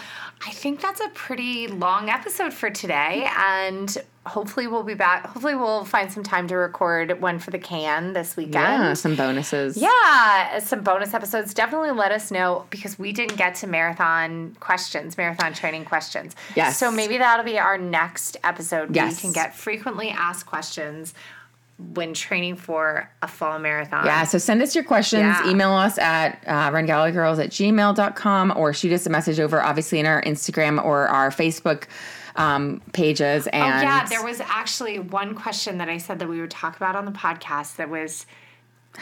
I 0.45 0.51
think 0.51 0.81
that's 0.81 1.01
a 1.01 1.09
pretty 1.09 1.67
long 1.67 2.09
episode 2.09 2.53
for 2.53 2.69
today, 2.69 3.27
and 3.37 3.95
hopefully 4.25 4.65
we'll 4.65 4.83
be 4.83 4.93
back. 4.93 5.27
Hopefully 5.27 5.55
we'll 5.55 5.85
find 5.85 6.11
some 6.11 6.23
time 6.23 6.47
to 6.47 6.55
record 6.55 7.21
one 7.21 7.37
for 7.37 7.51
the 7.51 7.59
can 7.59 8.13
this 8.13 8.35
weekend. 8.35 8.53
yeah, 8.55 8.93
some 8.93 9.15
bonuses. 9.15 9.77
Yeah, 9.77 10.59
some 10.59 10.81
bonus 10.81 11.13
episodes. 11.13 11.53
Definitely 11.53 11.91
let 11.91 12.11
us 12.11 12.31
know 12.31 12.65
because 12.69 12.97
we 12.97 13.11
didn't 13.11 13.37
get 13.37 13.55
to 13.55 13.67
marathon 13.67 14.55
questions, 14.59 15.17
marathon 15.17 15.53
training 15.53 15.85
questions. 15.85 16.35
Yes. 16.55 16.77
So 16.77 16.91
maybe 16.91 17.17
that'll 17.17 17.45
be 17.45 17.59
our 17.59 17.77
next 17.77 18.37
episode. 18.43 18.95
Yes. 18.95 19.17
We 19.17 19.21
can 19.21 19.33
get 19.33 19.55
frequently 19.55 20.09
asked 20.09 20.45
questions 20.45 21.13
when 21.93 22.13
training 22.13 22.55
for 22.55 23.09
a 23.21 23.27
fall 23.27 23.59
marathon. 23.59 24.05
Yeah, 24.05 24.23
so 24.23 24.37
send 24.37 24.61
us 24.61 24.75
your 24.75 24.83
questions. 24.83 25.21
Yeah. 25.21 25.49
Email 25.49 25.71
us 25.71 25.97
at 25.97 26.43
uh, 26.47 26.71
rungallowaygirls 26.71 27.43
at 27.43 27.49
gmail.com 27.49 28.53
or 28.55 28.73
shoot 28.73 28.93
us 28.93 29.05
a 29.05 29.09
message 29.09 29.39
over, 29.39 29.61
obviously, 29.61 29.99
in 29.99 30.05
our 30.05 30.21
Instagram 30.21 30.83
or 30.83 31.07
our 31.07 31.29
Facebook 31.29 31.85
um, 32.35 32.81
pages. 32.93 33.47
And 33.47 33.63
Oh 33.63 33.81
yeah, 33.81 34.05
there 34.05 34.23
was 34.23 34.39
actually 34.41 34.99
one 34.99 35.35
question 35.35 35.77
that 35.79 35.89
I 35.89 35.97
said 35.97 36.19
that 36.19 36.29
we 36.29 36.39
would 36.39 36.51
talk 36.51 36.75
about 36.75 36.95
on 36.95 37.05
the 37.05 37.11
podcast 37.11 37.77
that 37.77 37.89
was 37.89 38.25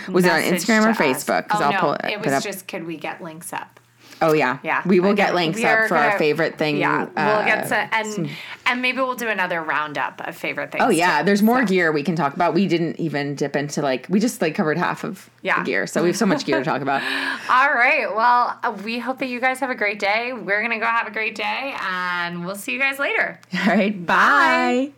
was 0.07 0.25
it 0.25 0.31
on 0.31 0.41
Instagram 0.41 0.85
or 0.85 0.89
us. 0.89 0.97
Facebook? 0.97 1.47
Oh 1.51 1.59
I'll 1.59 1.71
no, 1.71 1.79
pull 1.79 1.93
it 1.93 2.05
It 2.05 2.25
was 2.25 2.43
just 2.43 2.67
could 2.67 2.85
we 2.85 2.97
get 2.97 3.21
links 3.23 3.53
up? 3.53 3.78
Oh 4.21 4.33
yeah, 4.33 4.59
Yeah, 4.63 4.81
We 4.85 4.99
will 4.99 5.11
I 5.11 5.13
get 5.13 5.33
links 5.33 5.57
We 5.59 5.65
up 5.65 5.87
for 5.87 5.95
our 5.95 6.07
gonna- 6.07 6.19
favorite 6.19 6.57
thing. 6.57 6.75
Yeah, 6.77 7.05
we'll 7.05 7.17
uh, 7.17 7.45
get 7.45 7.67
to 7.69 7.75
and 7.95 8.29
and 8.65 8.81
maybe 8.81 8.97
we'll 8.97 9.15
do 9.15 9.29
another 9.29 9.61
roundup 9.63 10.21
of 10.27 10.35
favorite 10.35 10.71
things. 10.71 10.83
Oh 10.85 10.89
yeah, 10.89 11.19
too. 11.19 11.25
there's 11.25 11.41
more 11.41 11.61
So- 11.61 11.67
gear 11.67 11.91
we 11.93 12.03
can 12.03 12.15
talk 12.15 12.33
about. 12.33 12.53
We 12.53 12.67
didn't 12.67 12.99
even 12.99 13.35
dip 13.35 13.55
into 13.55 13.81
like 13.81 14.05
we 14.09 14.19
just 14.19 14.41
like 14.41 14.55
covered 14.55 14.77
half 14.77 15.03
of 15.05 15.29
Yeah. 15.41 15.59
the 15.59 15.65
gear, 15.65 15.87
so 15.87 16.01
we 16.01 16.09
have 16.09 16.17
so 16.17 16.25
much 16.25 16.45
gear 16.45 16.59
to 16.59 16.65
talk 16.65 16.81
about. 16.81 17.01
All 17.49 17.73
right. 17.73 18.13
Well, 18.13 18.59
uh, 18.61 18.75
we 18.83 18.99
hope 18.99 19.19
that 19.19 19.27
you 19.29 19.39
guys 19.39 19.59
have 19.61 19.69
a 19.69 19.75
great 19.75 19.99
day. 19.99 20.33
We're 20.33 20.61
gonna 20.61 20.79
go 20.79 20.85
have 20.85 21.07
a 21.07 21.11
great 21.11 21.35
day, 21.35 21.75
and 21.81 22.45
we'll 22.45 22.55
see 22.55 22.73
you 22.73 22.79
guys 22.79 22.99
later. 22.99 23.39
All 23.53 23.67
right, 23.75 24.05
bye. 24.05 24.91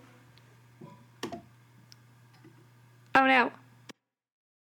Oh 3.13 3.25
no. 3.27 3.51